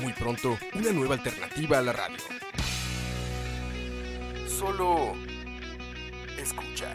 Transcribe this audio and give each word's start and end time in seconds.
Muy 0.00 0.12
pronto, 0.12 0.56
una 0.74 0.92
nueva 0.92 1.14
alternativa 1.14 1.78
a 1.78 1.82
la 1.82 1.92
radio. 1.92 2.16
Solo 4.46 5.14
escucha. 6.38 6.94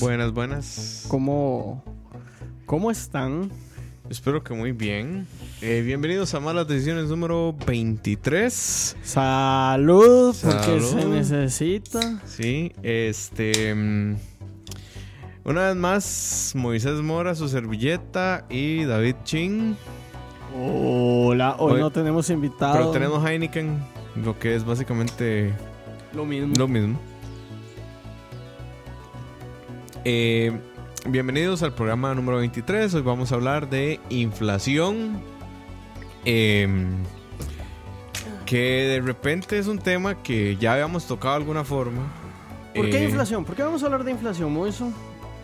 Buenas, 0.00 0.32
buenas. 0.32 1.04
¿Cómo, 1.08 1.84
cómo 2.64 2.90
están? 2.90 3.50
Espero 4.10 4.42
que 4.42 4.52
muy 4.54 4.72
bien. 4.72 5.26
Eh, 5.62 5.82
bienvenidos 5.86 6.34
a 6.34 6.40
Malas 6.40 6.66
Decisiones 6.66 7.06
número 7.08 7.54
23. 7.64 8.96
Salud, 9.02 10.34
porque 10.42 10.80
Salud. 10.80 10.82
se 10.82 11.06
necesita. 11.06 12.20
Sí, 12.26 12.72
este. 12.82 13.72
mm, 13.72 14.16
Una 15.44 15.68
vez 15.68 15.76
más, 15.76 16.52
Moisés 16.56 17.00
Mora, 17.02 17.36
su 17.36 17.48
servilleta 17.48 18.46
y 18.50 18.82
David 18.84 19.14
Chin. 19.24 19.76
Hola, 20.60 21.54
hoy, 21.60 21.74
Hoy- 21.74 21.80
no 21.80 21.90
tenemos 21.92 22.28
invitado. 22.30 22.72
Pero 22.74 22.90
tenemos 22.90 23.24
Heineken, 23.24 23.78
lo 24.24 24.36
que 24.40 24.56
es 24.56 24.64
básicamente 24.64 25.52
lo 26.14 26.24
mismo. 26.26 26.52
lo 26.58 26.66
mismo. 26.66 26.98
Eh, 30.04 30.58
bienvenidos 31.06 31.62
al 31.62 31.72
programa 31.74 32.14
número 32.14 32.38
23. 32.38 32.94
Hoy 32.94 33.02
vamos 33.02 33.32
a 33.32 33.34
hablar 33.36 33.68
de 33.68 34.00
inflación. 34.10 35.20
Em, 36.24 36.88
que 38.44 38.58
de 38.58 39.00
repente 39.00 39.58
es 39.58 39.68
un 39.68 39.78
tema 39.78 40.20
que 40.22 40.56
ya 40.56 40.72
habíamos 40.74 41.06
tocado 41.06 41.34
de 41.34 41.40
alguna 41.40 41.64
forma. 41.64 42.02
¿Por 42.74 42.90
qué 42.90 42.98
Eh, 42.98 43.04
inflación? 43.04 43.44
¿Por 43.44 43.54
qué 43.54 43.62
vamos 43.62 43.82
a 43.82 43.86
hablar 43.86 44.04
de 44.04 44.10
inflación, 44.10 44.52
Moiso? 44.52 44.92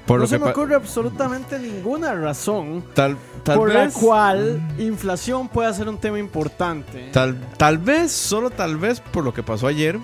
Por 0.06 0.20
no 0.20 0.26
se 0.26 0.38
me 0.38 0.50
ocurre 0.50 0.76
absolutamente 0.76 1.58
ninguna 1.58 2.14
razón 2.14 2.84
Tal, 2.94 3.16
tal 3.42 3.56
por 3.58 3.72
vez. 3.72 3.92
la 3.94 4.00
cual 4.00 4.60
inflación 4.78 5.48
pueda 5.48 5.72
ser 5.72 5.88
un 5.88 5.98
tema 5.98 6.18
importante. 6.20 7.08
Tal, 7.12 7.40
tal 7.56 7.78
vez, 7.78 8.12
solo 8.12 8.50
tal 8.50 8.76
vez 8.76 9.00
por 9.00 9.24
lo 9.24 9.34
que 9.34 9.42
pasó 9.42 9.66
ayer, 9.66 9.98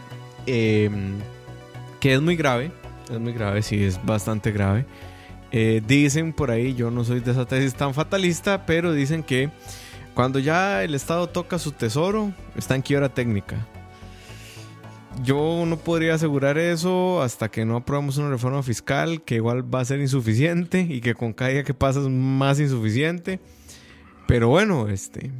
em, 0.46 1.14
que 2.00 2.14
es 2.14 2.20
muy 2.20 2.34
grave, 2.34 2.72
es 3.12 3.20
muy 3.20 3.32
grave, 3.32 3.62
sí, 3.62 3.84
es 3.84 4.04
bastante 4.04 4.50
grave. 4.50 4.86
Eh, 5.52 5.82
dicen 5.86 6.32
por 6.32 6.50
ahí, 6.50 6.74
yo 6.74 6.90
no 6.90 7.04
soy 7.04 7.20
de 7.20 7.30
esa 7.30 7.46
tesis 7.46 7.74
tan 7.74 7.94
fatalista, 7.94 8.64
pero 8.66 8.92
dicen 8.92 9.22
que 9.22 9.50
cuando 10.14 10.38
ya 10.38 10.82
el 10.82 10.94
Estado 10.94 11.28
toca 11.28 11.58
su 11.58 11.72
tesoro, 11.72 12.32
está 12.56 12.74
en 12.74 12.82
quiebra 12.82 13.12
técnica. 13.12 13.66
Yo 15.22 15.64
no 15.66 15.76
podría 15.76 16.14
asegurar 16.14 16.56
eso 16.56 17.20
hasta 17.20 17.50
que 17.50 17.66
no 17.66 17.76
aprobamos 17.76 18.16
una 18.16 18.30
reforma 18.30 18.62
fiscal 18.62 19.22
que 19.22 19.34
igual 19.36 19.62
va 19.72 19.80
a 19.80 19.84
ser 19.84 20.00
insuficiente 20.00 20.80
y 20.80 21.02
que 21.02 21.14
con 21.14 21.34
cada 21.34 21.50
día 21.50 21.64
que 21.64 21.74
pasa 21.74 22.00
es 22.00 22.08
más 22.08 22.58
insuficiente. 22.58 23.38
Pero 24.26 24.48
bueno, 24.48 24.88
este, 24.88 25.30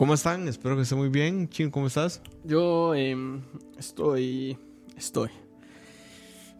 ¿Cómo 0.00 0.14
están? 0.14 0.48
Espero 0.48 0.76
que 0.76 0.82
estén 0.82 0.96
muy 0.96 1.10
bien. 1.10 1.46
Chin, 1.50 1.70
¿cómo 1.70 1.86
estás? 1.86 2.22
Yo 2.42 2.94
em, 2.94 3.42
estoy. 3.78 4.56
Estoy. 4.96 5.28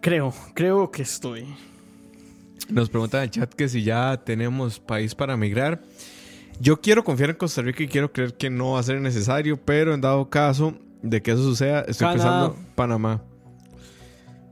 Creo, 0.03 0.35
creo 0.53 0.91
que 0.91 1.01
estoy. 1.01 1.47
Nos 2.73 2.89
preguntan 2.89 3.21
en 3.21 3.25
el 3.25 3.31
chat 3.31 3.53
que 3.53 3.69
si 3.69 3.83
ya 3.83 4.23
tenemos 4.25 4.79
país 4.81 5.15
para 5.15 5.37
migrar. 5.37 5.83
Yo 6.61 6.81
quiero 6.81 7.05
confiar 7.05 7.31
en 7.31 7.37
Costa 7.37 7.63
Rica 7.63 7.83
y 7.83 7.89
quiero 7.89 8.13
creer 8.13 8.35
que 8.35 8.51
no 8.51 8.73
va 8.73 8.81
a 8.81 8.83
ser 8.83 9.01
necesario, 9.01 9.57
pero 9.57 9.95
en 9.95 10.01
dado 10.01 10.29
caso 10.29 10.75
de 11.03 11.23
que 11.23 11.31
eso 11.31 11.43
suceda, 11.43 11.81
estoy 11.81 12.07
Canadá. 12.09 12.49
pensando 12.49 12.57
Panamá. 12.75 13.23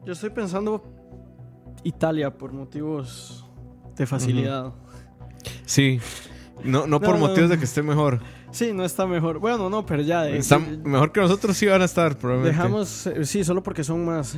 Yo 0.07 0.13
estoy 0.13 0.31
pensando 0.31 0.83
Italia 1.85 2.33
por 2.33 2.53
motivos 2.53 3.47
de 3.95 4.07
facilidad. 4.07 4.73
Sí. 5.67 6.01
No, 6.65 6.87
no 6.87 7.01
por 7.01 7.19
no. 7.19 7.29
motivos 7.29 7.51
de 7.51 7.59
que 7.59 7.65
esté 7.65 7.83
mejor. 7.83 8.21
Sí, 8.51 8.73
no 8.73 8.85
está 8.85 9.07
mejor. 9.07 9.39
Bueno, 9.39 9.69
no, 9.69 9.85
pero 9.85 10.03
ya. 10.03 10.29
eh, 10.29 10.41
mejor 10.85 11.13
que 11.13 11.21
nosotros 11.21 11.57
sí 11.57 11.67
van 11.67 11.83
a 11.83 11.85
estar, 11.85 12.17
probablemente. 12.17 12.57
Dejamos, 12.57 13.07
eh, 13.07 13.25
sí, 13.25 13.45
solo 13.45 13.63
porque 13.63 13.85
son 13.85 14.05
más, 14.05 14.37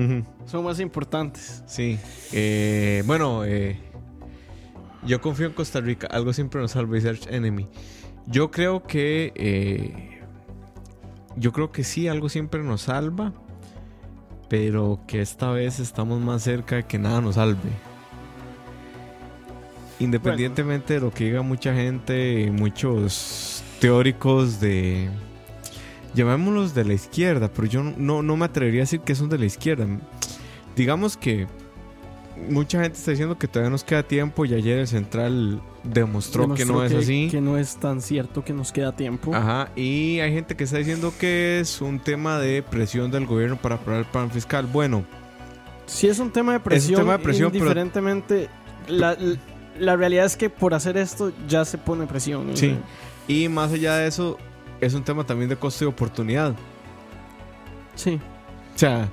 son 0.46 0.64
más 0.64 0.78
importantes. 0.80 1.62
Sí. 1.66 1.98
Eh, 2.32 3.02
bueno, 3.06 3.44
eh, 3.44 3.78
yo 5.04 5.20
confío 5.20 5.46
en 5.46 5.52
Costa 5.54 5.80
Rica. 5.80 6.06
Algo 6.10 6.32
siempre 6.32 6.60
nos 6.60 6.72
salva 6.72 6.92
Research 6.92 7.26
Enemy. 7.28 7.66
Yo 8.26 8.50
creo 8.50 8.82
que. 8.84 9.32
eh, 9.34 10.14
yo 11.36 11.52
creo 11.52 11.70
que 11.70 11.84
sí, 11.84 12.08
algo 12.08 12.28
siempre 12.28 12.62
nos 12.62 12.82
salva. 12.82 13.32
Pero 14.48 15.00
que 15.06 15.20
esta 15.20 15.50
vez 15.50 15.78
estamos 15.78 16.20
más 16.20 16.42
cerca 16.42 16.76
de 16.76 16.84
que 16.84 16.98
nada 16.98 17.20
nos 17.20 17.34
salve. 17.34 17.58
Independientemente 20.00 20.94
de 20.94 21.00
lo 21.00 21.10
que 21.10 21.24
diga 21.24 21.42
mucha 21.42 21.74
gente 21.74 22.40
y 22.42 22.50
muchos 22.50 23.62
teóricos 23.80 24.60
de. 24.60 25.08
Llamémoslos 26.14 26.74
de 26.74 26.84
la 26.84 26.94
izquierda, 26.94 27.50
pero 27.52 27.66
yo 27.68 27.82
no, 27.82 28.22
no 28.22 28.36
me 28.36 28.46
atrevería 28.46 28.80
a 28.80 28.84
decir 28.84 29.00
que 29.00 29.14
son 29.14 29.28
de 29.28 29.38
la 29.38 29.44
izquierda. 29.46 29.86
Digamos 30.74 31.16
que 31.16 31.46
mucha 32.48 32.80
gente 32.82 32.98
está 32.98 33.10
diciendo 33.10 33.36
que 33.38 33.46
todavía 33.48 33.70
nos 33.70 33.84
queda 33.84 34.02
tiempo 34.02 34.44
y 34.44 34.54
ayer 34.54 34.78
el 34.78 34.86
central 34.86 35.60
demostró, 35.84 36.54
que 36.54 36.64
no 36.64 36.82
es 36.84 36.94
así. 36.94 37.28
Que 37.30 37.40
no 37.40 37.58
es 37.58 37.76
tan 37.76 38.00
cierto 38.00 38.44
que 38.44 38.52
nos 38.52 38.72
queda 38.72 38.92
tiempo. 38.96 39.34
Ajá, 39.34 39.70
y 39.76 40.20
hay 40.20 40.32
gente 40.32 40.56
que 40.56 40.64
está 40.64 40.78
diciendo 40.78 41.12
que 41.18 41.60
es 41.60 41.80
un 41.80 41.98
tema 42.00 42.38
de 42.38 42.62
presión 42.62 43.10
del 43.10 43.26
gobierno 43.26 43.56
para 43.56 43.74
aprobar 43.76 44.00
el 44.00 44.06
plan 44.06 44.30
fiscal. 44.30 44.66
Bueno, 44.66 45.04
Si 45.86 46.06
es 46.06 46.18
un 46.18 46.30
tema 46.30 46.52
de 46.52 46.60
presión, 46.60 47.00
tema 47.00 47.16
de 47.16 47.24
presión, 47.24 47.50
pero- 47.50 47.64
indiferentemente, 47.64 48.48
la, 48.88 49.16
la 49.78 49.96
realidad 49.96 50.26
es 50.26 50.36
que 50.36 50.50
por 50.50 50.74
hacer 50.74 50.96
esto 50.96 51.32
ya 51.48 51.64
se 51.64 51.78
pone 51.78 52.06
presión. 52.06 52.48
¿no? 52.50 52.56
sí. 52.56 52.78
Y 53.26 53.48
más 53.48 53.72
allá 53.72 53.96
de 53.96 54.08
eso, 54.08 54.38
es 54.80 54.94
un 54.94 55.04
tema 55.04 55.24
también 55.24 55.50
de 55.50 55.56
costo 55.56 55.84
y 55.84 55.88
oportunidad. 55.88 56.54
Sí. 57.94 58.18
O 58.74 58.78
sea, 58.78 59.08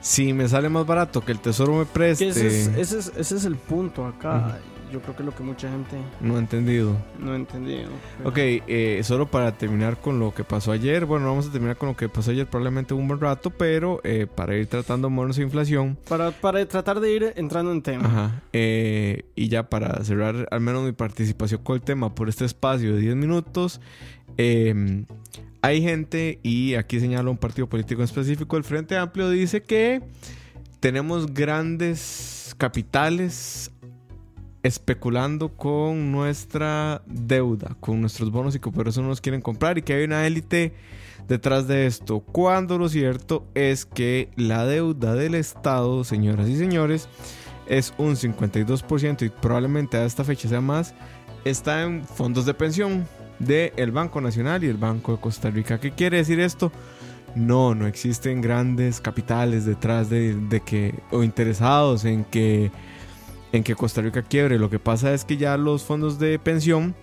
si 0.00 0.32
me 0.32 0.46
sale 0.48 0.68
más 0.68 0.86
barato 0.86 1.24
que 1.24 1.32
el 1.32 1.40
tesoro 1.40 1.74
me 1.74 1.86
preste, 1.86 2.28
ese, 2.28 2.46
es, 2.46 2.66
ese, 2.76 2.98
es, 2.98 3.12
ese 3.16 3.36
es 3.36 3.44
el 3.44 3.56
punto 3.56 4.06
acá. 4.06 4.58
Yo 4.92 5.00
creo 5.00 5.16
que 5.16 5.22
es 5.22 5.26
lo 5.26 5.34
que 5.34 5.42
mucha 5.42 5.68
gente 5.70 5.96
no 6.20 6.36
he 6.36 6.38
entendido. 6.38 6.96
no 7.18 7.32
ha 7.32 7.36
entendido. 7.36 7.88
pero- 8.18 8.30
Ok, 8.30 8.36
eh, 8.38 9.00
solo 9.04 9.26
para 9.30 9.52
terminar 9.58 10.00
con 10.00 10.18
lo 10.18 10.32
que 10.32 10.44
pasó 10.44 10.72
ayer. 10.72 11.04
Bueno, 11.06 11.24
no 11.26 11.30
vamos 11.32 11.48
a 11.48 11.52
terminar 11.52 11.76
con 11.76 11.88
lo 11.88 11.96
que 11.96 12.08
pasó 12.08 12.30
ayer 12.30 12.46
probablemente 12.46 12.94
un 12.94 13.08
buen 13.08 13.20
rato, 13.20 13.50
pero 13.50 14.00
eh, 14.04 14.26
para 14.32 14.56
ir 14.56 14.66
tratando 14.68 15.10
monos 15.10 15.36
de 15.36 15.42
inflación. 15.42 15.98
Para, 16.08 16.30
para 16.30 16.64
tratar 16.66 17.00
de 17.00 17.12
ir 17.12 17.32
entrando 17.36 17.72
en 17.72 17.82
tema. 17.82 18.04
Ajá. 18.06 18.42
eh, 18.52 19.24
y 19.34 19.48
ya 19.48 19.68
para 19.68 20.02
cerrar 20.04 20.46
al 20.50 20.60
menos 20.60 20.84
mi 20.84 20.92
participación 20.92 21.62
con 21.62 21.76
el 21.76 21.82
tema 21.82 22.14
por 22.14 22.28
este 22.28 22.44
espacio 22.44 22.94
de 22.94 23.00
10 23.00 23.16
minutos. 23.16 23.80
eh, 24.38 25.04
hay 25.62 25.82
gente, 25.82 26.38
y 26.44 26.74
aquí 26.74 27.00
señalo 27.00 27.28
un 27.32 27.38
partido 27.38 27.68
político 27.68 28.00
en 28.00 28.04
específico, 28.04 28.56
el 28.56 28.62
Frente 28.62 28.96
Amplio 28.96 29.28
dice 29.30 29.62
que 29.64 30.00
tenemos 30.78 31.34
grandes 31.34 32.54
capitales 32.58 33.72
especulando 34.66 35.50
con 35.50 36.10
nuestra 36.10 37.02
deuda, 37.06 37.76
con 37.78 38.00
nuestros 38.00 38.32
bonos 38.32 38.56
y 38.56 38.60
que 38.60 38.70
por 38.70 38.88
eso 38.88 39.00
no 39.00 39.08
nos 39.08 39.20
quieren 39.20 39.40
comprar 39.40 39.78
y 39.78 39.82
que 39.82 39.94
hay 39.94 40.04
una 40.04 40.26
élite 40.26 40.74
detrás 41.28 41.68
de 41.68 41.86
esto. 41.86 42.20
Cuando 42.20 42.76
lo 42.76 42.88
cierto 42.88 43.46
es 43.54 43.86
que 43.86 44.28
la 44.34 44.66
deuda 44.66 45.14
del 45.14 45.36
Estado, 45.36 46.02
señoras 46.02 46.48
y 46.48 46.56
señores, 46.56 47.08
es 47.68 47.94
un 47.96 48.16
52% 48.16 49.24
y 49.24 49.28
probablemente 49.28 49.96
a 49.96 50.04
esta 50.04 50.24
fecha 50.24 50.48
sea 50.48 50.60
más, 50.60 50.94
está 51.44 51.82
en 51.82 52.04
fondos 52.04 52.44
de 52.44 52.54
pensión 52.54 53.06
del 53.38 53.92
Banco 53.92 54.20
Nacional 54.20 54.64
y 54.64 54.68
el 54.68 54.78
Banco 54.78 55.12
de 55.12 55.20
Costa 55.20 55.48
Rica. 55.48 55.78
¿Qué 55.78 55.92
quiere 55.92 56.16
decir 56.16 56.40
esto? 56.40 56.72
No, 57.36 57.74
no 57.76 57.86
existen 57.86 58.40
grandes 58.40 59.00
capitales 59.00 59.64
detrás 59.64 60.10
de, 60.10 60.34
de 60.34 60.60
que 60.60 60.94
o 61.12 61.22
interesados 61.22 62.04
en 62.04 62.24
que 62.24 62.72
en 63.56 63.64
que 63.64 63.74
Costa 63.74 64.00
Rica 64.02 64.22
quiebre. 64.22 64.58
Lo 64.58 64.70
que 64.70 64.78
pasa 64.78 65.12
es 65.12 65.24
que 65.24 65.36
ya 65.36 65.56
los 65.56 65.84
fondos 65.84 66.18
de 66.18 66.38
pensión 66.38 66.94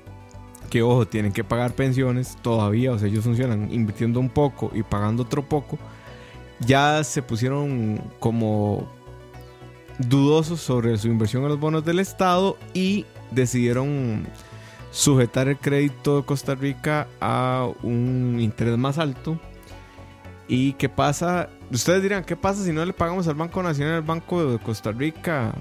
que 0.74 0.82
ojo, 0.82 1.06
tienen 1.06 1.34
que 1.34 1.44
pagar 1.44 1.74
pensiones 1.74 2.36
todavía, 2.42 2.94
o 2.94 2.98
sea, 2.98 3.08
ellos 3.08 3.24
funcionan 3.24 3.72
invirtiendo 3.72 4.20
un 4.20 4.30
poco 4.30 4.72
y 4.74 4.82
pagando 4.82 5.22
otro 5.22 5.44
poco. 5.44 5.78
ya 6.60 7.04
se 7.04 7.22
pusieron 7.22 8.02
como 8.20 8.88
dudosos 10.00 10.62
sobre 10.62 10.98
su 10.98 11.10
inversión 11.10 11.44
en 11.44 11.50
los 11.50 11.60
bonos 11.60 11.86
del 11.86 12.00
Estado 12.00 12.58
y 12.74 13.06
decidieron 13.30 14.26
sujetar 14.90 15.48
el 15.48 15.58
crédito 15.58 16.18
de 16.18 16.26
Costa 16.26 16.56
Rica 16.56 17.08
a 17.22 17.70
un 17.84 18.40
interés 18.40 18.76
más 18.76 18.98
alto. 18.98 19.40
¿Y 20.48 20.74
qué 20.74 20.90
pasa? 20.90 21.50
Ustedes 21.72 22.02
dirán, 22.02 22.24
¿qué 22.24 22.36
pasa 22.36 22.64
si 22.64 22.72
no 22.72 22.84
le 22.84 22.94
pagamos 22.94 23.28
al 23.28 23.36
Banco 23.36 23.62
Nacional, 23.62 23.96
al 23.96 24.02
Banco 24.02 24.44
de 24.44 24.58
Costa 24.58 24.92
Rica 24.92 25.54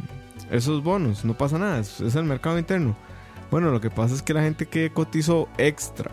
esos 0.52 0.82
bonos? 0.84 1.25
No 1.25 1.37
pasa 1.37 1.58
nada, 1.58 1.78
es 1.81 2.00
es 2.00 2.14
el 2.14 2.25
mercado 2.25 2.58
interno. 2.58 2.96
Bueno, 3.50 3.70
lo 3.70 3.81
que 3.81 3.90
pasa 3.90 4.14
es 4.14 4.22
que 4.22 4.32
la 4.34 4.43
gente 4.43 4.66
que 4.66 4.90
cotizó 4.90 5.49
extra 5.58 6.10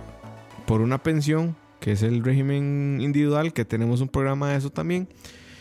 por 0.65 0.81
una 0.81 0.97
pensión, 1.01 1.55
que 1.79 1.91
es 1.93 2.03
el 2.03 2.23
régimen 2.23 2.99
individual, 3.01 3.53
que 3.53 3.63
tenemos 3.65 4.01
un 4.01 4.09
programa 4.09 4.49
de 4.49 4.57
eso 4.57 4.69
también, 4.69 5.07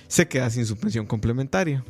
se 0.09 0.27
queda 0.27 0.51
sin 0.51 0.67
su 0.67 0.77
pensión 0.77 1.07
complementaria. 1.07 1.85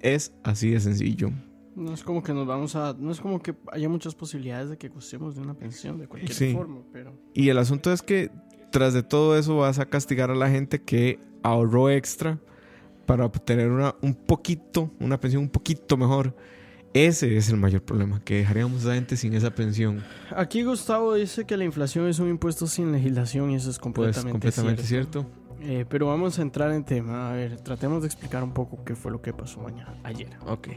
Es 0.00 0.32
así 0.42 0.70
de 0.70 0.80
sencillo. 0.80 1.30
No 1.74 1.92
es 1.94 2.02
como 2.04 2.22
que 2.22 2.32
nos 2.34 2.46
vamos 2.46 2.76
a. 2.76 2.94
No 2.98 3.10
es 3.10 3.20
como 3.20 3.40
que 3.40 3.54
haya 3.72 3.88
muchas 3.88 4.14
posibilidades 4.14 4.68
de 4.70 4.76
que 4.76 4.88
gustemos 4.88 5.34
de 5.34 5.40
una 5.40 5.54
pensión 5.54 5.98
de 5.98 6.06
cualquier 6.06 6.32
Sí. 6.34 6.52
forma, 6.52 6.82
pero. 6.92 7.18
Y 7.32 7.48
el 7.48 7.58
asunto 7.58 7.92
es 7.92 8.02
que 8.02 8.30
tras 8.70 8.92
de 8.94 9.02
todo 9.02 9.36
eso 9.38 9.56
vas 9.56 9.78
a 9.78 9.86
castigar 9.86 10.30
a 10.30 10.34
la 10.34 10.50
gente 10.50 10.82
que 10.82 11.18
ahorró 11.42 11.90
extra 11.90 12.38
para 13.06 13.24
obtener 13.24 13.70
una, 13.70 13.94
un 14.02 14.14
poquito, 14.14 14.90
una 15.00 15.18
pensión 15.20 15.42
un 15.42 15.48
poquito 15.48 15.96
mejor. 15.96 16.34
Ese 16.92 17.36
es 17.36 17.48
el 17.50 17.56
mayor 17.56 17.82
problema, 17.82 18.20
que 18.24 18.36
dejaríamos 18.36 18.84
a 18.84 18.90
la 18.90 18.94
gente 18.94 19.16
sin 19.16 19.34
esa 19.34 19.50
pensión. 19.50 20.04
Aquí 20.36 20.62
Gustavo 20.62 21.14
dice 21.14 21.44
que 21.44 21.56
la 21.56 21.64
inflación 21.64 22.06
es 22.06 22.20
un 22.20 22.28
impuesto 22.30 22.68
sin 22.68 22.92
legislación 22.92 23.50
y 23.50 23.56
eso 23.56 23.68
es 23.70 23.78
Pues 23.78 23.82
completamente, 23.82 24.30
completamente 24.32 24.82
cierto. 24.84 25.22
cierto. 25.22 25.44
Eh, 25.66 25.86
pero 25.88 26.06
vamos 26.06 26.38
a 26.38 26.42
entrar 26.42 26.70
en 26.72 26.84
tema. 26.84 27.30
A 27.30 27.32
ver, 27.32 27.56
tratemos 27.60 28.02
de 28.02 28.06
explicar 28.06 28.44
un 28.44 28.52
poco 28.52 28.84
qué 28.84 28.94
fue 28.94 29.10
lo 29.10 29.20
que 29.20 29.32
pasó 29.32 29.60
mañana, 29.60 29.94
ayer. 30.04 30.28
Ok. 30.46 30.68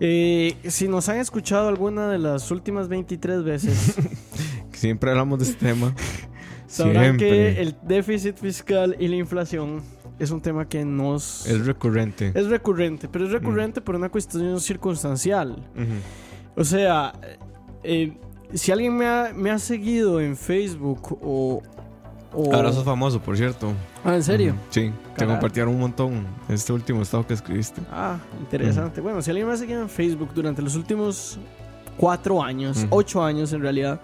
Eh, 0.00 0.56
si 0.68 0.88
nos 0.88 1.08
han 1.08 1.18
escuchado 1.18 1.68
alguna 1.68 2.08
de 2.08 2.18
las 2.18 2.50
últimas 2.50 2.88
23 2.88 3.44
veces, 3.44 3.96
Siempre 4.72 5.10
hablamos 5.10 5.38
de 5.40 5.44
este 5.44 5.66
tema. 5.66 5.94
sabrán 6.66 7.18
Siempre. 7.18 7.28
que 7.28 7.60
el 7.60 7.76
déficit 7.82 8.36
fiscal 8.38 8.96
y 8.98 9.08
la 9.08 9.16
inflación 9.16 9.82
es 10.18 10.30
un 10.30 10.40
tema 10.40 10.68
que 10.68 10.84
nos... 10.84 11.46
Es 11.46 11.66
recurrente. 11.66 12.32
es 12.34 12.46
recurrente, 12.48 13.08
pero 13.08 13.24
es 13.24 13.30
Mm. 13.30 13.34
recurrente 13.34 13.80
por 13.80 13.94
una 13.96 14.08
cuestión 14.08 14.60
circunstancial. 14.60 15.56
O 16.56 16.64
sea, 16.64 17.12
eh, 17.82 18.16
si 18.54 18.70
alguien 18.72 18.96
me 18.96 19.06
ha, 19.06 19.32
me 19.34 19.50
ha 19.50 19.58
seguido 19.58 20.20
en 20.20 20.36
Facebook 20.36 21.18
o... 21.22 21.62
o- 22.32 22.54
Ahora 22.54 22.72
sos 22.72 22.84
famoso, 22.84 23.20
por 23.20 23.36
cierto. 23.36 23.72
Ah, 24.04 24.14
¿en 24.14 24.22
serio? 24.22 24.54
Sí, 24.70 24.92
te 25.16 25.26
compartieron 25.26 25.74
un 25.74 25.80
montón 25.80 26.26
este 26.48 26.72
último 26.72 27.02
estado 27.02 27.26
que 27.26 27.34
escribiste. 27.34 27.80
Ah, 27.90 28.18
interesante. 28.40 29.00
Bueno, 29.00 29.22
si 29.22 29.30
alguien 29.30 29.46
me 29.46 29.54
ha 29.54 29.56
seguido 29.56 29.80
en 29.82 29.88
Facebook 29.88 30.30
durante 30.34 30.60
los 30.62 30.76
últimos 30.76 31.38
cuatro 31.96 32.42
años, 32.42 32.86
ocho 32.90 33.22
años 33.22 33.52
en 33.52 33.60
realidad, 33.62 34.00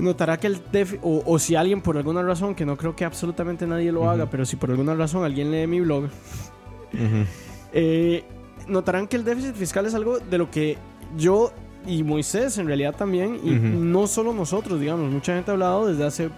notará 0.00 0.38
que 0.38 0.46
el 0.46 0.60
déficit, 0.72 1.00
o, 1.02 1.22
o 1.24 1.38
si 1.38 1.54
alguien 1.56 1.80
por 1.80 1.96
alguna 1.96 2.22
razón, 2.22 2.54
que 2.54 2.64
no 2.64 2.76
creo 2.76 2.96
que 2.96 3.04
absolutamente 3.04 3.66
nadie 3.66 3.92
lo 3.92 4.08
haga, 4.10 4.26
pero 4.26 4.44
si 4.44 4.56
por 4.56 4.70
alguna 4.70 4.94
razón 4.94 5.24
alguien 5.24 5.50
lee 5.50 5.66
mi 5.66 5.80
blog, 5.80 6.08
eh, 7.72 8.24
notarán 8.66 9.06
que 9.06 9.16
el 9.16 9.24
déficit 9.24 9.54
fiscal 9.54 9.86
es 9.86 9.94
algo 9.94 10.18
de 10.18 10.38
lo 10.38 10.50
que 10.50 10.76
yo 11.16 11.52
y 11.86 12.02
Moisés 12.02 12.58
en 12.58 12.66
realidad 12.66 12.94
también, 12.94 13.40
y 13.42 13.50
no 13.50 14.06
solo 14.06 14.32
nosotros, 14.32 14.80
digamos, 14.80 15.10
mucha 15.10 15.34
gente 15.34 15.50
ha 15.50 15.54
hablado 15.54 15.86
desde 15.86 16.04
hace 16.04 16.30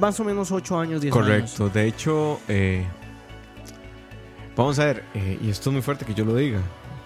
más 0.00 0.18
o 0.20 0.24
menos 0.24 0.50
ocho 0.52 0.78
años, 0.78 1.00
diez 1.00 1.14
años. 1.14 1.26
Correcto. 1.26 1.68
De 1.68 1.86
hecho, 1.86 2.40
eh, 2.48 2.84
vamos 4.56 4.78
a 4.78 4.86
ver, 4.86 5.04
eh, 5.14 5.38
y 5.42 5.50
esto 5.50 5.70
es 5.70 5.74
muy 5.74 5.82
fuerte 5.82 6.04
que 6.04 6.14
yo 6.14 6.24
lo 6.24 6.34
diga, 6.34 6.60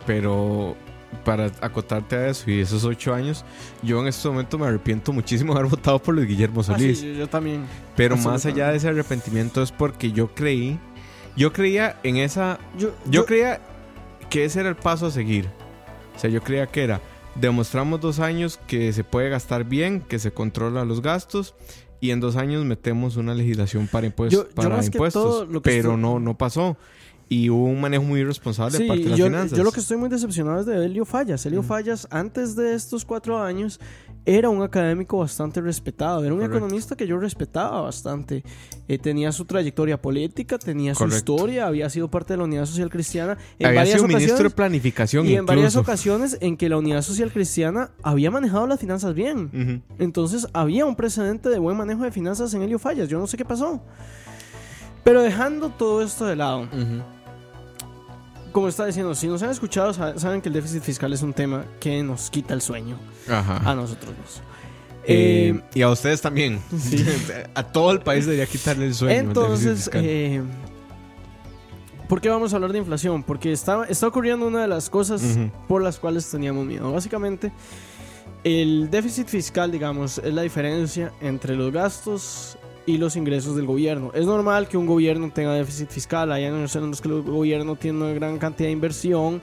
pero 0.06 0.76
para 1.24 1.46
acotarte 1.60 2.16
a 2.16 2.28
eso 2.28 2.50
y 2.50 2.60
esos 2.60 2.84
ocho 2.84 3.14
años, 3.14 3.44
yo 3.82 4.00
en 4.00 4.08
este 4.08 4.28
momento 4.28 4.58
me 4.58 4.66
arrepiento 4.66 5.12
muchísimo 5.12 5.52
de 5.54 5.60
haber 5.60 5.70
votado 5.70 5.98
por 6.02 6.14
Luis 6.14 6.26
Guillermo 6.28 6.60
Ah, 6.62 6.64
sí, 6.64 6.72
Solís. 6.72 7.02
yo, 7.02 7.12
yo 7.12 7.26
también. 7.28 7.64
pero 7.96 8.16
más 8.16 8.44
allá 8.46 8.70
de 8.70 8.76
ese 8.78 8.88
arrepentimiento 8.88 9.62
es 9.62 9.72
porque 9.72 10.12
yo 10.12 10.34
creí, 10.34 10.78
yo 11.36 11.52
creía 11.52 11.98
en 12.02 12.16
esa 12.16 12.58
Yo, 12.78 12.90
Yo 13.10 13.24
creía 13.26 13.60
que 14.30 14.44
ese 14.44 14.60
era 14.60 14.68
el 14.68 14.76
paso 14.76 15.06
a 15.06 15.10
seguir. 15.10 15.48
O 16.16 16.18
sea, 16.18 16.30
yo 16.30 16.42
creía 16.42 16.66
que 16.66 16.82
era, 16.84 17.00
demostramos 17.34 18.00
dos 18.00 18.20
años 18.20 18.58
que 18.66 18.92
se 18.92 19.02
puede 19.04 19.28
gastar 19.28 19.64
bien, 19.64 20.00
que 20.00 20.18
se 20.18 20.32
controla 20.32 20.84
los 20.84 21.02
gastos 21.02 21.54
y 22.00 22.10
en 22.10 22.20
dos 22.20 22.36
años 22.36 22.64
metemos 22.64 23.16
una 23.16 23.34
legislación 23.34 23.88
para, 23.88 24.06
impues- 24.06 24.30
Yo- 24.30 24.48
yo 24.48 24.54
para 24.54 24.78
que 24.80 24.86
impuestos. 24.86 25.22
todo 25.48 25.60
pero 25.62 25.76
estoy- 25.90 25.96
no, 26.00 26.20
no 26.20 26.36
pasó. 26.38 26.76
Y 27.28 27.48
hubo 27.50 27.64
un 27.64 27.80
manejo 27.80 28.04
muy 28.04 28.20
irresponsable 28.20 28.72
de 28.76 28.84
Sí, 28.84 28.88
parte 28.88 29.02
de 29.04 29.08
las 29.10 29.18
yo, 29.18 29.24
finanzas. 29.26 29.58
yo 29.58 29.64
lo 29.64 29.72
que 29.72 29.80
estoy 29.80 29.96
muy 29.96 30.08
decepcionado 30.10 30.60
es 30.60 30.66
de 30.66 30.84
Elio 30.84 31.04
Fallas. 31.06 31.44
Elio 31.46 31.60
Ujú. 31.60 31.68
Fallas, 31.68 32.06
antes 32.10 32.54
de 32.54 32.74
estos 32.74 33.04
cuatro 33.06 33.38
años, 33.42 33.80
era 34.26 34.48
un 34.50 34.62
académico 34.62 35.18
bastante 35.18 35.60
respetado. 35.62 36.22
Era 36.24 36.32
un 36.34 36.40
Correcto. 36.40 36.58
economista 36.58 36.96
que 36.96 37.06
yo 37.06 37.18
respetaba 37.18 37.80
bastante. 37.82 38.44
Eh, 38.88 38.98
tenía 38.98 39.32
su 39.32 39.46
trayectoria 39.46 40.00
política, 40.00 40.58
tenía 40.58 40.94
su 40.94 40.98
Correcto. 41.00 41.16
historia, 41.34 41.66
había 41.66 41.88
sido 41.90 42.10
parte 42.10 42.34
de 42.34 42.36
la 42.38 42.44
Unidad 42.44 42.66
Social 42.66 42.90
Cristiana. 42.90 43.38
En 43.58 43.66
Había 43.68 43.80
varias 43.80 43.96
sido 43.96 44.08
ministro 44.08 44.26
de 44.28 44.32
ocasiones. 44.34 44.54
planificación 44.54 45.26
Y 45.26 45.34
en 45.36 45.46
varias 45.46 45.72
incluso. 45.74 45.80
ocasiones 45.80 46.38
en 46.42 46.56
que 46.58 46.68
la 46.68 46.76
Unidad 46.76 47.02
Social 47.02 47.32
Cristiana 47.32 47.90
había 48.02 48.30
manejado 48.30 48.66
las 48.66 48.78
finanzas 48.80 49.14
bien. 49.14 49.50
Ujú. 49.52 49.94
Entonces 50.02 50.46
había 50.52 50.84
un 50.84 50.94
precedente 50.94 51.48
de 51.48 51.58
buen 51.58 51.76
manejo 51.76 52.02
de 52.04 52.12
finanzas 52.12 52.52
en 52.54 52.62
Elio 52.62 52.78
Fallas. 52.78 53.08
Yo 53.08 53.18
no 53.18 53.26
sé 53.26 53.36
qué 53.38 53.44
pasó. 53.46 53.82
Pero 55.02 55.20
dejando 55.22 55.68
todo 55.68 56.00
esto 56.02 56.24
de 56.24 56.36
lado. 56.36 56.66
Como 58.54 58.68
está 58.68 58.86
diciendo, 58.86 59.14
si 59.16 59.26
nos 59.26 59.42
han 59.42 59.50
escuchado, 59.50 59.92
sa- 59.92 60.16
saben 60.18 60.40
que 60.40 60.48
el 60.48 60.54
déficit 60.54 60.82
fiscal 60.82 61.12
es 61.12 61.22
un 61.22 61.32
tema 61.34 61.64
que 61.80 62.02
nos 62.04 62.30
quita 62.30 62.54
el 62.54 62.62
sueño 62.62 62.96
Ajá. 63.28 63.56
a 63.70 63.74
nosotros 63.74 64.14
dos. 64.16 64.40
Eh, 65.06 65.52
Eh, 65.54 65.60
y 65.74 65.82
a 65.82 65.90
ustedes 65.90 66.22
también. 66.22 66.60
sí. 66.78 67.04
a 67.54 67.62
todo 67.64 67.90
el 67.90 68.00
país 68.00 68.24
debería 68.26 68.46
quitarle 68.46 68.86
el 68.86 68.94
sueño. 68.94 69.18
entonces, 69.20 69.90
eh, 69.92 70.40
¿por 72.08 72.20
qué 72.20 72.28
vamos 72.28 72.52
a 72.52 72.56
hablar 72.56 72.72
de 72.72 72.78
inflación? 72.78 73.22
Porque 73.24 73.52
está, 73.52 73.84
está 73.88 74.06
ocurriendo 74.06 74.46
una 74.46 74.62
de 74.62 74.68
las 74.68 74.88
cosas 74.88 75.20
por 75.68 75.82
las 75.82 75.98
cuales 75.98 76.30
teníamos 76.30 76.64
miedo. 76.64 76.92
Básicamente, 76.92 77.50
el 78.44 78.88
déficit 78.90 79.26
fiscal, 79.28 79.72
digamos, 79.72 80.18
es 80.18 80.32
la 80.32 80.42
diferencia 80.42 81.12
entre 81.20 81.56
los 81.56 81.72
gastos 81.72 82.56
y 82.86 82.98
los 82.98 83.16
ingresos 83.16 83.56
del 83.56 83.66
gobierno. 83.66 84.10
Es 84.14 84.26
normal 84.26 84.68
que 84.68 84.76
un 84.76 84.86
gobierno 84.86 85.30
tenga 85.32 85.52
déficit 85.54 85.88
fiscal. 85.88 86.30
Hay 86.32 86.44
años 86.44 86.74
en 86.76 86.90
los 86.90 87.00
que 87.00 87.08
el 87.08 87.22
gobierno 87.22 87.76
tiene 87.76 87.98
una 87.98 88.12
gran 88.12 88.38
cantidad 88.38 88.68
de 88.68 88.72
inversión 88.72 89.40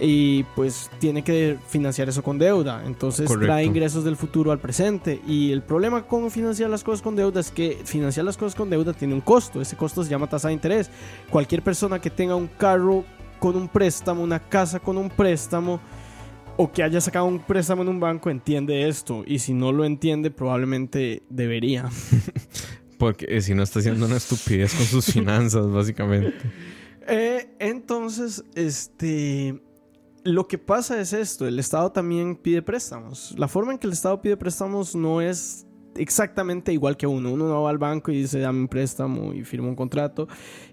y 0.00 0.44
pues 0.54 0.90
tiene 0.98 1.22
que 1.22 1.58
financiar 1.66 2.08
eso 2.08 2.22
con 2.22 2.38
deuda. 2.38 2.82
Entonces 2.86 3.26
Correcto. 3.26 3.46
trae 3.46 3.64
ingresos 3.64 4.04
del 4.04 4.16
futuro 4.16 4.52
al 4.52 4.58
presente. 4.58 5.20
Y 5.26 5.50
el 5.52 5.62
problema 5.62 6.02
con 6.02 6.30
financiar 6.30 6.70
las 6.70 6.84
cosas 6.84 7.02
con 7.02 7.16
deuda 7.16 7.40
es 7.40 7.50
que 7.50 7.80
financiar 7.84 8.24
las 8.24 8.36
cosas 8.36 8.54
con 8.54 8.70
deuda 8.70 8.92
tiene 8.92 9.14
un 9.14 9.20
costo. 9.20 9.60
Ese 9.60 9.76
costo 9.76 10.04
se 10.04 10.10
llama 10.10 10.28
tasa 10.28 10.48
de 10.48 10.54
interés. 10.54 10.90
Cualquier 11.30 11.62
persona 11.62 12.00
que 12.00 12.10
tenga 12.10 12.36
un 12.36 12.46
carro 12.46 13.04
con 13.38 13.56
un 13.56 13.68
préstamo, 13.68 14.22
una 14.22 14.40
casa 14.40 14.80
con 14.80 14.98
un 14.98 15.08
préstamo, 15.08 15.80
o 16.58 16.72
que 16.72 16.82
haya 16.82 17.00
sacado 17.00 17.24
un 17.24 17.38
préstamo 17.38 17.82
en 17.82 17.88
un 17.88 18.00
banco 18.00 18.30
entiende 18.30 18.88
esto. 18.88 19.22
Y 19.24 19.38
si 19.38 19.54
no 19.54 19.70
lo 19.70 19.84
entiende, 19.84 20.30
probablemente 20.32 21.22
debería. 21.30 21.88
Porque 22.98 23.26
eh, 23.28 23.40
si 23.40 23.54
no 23.54 23.62
está 23.62 23.78
haciendo 23.78 24.06
una 24.06 24.16
estupidez 24.16 24.74
con 24.74 24.84
sus 24.84 25.06
finanzas, 25.06 25.66
básicamente. 25.70 26.34
Eh, 27.06 27.48
entonces, 27.60 28.44
este. 28.54 29.62
Lo 30.24 30.48
que 30.48 30.58
pasa 30.58 31.00
es 31.00 31.12
esto: 31.12 31.46
el 31.46 31.60
Estado 31.60 31.92
también 31.92 32.34
pide 32.34 32.60
préstamos. 32.60 33.36
La 33.38 33.46
forma 33.46 33.72
en 33.72 33.78
que 33.78 33.86
el 33.86 33.92
Estado 33.92 34.20
pide 34.20 34.36
préstamos 34.36 34.96
no 34.96 35.20
es 35.20 35.64
exactamente 35.94 36.72
igual 36.72 36.96
que 36.96 37.06
uno. 37.06 37.30
Uno 37.30 37.46
no 37.46 37.62
va 37.62 37.70
al 37.70 37.78
banco 37.78 38.10
y 38.10 38.16
dice 38.16 38.40
dame 38.40 38.58
un 38.58 38.68
préstamo 38.68 39.32
y 39.32 39.44
firma 39.44 39.68
un 39.68 39.76
contrato 39.76 40.26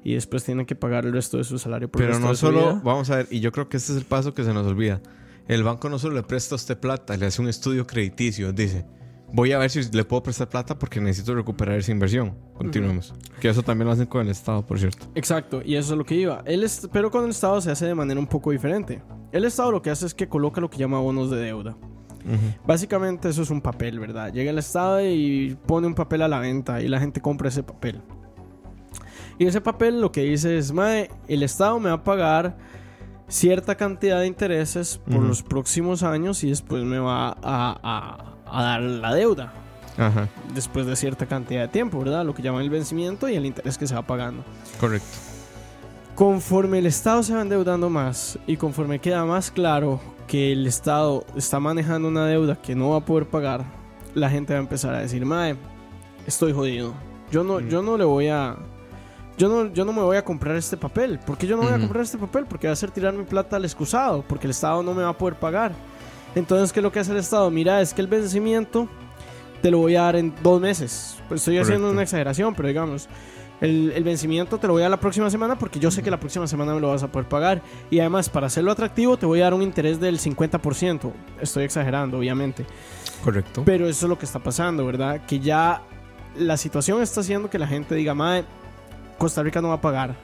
y 0.04 0.16
después 0.16 0.44
tiene 0.44 0.66
que 0.66 0.76
pagar 0.76 1.06
el 1.06 1.14
resto 1.14 1.38
de 1.38 1.44
su 1.44 1.60
salario 1.60 1.90
por 1.90 2.02
Pero 2.02 2.20
no 2.20 2.36
solo, 2.36 2.82
vamos 2.84 3.10
a 3.12 3.18
ver, 3.18 3.28
y 3.30 3.40
yo 3.40 3.52
creo 3.52 3.70
que 3.70 3.78
este 3.78 3.92
es 3.92 3.98
el 4.00 4.06
paso 4.06 4.34
que 4.34 4.44
se 4.44 4.54
nos 4.54 4.66
olvida. 4.66 5.02
El 5.48 5.64
banco 5.64 5.90
no 5.90 6.00
solo 6.00 6.16
le 6.16 6.24
presta 6.24 6.56
a 6.56 6.58
usted 6.58 6.78
plata, 6.78 7.16
le 7.18 7.28
hace 7.28 7.42
un 7.42 7.48
estudio 7.48 7.86
crediticio. 7.86 8.52
Dice, 8.52 8.86
voy 9.32 9.52
a 9.52 9.60
ver 9.60 9.70
si 9.70 9.84
le 9.92 10.04
puedo 10.04 10.24
prestar 10.24 10.50
plata 10.50 10.78
porque 10.78 11.00
necesito 11.00 11.36
recuperar 11.36 11.78
esa 11.78 11.92
inversión. 11.92 12.36
Continuemos. 12.56 13.14
Que 13.40 13.50
eso 13.50 13.62
también 13.62 13.88
lo 13.88 13.94
hacen 13.94 14.08
con 14.08 14.22
el 14.22 14.30
Estado, 14.30 14.66
por 14.66 14.80
cierto. 14.80 15.06
Exacto, 15.14 15.62
y 15.64 15.76
eso 15.76 15.94
es 15.94 15.98
lo 15.98 16.06
que 16.06 16.16
iba. 16.16 16.42
El 16.46 16.66
pero 16.92 17.12
con 17.12 17.26
el 17.26 17.30
Estado 17.30 17.62
se 17.62 17.70
hace 17.70 17.86
de 17.86 17.94
manera 17.94 18.20
un 18.20 18.28
poco 18.28 18.52
diferente. 18.52 19.04
El 19.32 19.46
Estado 19.46 19.72
lo 19.72 19.82
que 19.82 19.92
hace 19.92 20.08
es 20.08 20.14
que 20.14 20.28
coloca 20.28 20.62
lo 20.62 20.70
que 20.70 20.78
llama 20.78 21.00
bonos 21.00 21.30
de 21.30 21.38
deuda. 21.38 21.78
Básicamente 22.66 23.30
eso 23.30 23.44
es 23.44 23.52
un 23.52 23.62
papel, 23.62 24.00
¿verdad? 24.00 24.34
Llega 24.34 24.50
el 24.50 24.58
Estado 24.58 25.06
y 25.06 25.56
pone 25.68 25.86
un 25.86 25.94
papel 25.94 26.24
a 26.24 26.28
la 26.28 26.40
venta 26.40 26.82
y 26.82 26.88
la 26.88 27.00
gente 27.00 27.22
compra 27.22 27.50
ese 27.50 27.62
papel. 27.62 28.02
Y 29.38 29.46
ese 29.46 29.62
papel 29.62 30.02
lo 30.02 30.12
que 30.12 30.24
dice 30.24 30.58
es, 30.58 30.72
Mae, 30.72 31.10
el 31.28 31.44
Estado 31.44 31.80
me 31.80 31.90
va 31.90 31.98
a 31.98 32.04
pagar 32.04 32.58
cierta 33.28 33.76
cantidad 33.76 34.20
de 34.20 34.28
intereses 34.28 35.00
por 35.10 35.22
los 35.24 35.42
próximos 35.44 36.04
años 36.04 36.44
y 36.44 36.50
después 36.50 36.84
me 36.84 37.00
va 37.00 37.30
a, 37.30 37.36
a- 37.44 38.36
a 38.46 38.64
dar 38.64 38.82
la 38.82 39.14
deuda. 39.14 39.54
Ajá, 39.98 40.28
después 40.54 40.86
de 40.86 40.96
cierta 40.96 41.26
cantidad 41.26 41.62
de 41.62 41.68
tiempo, 41.70 42.00
¿verdad? 42.00 42.26
Lo 42.26 42.36
que 42.36 42.42
llaman 42.44 42.62
el 42.64 42.70
vencimiento 42.70 43.30
y 43.30 43.36
el 43.36 43.46
interés 43.46 43.78
que 43.78 43.88
se 43.88 43.96
va 43.96 44.02
pagando. 44.02 44.44
correcto. 44.80 45.08
Conforme 46.16 46.80
el 46.80 46.86
Estado 46.86 47.24
se 47.24 47.34
va 47.34 47.42
endeudando 47.42 47.90
más 47.90 48.40
y 48.48 48.56
conforme 48.56 49.00
queda 49.00 49.26
más 49.26 49.52
claro 49.52 50.00
que 50.28 50.54
el 50.54 50.66
Estado 50.66 51.26
está 51.36 51.60
manejando 51.60 52.08
una 52.08 52.26
deuda 52.26 52.56
que 52.56 52.74
no 52.74 52.92
va 52.92 52.98
a 52.98 53.06
poder 53.06 53.28
pagar, 53.28 53.66
la 54.14 54.30
gente 54.30 54.54
va 54.54 54.60
a 54.60 54.62
empezar 54.62 54.94
a 54.96 55.00
decir, 55.00 55.26
mae, 55.26 55.56
estoy 56.26 56.54
jodido. 56.54 56.94
Yo 57.32 57.44
no, 57.44 57.60
Mm. 57.60 57.68
yo 57.68 57.82
no 57.82 57.98
le 57.98 58.06
voy 58.06 58.28
a... 58.30 58.56
Yo 59.38 59.50
no, 59.50 59.74
yo 59.74 59.84
no 59.84 59.92
me 59.92 60.02
voy 60.02 60.18
a 60.18 60.24
comprar 60.24 60.56
este 60.56 60.78
papel. 60.78 61.20
¿Por 61.20 61.38
qué 61.38 61.46
yo 61.46 61.58
no 61.58 61.64
voy 61.64 61.74
a 61.74 61.80
comprar 61.80 62.04
este 62.04 62.18
papel? 62.18 62.46
Porque 62.46 62.68
va 62.68 62.74
a 62.74 62.76
ser 62.76 62.92
tirar 62.92 63.14
mi 63.14 63.24
plata 63.24 63.58
al 63.58 63.66
excusado. 63.66 64.24
Porque 64.28 64.48
el 64.48 64.52
Estado 64.52 64.82
no 64.82 64.94
me 64.94 65.04
va 65.04 65.10
a 65.10 65.18
poder 65.18 65.36
pagar. 65.36 65.74
Entonces, 66.36 66.72
¿qué 66.72 66.80
es 66.80 66.84
lo 66.84 66.92
que 66.92 67.00
hace 67.00 67.12
el 67.12 67.18
Estado? 67.18 67.50
Mira, 67.52 67.82
es 67.82 67.94
que 67.94 68.02
el 68.02 68.08
vencimiento 68.08 68.88
te 69.62 69.72
lo 69.72 69.80
voy 69.80 69.96
a 69.96 70.04
dar 70.04 70.16
en 70.16 70.34
dos 70.42 70.62
meses. 70.62 71.18
Pues 71.28 71.42
estoy 71.42 71.58
haciendo 71.58 71.90
una 71.90 72.04
exageración, 72.04 72.54
pero 72.56 72.68
digamos, 72.68 73.10
el, 73.62 73.92
el 73.96 74.04
vencimiento 74.04 74.58
te 74.58 74.68
lo 74.68 74.74
voy 74.74 74.82
a 74.82 74.86
dar 74.86 74.92
la 74.92 75.00
próxima 75.00 75.30
semana 75.30 75.58
porque 75.58 75.80
yo 75.80 75.90
sé 75.92 76.04
que 76.04 76.12
la 76.12 76.20
próxima 76.20 76.46
semana 76.46 76.74
me 76.74 76.80
lo 76.80 76.90
vas 76.90 77.04
a 77.04 77.12
poder 77.12 77.28
pagar. 77.28 77.62
Y 77.90 78.00
además, 78.00 78.30
para 78.30 78.48
hacerlo 78.48 78.72
atractivo, 78.72 79.18
te 79.18 79.26
voy 79.26 79.42
a 79.42 79.46
dar 79.46 79.54
un 79.54 79.62
interés 79.62 80.00
del 80.00 80.20
50%. 80.20 81.12
Estoy 81.42 81.64
exagerando, 81.64 82.18
obviamente. 82.18 82.66
Correcto. 83.24 83.64
Pero 83.66 83.88
eso 83.88 84.06
es 84.06 84.10
lo 84.10 84.18
que 84.18 84.26
está 84.26 84.40
pasando, 84.40 84.86
¿verdad? 84.86 85.26
Que 85.26 85.40
ya 85.40 85.82
la 86.38 86.58
situación 86.58 87.02
está 87.02 87.22
haciendo 87.22 87.50
que 87.50 87.58
la 87.58 87.68
gente 87.68 87.96
diga, 87.96 88.14
madre, 88.14 88.46
Costa 89.18 89.42
Rica 89.44 89.62
no 89.62 89.70
va 89.70 89.76
a 89.76 89.82
pagar. 89.82 90.16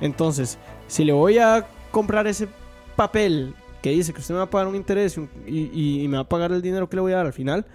Entonces, 0.00 0.58
si 0.88 1.04
le 1.04 1.12
voy 1.12 1.38
a 1.38 1.66
comprar 1.90 2.26
ese 2.26 2.48
papel 2.96 3.54
que 3.82 3.90
dice 3.90 4.12
que 4.12 4.20
usted 4.20 4.34
me 4.34 4.38
va 4.38 4.44
a 4.44 4.50
pagar 4.50 4.66
un 4.68 4.76
interés 4.76 5.18
y, 5.46 5.52
y- 5.72 6.02
y 6.02 6.08
me 6.08 6.16
va 6.16 6.22
a 6.24 6.28
pagar 6.28 6.52
el 6.52 6.60
dinero 6.62 6.88
que 6.88 6.96
le 6.96 7.02
voy 7.02 7.12
a 7.12 7.16
dar 7.16 7.26
al 7.26 7.32
final, 7.32 7.66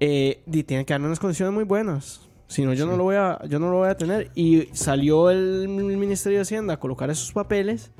eh, 0.00 0.42
tiene 0.66 0.84
que 0.84 0.92
darme 0.92 1.06
unas 1.06 1.18
condiciones 1.20 1.54
muy 1.54 1.64
buenas. 1.64 2.28
Si 2.48 2.62
no, 2.64 2.74
yo, 2.74 2.84
no 2.86 2.96
lo 2.96 3.04
voy 3.04 3.16
a, 3.16 3.38
yo 3.48 3.58
no 3.58 3.70
lo 3.70 3.78
voy 3.78 3.88
a 3.88 3.96
tener. 3.96 4.30
Y 4.34 4.68
salió 4.72 5.30
el 5.30 5.68
Ministerio 5.68 6.38
de 6.38 6.42
Hacienda 6.42 6.74
a 6.74 6.80
colocar 6.80 7.08
esos 7.10 7.32
papeles 7.32 7.92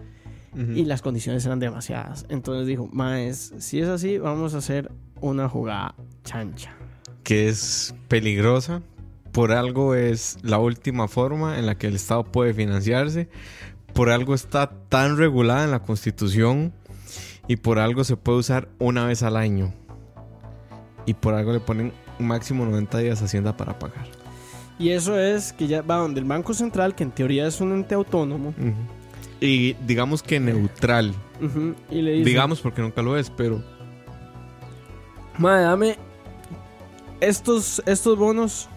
y 0.54 0.84
las 0.84 1.00
condiciones 1.00 1.46
eran 1.46 1.58
demasiadas. 1.60 2.26
Entonces 2.28 2.66
dijo, 2.66 2.86
Maes, 2.92 3.54
si 3.58 3.80
es 3.80 3.88
así, 3.88 4.18
vamos 4.18 4.52
a 4.54 4.58
hacer 4.58 4.90
una 5.22 5.48
jugada 5.48 5.94
chancha. 6.24 6.74
que 7.22 7.48
es 7.48 7.94
peligrosa. 8.08 8.82
Por 9.32 9.52
algo 9.52 9.94
es 9.94 10.38
la 10.42 10.58
última 10.58 11.08
forma 11.08 11.58
en 11.58 11.66
la 11.66 11.76
que 11.76 11.86
el 11.86 11.96
Estado 11.96 12.24
puede 12.24 12.52
financiarse. 12.54 13.28
Por 13.94 14.10
algo 14.10 14.34
está 14.34 14.70
tan 14.88 15.16
regulada 15.16 15.64
en 15.64 15.70
la 15.70 15.82
Constitución. 15.82 16.72
Y 17.48 17.56
por 17.56 17.78
algo 17.78 18.04
se 18.04 18.16
puede 18.16 18.38
usar 18.38 18.68
una 18.78 19.06
vez 19.06 19.22
al 19.22 19.36
año. 19.36 19.72
Y 21.06 21.14
por 21.14 21.34
algo 21.34 21.52
le 21.52 21.60
ponen 21.60 21.92
un 22.18 22.26
máximo 22.26 22.64
90 22.64 22.98
días 22.98 23.20
a 23.22 23.24
Hacienda 23.24 23.56
para 23.56 23.78
pagar. 23.78 24.06
Y 24.78 24.90
eso 24.90 25.18
es 25.18 25.52
que 25.52 25.66
ya 25.66 25.82
va 25.82 25.96
donde 25.96 26.20
el 26.20 26.26
Banco 26.26 26.54
Central, 26.54 26.94
que 26.94 27.02
en 27.02 27.10
teoría 27.10 27.46
es 27.46 27.60
un 27.60 27.72
ente 27.72 27.94
autónomo. 27.94 28.54
Y 29.40 29.72
digamos 29.86 30.22
que 30.22 30.38
neutral. 30.38 31.14
ujú, 31.40 31.74
y 31.90 32.02
le 32.02 32.12
dice, 32.12 32.24
Digamos 32.24 32.60
porque 32.60 32.80
nunca 32.80 33.02
lo 33.02 33.16
es, 33.16 33.28
pero 33.30 33.62
Mae, 35.38 35.62
dame 35.62 35.96
estos, 37.20 37.82
estos 37.86 38.18
bonos, 38.18 38.68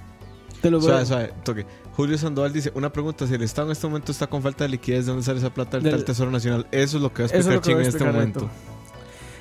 te 0.66 0.72
los 0.72 0.82
voy 0.82 0.90
Suave, 0.90 1.04
a... 1.04 1.06
suave, 1.06 1.34
toque. 1.44 1.66
Julio 1.96 2.18
Sandoval 2.18 2.52
dice, 2.52 2.72
una 2.74 2.92
pregunta, 2.92 3.28
si 3.28 3.36
el 3.36 3.44
Estado 3.44 3.68
en 3.68 3.74
este 3.74 3.86
momento 3.86 4.12
está 4.12 4.26
con 4.26 4.42
falta 4.42 4.64
de 4.64 4.72
liquidez, 4.72 5.06
¿de 5.06 5.12
dónde 5.12 5.24
sale 5.24 5.38
esa 5.38 5.54
plata 5.54 5.80
del, 5.80 6.04
Tesoro 6.04 6.32
Nacional? 6.32 6.66
Eso 6.72 6.98
es 6.98 7.04
lo 7.04 7.14
que 7.14 7.22
va 7.22 7.30
a 7.30 7.38
explicar 7.38 7.62
Ching 7.62 7.78
en 7.78 7.86
este 7.86 8.04
momento. 8.04 8.50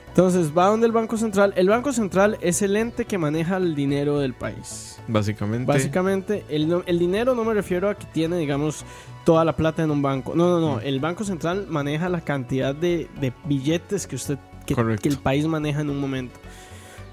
Entonces, 0.08 0.52
va 0.56 0.66
donde 0.66 0.86
el 0.86 0.92
Banco 0.92 1.16
Central. 1.16 1.54
El 1.56 1.70
Banco 1.70 1.94
Central 1.94 2.36
es 2.42 2.60
el 2.60 2.76
ente 2.76 3.06
que 3.06 3.16
maneja 3.16 3.56
el 3.56 3.74
dinero 3.74 4.18
del 4.18 4.34
país. 4.34 4.98
Básicamente. 5.08 5.64
Básicamente, 5.64 6.44
el, 6.50 6.82
el 6.84 6.98
dinero 6.98 7.34
no 7.34 7.42
me 7.42 7.54
refiero 7.54 7.88
a 7.88 7.94
que 7.94 8.06
tiene, 8.12 8.36
digamos, 8.36 8.84
toda 9.24 9.46
la 9.46 9.56
plata 9.56 9.82
en 9.82 9.90
un 9.90 10.02
banco. 10.02 10.34
No, 10.36 10.50
no, 10.50 10.60
no. 10.60 10.76
Mm. 10.76 10.80
El 10.84 11.00
Banco 11.00 11.24
Central 11.24 11.66
maneja 11.70 12.10
la 12.10 12.20
cantidad 12.20 12.74
de, 12.74 13.08
de 13.18 13.32
billetes 13.46 14.06
que 14.06 14.16
usted, 14.16 14.38
que, 14.66 14.74
que 14.74 15.08
el 15.08 15.16
país 15.16 15.46
maneja 15.46 15.80
en 15.80 15.88
un 15.88 15.98
momento. 15.98 16.38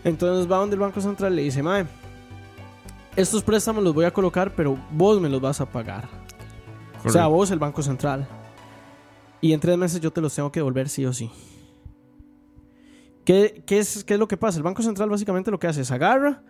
Entonces 0.04 0.52
va 0.52 0.58
donde 0.58 0.76
el 0.76 0.82
Banco 0.82 1.00
Central 1.00 1.34
le 1.34 1.44
dice, 1.44 1.64
Mae, 1.64 1.86
estos 3.16 3.44
préstamos 3.44 3.84
los 3.84 3.94
voy 3.94 4.06
a 4.06 4.12
colocar, 4.12 4.56
pero 4.56 4.78
vos 4.92 5.20
me 5.20 5.30
los 5.30 5.42
vas 5.42 5.62
a 5.62 5.70
pagar. 5.70 6.08
O 7.04 7.10
sea, 7.10 7.28
vos 7.28 7.52
el 7.52 7.60
Banco 7.60 7.82
Central. 7.82 8.28
Y 9.42 9.54
en 9.54 9.60
tres 9.60 9.78
meses 9.78 10.00
yo 10.00 10.12
te 10.12 10.22
los 10.22 10.34
tengo 10.36 10.52
que 10.52 10.60
devolver 10.60 10.88
sí 10.88 11.06
o 11.06 11.14
sí. 11.14 11.32
¿Qué, 13.26 13.64
qué 13.66 13.80
es, 13.80 14.04
qué 14.04 14.14
es 14.14 14.20
lo 14.20 14.28
que 14.28 14.38
pasa? 14.38 14.58
El 14.58 14.64
Banco 14.64 14.84
Central 14.84 15.10
básicamente 15.10 15.52
lo 15.52 15.60
que 15.60 15.68
hace 15.68 15.82
es 15.82 15.92
agarra. 15.92 16.44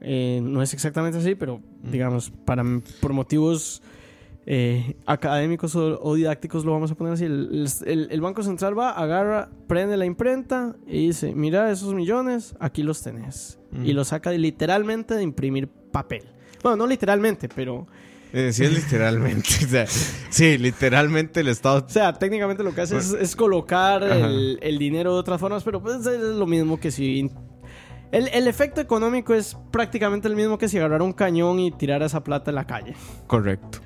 eh, 0.00 0.40
no 0.42 0.62
es 0.62 0.74
exactamente 0.74 1.18
así, 1.18 1.34
pero 1.34 1.60
digamos, 1.82 2.30
para, 2.44 2.62
por 3.00 3.12
motivos 3.12 3.82
eh, 4.46 4.96
académicos 5.06 5.74
o, 5.74 6.00
o 6.00 6.14
didácticos 6.14 6.64
lo 6.64 6.72
vamos 6.72 6.90
a 6.90 6.94
poner 6.94 7.14
así. 7.14 7.24
El, 7.24 7.66
el- 7.84 8.08
el 8.10 8.20
Banco 8.20 8.42
Central 8.42 8.78
va, 8.78 8.90
agarra, 8.92 9.50
prende 9.66 9.96
la 9.96 10.06
imprenta 10.06 10.76
y 10.86 11.08
dice, 11.08 11.34
mira 11.34 11.70
esos 11.72 11.94
millones, 11.94 12.54
aquí 12.60 12.82
los 12.84 13.02
tenés. 13.02 13.58
Mm. 13.72 13.84
Y 13.86 13.92
los 13.92 14.08
saca 14.08 14.30
de- 14.30 14.38
literalmente 14.38 15.14
de 15.14 15.22
imprimir 15.22 15.68
papel. 15.68 16.22
Bueno, 16.62 16.76
no 16.76 16.86
literalmente, 16.86 17.48
pero... 17.48 17.86
Eh, 18.32 18.52
sí, 18.52 18.64
es 18.64 18.72
literalmente. 18.72 19.48
o 19.64 19.68
sea, 19.68 19.86
sí, 19.86 20.58
literalmente 20.58 21.40
el 21.40 21.48
Estado. 21.48 21.84
O 21.86 21.88
sea, 21.88 22.12
técnicamente 22.12 22.62
lo 22.62 22.74
que 22.74 22.82
hace 22.82 22.96
es, 22.98 23.12
es 23.12 23.34
colocar 23.36 24.02
el, 24.02 24.58
el 24.62 24.78
dinero 24.78 25.14
de 25.14 25.20
otras 25.20 25.40
formas, 25.40 25.62
pero 25.64 25.80
pues 25.82 26.04
es 26.06 26.20
lo 26.20 26.46
mismo 26.46 26.78
que 26.78 26.90
si... 26.90 27.30
El, 28.12 28.28
el 28.28 28.46
efecto 28.46 28.80
económico 28.80 29.34
es 29.34 29.56
prácticamente 29.72 30.28
el 30.28 30.36
mismo 30.36 30.58
que 30.58 30.68
si 30.68 30.78
agarrara 30.78 31.02
un 31.02 31.12
cañón 31.12 31.58
y 31.58 31.72
tirara 31.72 32.06
esa 32.06 32.22
plata 32.22 32.50
en 32.52 32.54
la 32.54 32.64
calle. 32.66 32.94
Correcto. 33.26 33.78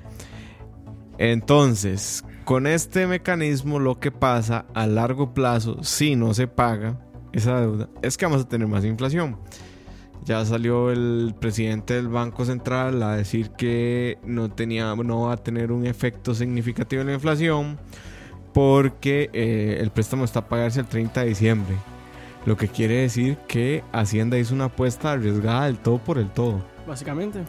Entonces, 1.23 2.25
con 2.45 2.65
este 2.65 3.05
mecanismo, 3.05 3.77
lo 3.77 3.99
que 3.99 4.09
pasa 4.09 4.65
a 4.73 4.87
largo 4.87 5.35
plazo, 5.35 5.83
si 5.83 6.15
no 6.15 6.33
se 6.33 6.47
paga 6.47 6.99
esa 7.31 7.61
deuda, 7.61 7.89
es 8.01 8.17
que 8.17 8.25
vamos 8.25 8.41
a 8.41 8.47
tener 8.47 8.67
más 8.67 8.83
inflación. 8.85 9.37
Ya 10.25 10.43
salió 10.45 10.89
el 10.89 11.35
presidente 11.39 11.93
del 11.93 12.07
Banco 12.07 12.43
Central 12.43 13.03
a 13.03 13.17
decir 13.17 13.51
que 13.51 14.17
no, 14.23 14.49
tenía, 14.49 14.95
no 14.95 15.27
va 15.27 15.33
a 15.33 15.37
tener 15.37 15.71
un 15.71 15.85
efecto 15.85 16.33
significativo 16.33 17.03
en 17.03 17.09
la 17.09 17.13
inflación 17.13 17.77
porque 18.51 19.29
eh, 19.31 19.77
el 19.79 19.91
préstamo 19.91 20.25
está 20.25 20.39
a 20.39 20.49
pagarse 20.49 20.79
el 20.79 20.87
30 20.87 21.21
de 21.21 21.27
diciembre. 21.27 21.75
Lo 22.47 22.57
que 22.57 22.67
quiere 22.67 22.95
decir 22.95 23.37
que 23.47 23.83
Hacienda 23.91 24.39
hizo 24.39 24.55
una 24.55 24.65
apuesta 24.65 25.11
arriesgada 25.11 25.67
del 25.67 25.77
todo 25.77 25.99
por 25.99 26.17
el 26.17 26.31
todo. 26.31 26.65
Básicamente. 26.87 27.43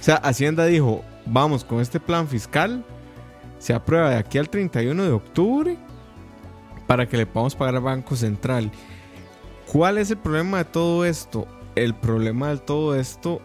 O 0.00 0.04
sea, 0.06 0.16
Hacienda 0.16 0.66
dijo, 0.66 1.02
vamos 1.24 1.64
con 1.64 1.80
este 1.80 1.98
plan 2.00 2.28
fiscal, 2.28 2.84
se 3.58 3.72
aprueba 3.74 4.10
de 4.10 4.16
aquí 4.16 4.38
al 4.38 4.48
31 4.48 5.02
de 5.02 5.10
octubre 5.10 5.76
para 6.86 7.08
que 7.08 7.16
le 7.16 7.26
podamos 7.26 7.54
pagar 7.56 7.76
al 7.76 7.82
Banco 7.82 8.14
Central. 8.16 8.70
¿Cuál 9.72 9.98
es 9.98 10.10
el 10.10 10.18
problema 10.18 10.58
de 10.58 10.64
todo 10.66 11.04
esto? 11.04 11.46
El 11.74 11.94
problema 11.94 12.50
de 12.50 12.58
todo 12.58 12.94
esto 12.94 13.40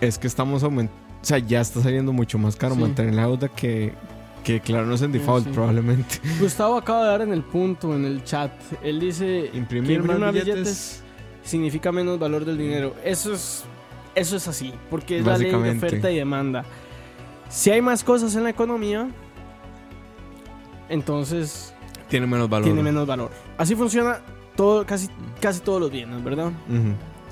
es 0.00 0.18
que 0.18 0.26
estamos 0.26 0.62
aumentando, 0.62 1.00
o 1.22 1.24
sea, 1.24 1.38
ya 1.38 1.60
está 1.60 1.80
saliendo 1.80 2.12
mucho 2.12 2.38
más 2.38 2.56
caro 2.56 2.74
Sí. 2.74 2.80
mantener 2.80 3.14
la 3.14 3.22
deuda 3.22 3.48
que, 3.48 3.94
que 4.44 4.54
declararnos 4.54 5.00
en 5.02 5.12
default 5.12 5.46
sí. 5.46 5.52
probablemente. 5.52 6.20
Gustavo 6.40 6.76
acaba 6.76 7.04
de 7.04 7.08
dar 7.10 7.20
en 7.22 7.32
el 7.32 7.42
punto 7.42 7.94
en 7.96 8.04
el 8.04 8.22
chat. 8.24 8.52
Él 8.82 9.00
dice 9.00 9.48
que 9.50 9.56
Imprimir 9.58 10.02
más 10.02 10.32
billetes. 10.34 11.02
significa 11.42 11.90
menos 11.92 12.18
valor 12.18 12.44
del 12.44 12.58
dinero. 12.58 12.94
Eso 13.04 13.32
es, 13.32 13.64
eso 14.14 14.36
es 14.36 14.48
así, 14.48 14.72
porque 14.90 15.18
es 15.18 15.26
la 15.26 15.38
ley 15.38 15.50
de 15.50 15.70
oferta 15.70 16.10
y 16.10 16.16
demanda. 16.16 16.64
Si 17.48 17.70
hay 17.70 17.82
más 17.82 18.02
cosas 18.04 18.34
en 18.34 18.44
la 18.44 18.50
economía, 18.50 19.08
entonces 20.88 21.74
Tiene 22.08 22.26
menos 22.26 22.48
valor. 22.48 22.64
tiene 22.64 22.82
menos 22.82 23.06
valor. 23.06 23.30
Así 23.58 23.74
funciona 23.74 24.20
todo, 24.56 24.84
casi, 24.86 25.08
casi 25.40 25.60
todos 25.60 25.80
los 25.80 25.90
bienes, 25.90 26.22
¿verdad? 26.22 26.52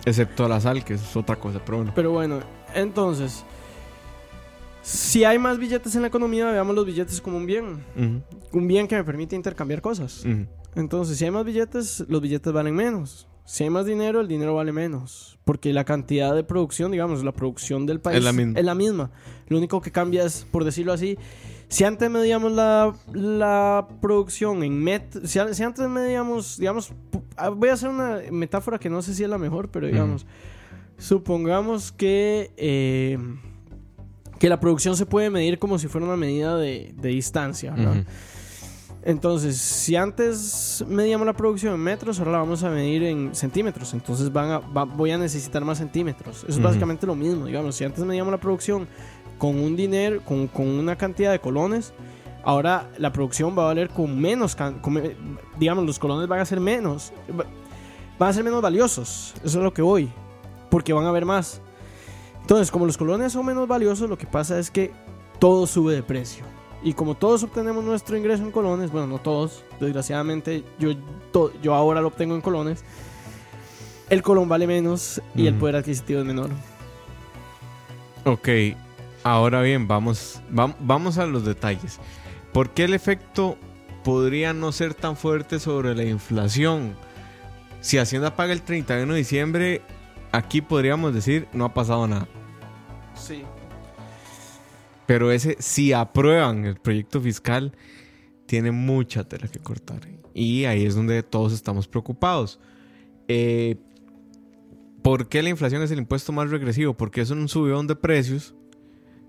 Excepto 0.04 0.48
la 0.48 0.60
sal, 0.60 0.84
que 0.84 0.94
es 0.94 1.16
otra 1.16 1.36
cosa, 1.36 1.60
pero 1.64 1.78
bueno. 1.78 1.92
Pero 1.94 2.10
bueno, 2.12 2.40
entonces, 2.74 3.44
si 4.82 5.24
hay 5.24 5.38
más 5.38 5.58
billetes 5.58 5.94
en 5.94 6.02
la 6.02 6.08
economía, 6.08 6.50
veamos 6.50 6.74
los 6.74 6.86
billetes 6.86 7.20
como 7.20 7.36
un 7.36 7.46
bien. 7.46 7.84
Un 8.52 8.66
bien 8.68 8.88
que 8.88 8.96
me 8.96 9.04
permite 9.04 9.36
intercambiar 9.36 9.80
cosas. 9.82 10.24
Entonces, 10.74 11.18
si 11.18 11.24
hay 11.24 11.30
más 11.30 11.44
billetes, 11.44 12.04
los 12.08 12.20
billetes 12.20 12.52
valen 12.52 12.74
menos. 12.74 13.26
Si 13.44 13.64
hay 13.64 13.70
más 13.70 13.84
dinero, 13.84 14.20
el 14.20 14.28
dinero 14.28 14.54
vale 14.54 14.72
menos. 14.72 15.29
Porque 15.44 15.72
la 15.72 15.84
cantidad 15.84 16.34
de 16.34 16.44
producción, 16.44 16.92
digamos, 16.92 17.24
la 17.24 17.32
producción 17.32 17.86
del 17.86 18.00
país 18.00 18.18
Es 18.18 18.24
la 18.24 18.32
misma. 18.32 18.58
es 18.58 18.64
la 18.64 18.74
misma. 18.74 19.10
Lo 19.48 19.58
único 19.58 19.80
que 19.80 19.90
cambia 19.90 20.24
es, 20.24 20.46
por 20.50 20.64
decirlo 20.64 20.92
así, 20.92 21.18
si 21.68 21.84
antes 21.84 22.08
medíamos 22.10 22.52
la, 22.52 22.94
la 23.12 23.88
producción 24.00 24.62
en 24.62 24.82
met... 24.82 25.24
Si, 25.24 25.38
antes 25.38 25.88
medíamos, 25.88 26.58
digamos... 26.58 26.92
ah, 27.36 27.48
Voy 27.48 27.68
a 27.70 27.72
hacer 27.72 27.88
una 27.88 28.18
metáfora 28.30 28.78
que 28.78 28.90
no 28.90 29.02
sé 29.02 29.14
si 29.14 29.24
es 29.24 29.30
la 29.30 29.38
mejor, 29.38 29.70
pero 29.70 29.86
digamos... 29.86 30.26
Supongamos 30.98 31.92
que... 31.92 32.52
eh, 32.56 33.18
que 34.38 34.48
la 34.48 34.58
producción 34.58 34.96
se 34.96 35.04
puede 35.04 35.28
medir 35.28 35.58
como 35.58 35.78
si 35.78 35.86
fuera 35.86 36.06
una 36.06 36.16
medida 36.16 36.56
de, 36.56 36.94
de 36.96 37.08
distancia, 37.10 37.72
¿verdad? 37.72 37.92
Ujú. 37.98 38.04
Entonces, 39.02 39.56
si 39.56 39.96
antes 39.96 40.84
medíamos 40.86 41.26
la 41.26 41.32
producción 41.32 41.72
en 41.74 41.80
metros, 41.80 42.18
ahora 42.18 42.32
la 42.32 42.38
vamos 42.38 42.62
a 42.64 42.70
medir 42.70 43.02
en 43.04 43.34
centímetros. 43.34 43.94
Entonces 43.94 44.30
van 44.32 44.50
a, 44.50 44.58
va- 44.58 44.84
voy 44.84 45.10
a 45.10 45.16
necesitar 45.18 45.64
más 45.64 45.78
centímetros. 45.78 46.38
Eso 46.38 46.46
es 46.48 46.62
básicamente 46.62 47.06
lo 47.06 47.14
mismo. 47.14 47.46
Digamos, 47.46 47.74
si 47.76 47.84
antes 47.84 48.04
medíamos 48.04 48.30
la 48.30 48.38
producción 48.38 48.86
con 49.38 49.58
un 49.58 49.74
dinero, 49.74 50.20
con, 50.24 50.48
con 50.48 50.66
una 50.66 50.96
cantidad 50.96 51.32
de 51.32 51.40
colones, 51.40 51.94
ahora 52.44 52.90
la 52.98 53.10
producción 53.10 53.56
va 53.58 53.62
a 53.62 53.66
valer 53.66 53.88
con 53.88 54.20
menos, 54.20 54.54
con 54.54 55.02
digamos, 55.58 55.86
los 55.86 55.98
colones 55.98 56.28
van 56.28 56.40
a 56.40 56.44
ser 56.44 56.60
menos, 56.60 57.12
va- 57.30 57.46
van 58.18 58.28
a 58.28 58.32
ser 58.34 58.44
menos 58.44 58.60
valiosos. 58.60 59.32
Eso 59.42 59.58
es 59.58 59.64
lo 59.64 59.72
que 59.72 59.80
voy, 59.80 60.10
porque 60.70 60.92
van 60.92 61.06
a 61.06 61.08
haber 61.08 61.24
más. 61.24 61.62
Entonces, 62.42 62.70
como 62.70 62.84
los 62.84 62.98
colones 62.98 63.32
son 63.32 63.46
menos 63.46 63.66
valiosos, 63.66 64.10
lo 64.10 64.18
que 64.18 64.26
pasa 64.26 64.58
es 64.58 64.70
que 64.70 64.90
todo 65.38 65.66
sube 65.66 65.94
de 65.94 66.02
precio. 66.02 66.44
Y 66.82 66.94
como 66.94 67.14
todos 67.14 67.42
obtenemos 67.42 67.84
nuestro 67.84 68.16
ingreso 68.16 68.42
en 68.42 68.50
colones, 68.50 68.90
bueno, 68.90 69.06
no 69.06 69.18
todos, 69.18 69.62
desgraciadamente 69.80 70.64
yo, 70.78 70.96
to- 71.30 71.52
yo 71.62 71.74
ahora 71.74 72.00
lo 72.00 72.08
obtengo 72.08 72.34
en 72.34 72.40
colones, 72.40 72.84
el 74.08 74.22
colón 74.22 74.48
vale 74.48 74.66
menos 74.66 75.20
y 75.34 75.46
el 75.46 75.52
Ujú. 75.54 75.60
poder 75.60 75.76
adquisitivo 75.76 76.20
es 76.20 76.26
menor. 76.26 76.48
Ok, 78.24 78.48
ahora 79.22 79.60
bien, 79.62 79.86
vamos, 79.88 80.40
vam- 80.50 80.74
vamos 80.80 81.18
a 81.18 81.26
los 81.26 81.44
detalles. 81.44 81.98
¿Por 82.52 82.70
qué 82.70 82.84
el 82.84 82.94
efecto 82.94 83.56
podría 84.02 84.52
no 84.52 84.72
ser 84.72 84.94
tan 84.94 85.16
fuerte 85.16 85.58
sobre 85.60 85.94
la 85.94 86.04
inflación? 86.04 86.94
Si 87.82 87.98
Hacienda 87.98 88.36
paga 88.36 88.52
el 88.52 88.62
31 88.62 89.12
de 89.12 89.18
diciembre, 89.18 89.82
aquí 90.32 90.60
podríamos 90.62 91.14
decir 91.14 91.46
no 91.52 91.64
ha 91.66 91.74
pasado 91.74 92.06
nada. 92.06 92.26
Sí. 93.14 93.42
Pero 95.10 95.32
ese, 95.32 95.56
si 95.58 95.92
aprueban 95.92 96.64
el 96.64 96.76
proyecto 96.76 97.20
fiscal, 97.20 97.72
tiene 98.46 98.70
mucha 98.70 99.24
tela 99.24 99.48
que 99.48 99.58
cortar. 99.58 100.02
Y 100.34 100.66
ahí 100.66 100.84
es 100.84 100.94
donde 100.94 101.24
todos 101.24 101.52
estamos 101.52 101.88
preocupados. 101.88 102.60
Eh, 103.26 103.74
¿Por 105.02 105.28
qué 105.28 105.42
la 105.42 105.48
inflación 105.48 105.82
es 105.82 105.90
el 105.90 105.98
impuesto 105.98 106.30
más 106.30 106.48
regresivo? 106.48 106.96
Porque 106.96 107.22
es 107.22 107.30
un 107.30 107.48
subidón 107.48 107.88
de 107.88 107.96
precios 107.96 108.54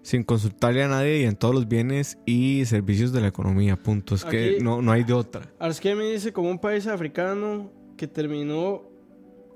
sin 0.04 0.24
consultarle 0.24 0.84
a 0.84 0.88
nadie 0.88 1.22
y 1.22 1.24
en 1.24 1.36
todos 1.36 1.56
los 1.56 1.68
bienes 1.68 2.20
y 2.28 2.64
servicios 2.66 3.12
de 3.12 3.22
la 3.22 3.30
economía. 3.30 3.76
Punto. 3.76 4.14
Es 4.14 4.24
que 4.24 4.60
no, 4.62 4.84
no 4.84 4.92
hay 4.92 5.04
de 5.04 5.14
otra. 5.14 5.52
Que 5.82 5.96
me 5.96 6.12
dice 6.12 6.32
como 6.32 6.52
un 6.52 6.60
país 6.60 6.86
africano 6.86 7.72
que 7.98 8.08
terminó 8.08 8.84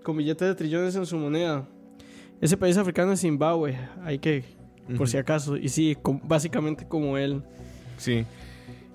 con 0.01 0.17
billetes 0.17 0.47
de 0.47 0.55
trillones 0.55 0.95
en 0.95 1.05
su 1.05 1.17
moneda. 1.17 1.69
Ese 2.41 2.57
país 2.57 2.77
africano 2.77 3.11
es 3.11 3.21
Zimbabue. 3.21 3.77
Hay 4.03 4.17
que, 4.17 4.54
por 4.97 5.07
si 5.09 5.17
acaso. 5.17 5.57
Y 5.57 5.69
sí, 5.69 5.97
com- 6.01 6.19
básicamente 6.23 6.87
como 6.87 7.17
él. 7.17 7.43
Sí. 7.97 8.25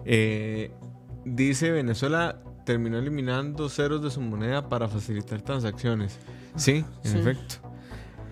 Eh, 0.04 0.70
dice 1.24 1.70
Venezuela 1.70 2.36
terminó 2.64 2.98
eliminando 2.98 3.68
ceros 3.68 4.02
de 4.02 4.10
su 4.10 4.20
moneda 4.20 4.68
para 4.68 4.88
facilitar 4.88 5.40
transacciones. 5.42 6.18
Sí, 6.56 6.84
en 7.04 7.10
Sí. 7.12 7.18
efecto. 7.18 7.56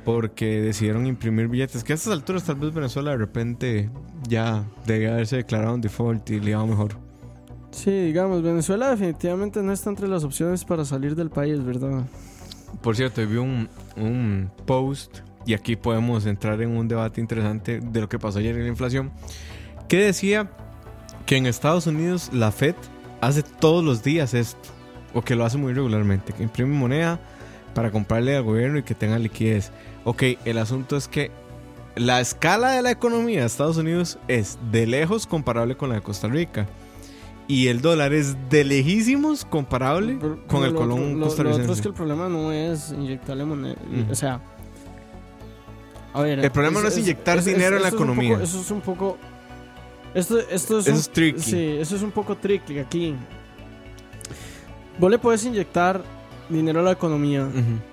Porque 0.05 0.61
decidieron 0.63 1.07
imprimir 1.07 1.49
billetes. 1.49 1.85
Que 1.85 1.93
a 1.93 1.97
estas 1.97 2.13
alturas 2.13 2.45
tal 2.45 2.57
vez 2.57 2.73
Venezuela 2.73 3.11
de 3.11 3.17
repente 3.19 3.91
ya 4.27 4.65
debe 4.87 5.11
haberse 5.11 5.37
declarado 5.37 5.75
un 5.75 5.81
default 5.81 6.31
y 6.31 6.41
le 6.41 6.51
iba 6.53 6.65
mejor. 6.65 6.93
Sí, 7.71 7.91
digamos, 7.91 8.43
Venezuela 8.43 8.91
definitivamente 8.91 9.63
no 9.63 9.73
está 9.73 9.91
entre 9.91 10.09
las 10.09 10.25
opciones 10.25 10.65
para 10.65 10.85
salir 10.85 11.15
del 11.15 11.29
país, 11.31 11.63
¿verdad? 11.63 12.05
Por 12.81 12.97
cierto, 12.97 13.27
vi 13.27 13.37
un, 13.37 13.69
un 13.97 14.51
post 14.67 15.19
y 15.49 15.55
aquí 15.55 15.77
podemos 15.77 16.27
entrar 16.27 16.61
en 16.61 16.77
un 16.77 16.89
debate 16.89 17.23
interesante 17.23 17.81
de 17.81 18.01
lo 18.03 18.09
que 18.09 18.19
pasó 18.19 18.39
ayer 18.39 18.55
en 18.55 18.65
la 18.65 18.69
inflación. 18.69 19.11
Que 19.89 19.97
decía 19.97 20.51
que 21.25 21.37
en 21.39 21.47
Estados 21.47 21.87
Unidos 21.87 22.29
la 22.35 22.53
Fed 22.53 22.75
hace 23.23 23.43
todos 23.43 23.83
los 23.83 24.03
días 24.03 24.35
esto, 24.35 24.61
o 25.15 25.23
que 25.23 25.35
lo 25.35 25.47
hace 25.47 25.57
muy 25.57 25.73
regularmente, 25.73 26.35
que 26.35 26.43
imprime 26.43 26.75
moneda 26.75 27.19
para 27.75 27.91
comprarle 27.91 28.37
al 28.37 28.43
gobierno 28.43 28.79
y 28.79 28.83
que 28.83 28.95
tenga 28.95 29.19
liquidez. 29.19 29.73
Ok, 30.05 30.23
el 30.45 30.59
asunto 30.59 30.99
es 30.99 31.09
que 31.09 31.31
la 31.97 32.21
escala 32.21 32.73
de 32.73 32.83
la 32.83 32.91
economía 32.91 33.41
de 33.41 33.47
Estados 33.47 33.79
Unidos 33.79 34.19
es 34.29 34.59
de 34.71 34.87
lejos 34.87 35.27
comparable 35.27 35.77
con 35.79 35.89
la 35.89 35.95
de 35.97 36.03
Costa 36.03 36.29
Rica. 36.29 36.67
Y 37.47 37.69
el 37.69 37.81
dólar 37.81 38.13
es 38.13 38.37
de 38.51 38.65
lejísimos 38.65 39.47
comparable 39.47 40.19
Pero- 40.21 40.37
con 40.47 40.61
pero 40.61 40.65
el 40.67 40.73
lo 40.75 40.79
colón 40.81 40.99
otro- 41.01 41.19
lo- 41.19 41.25
costarricense. 41.27 41.63
otro 41.63 41.73
es 41.75 41.81
que 41.81 41.89
el 41.89 41.95
problema 41.95 42.29
no 42.29 42.53
es 42.53 42.91
inyectarle 42.93 43.47
moneda. 43.47 43.77
O 44.11 44.15
sea. 44.15 44.43
A 46.15 46.23
ver. 46.23 46.39
El 46.41 46.51
problema 46.51 46.81
no 46.81 46.89
es 46.89 46.99
inyectar 46.99 47.43
dinero 47.43 47.77
en 47.77 47.83
la 47.83 47.89
economía. 47.89 48.33
poco- 48.35 48.45
eso 48.45 48.61
es 48.61 48.71
un 48.71 48.81
poco. 48.81 49.19
Esto, 50.15 50.39
esto 50.39 50.79
es, 50.79 50.87
Eso 50.87 50.95
un- 50.95 51.01
es 51.01 51.11
tricky. 51.11 51.41
Sí, 51.41 51.77
eso 51.79 51.97
es 51.97 52.03
un 52.03 52.11
poco 52.11 52.37
tricky 52.37 52.79
aquí. 52.79 53.15
Vos 54.99 55.11
le 55.11 55.19
puedes 55.19 55.45
inyectar 55.45 56.03
dinero 56.49 56.81
a 56.81 56.83
la 56.83 56.93
economía. 56.93 57.47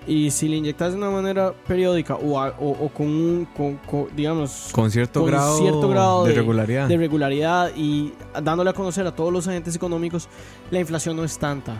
Y 0.08 0.32
si 0.32 0.48
le 0.48 0.56
inyectas 0.56 0.94
de 0.94 0.98
una 0.98 1.10
manera 1.12 1.54
periódica 1.68 2.16
o, 2.16 2.40
a- 2.40 2.56
o, 2.58 2.70
o 2.86 2.90
con 2.90 3.08
un. 3.08 3.48
con- 3.56 3.76
con, 3.78 4.08
digamos. 4.16 4.70
Con 4.72 4.90
cierto, 4.90 5.20
Con 5.22 5.30
grado, 5.30 5.58
cierto 5.60 5.90
grado 5.90 6.24
de, 6.24 6.30
de- 6.32 6.36
regularidad. 6.38 6.88
de 6.88 6.98
regularidad 6.98 7.72
y 7.76 8.14
dándole 8.42 8.70
a 8.70 8.74
conocer 8.74 9.06
a 9.06 9.14
todos 9.14 9.32
los 9.32 9.48
agentes 9.48 9.76
económicos, 9.76 10.30
la 10.72 10.80
inflación 10.80 11.16
no 11.18 11.24
es 11.26 11.38
tanta 11.38 11.76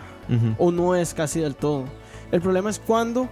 o 0.58 0.70
no 0.70 0.94
es 0.94 1.14
casi 1.14 1.40
del 1.40 1.56
todo. 1.56 1.84
El 2.30 2.40
problema 2.42 2.68
es 2.70 2.78
cuando 2.78 3.28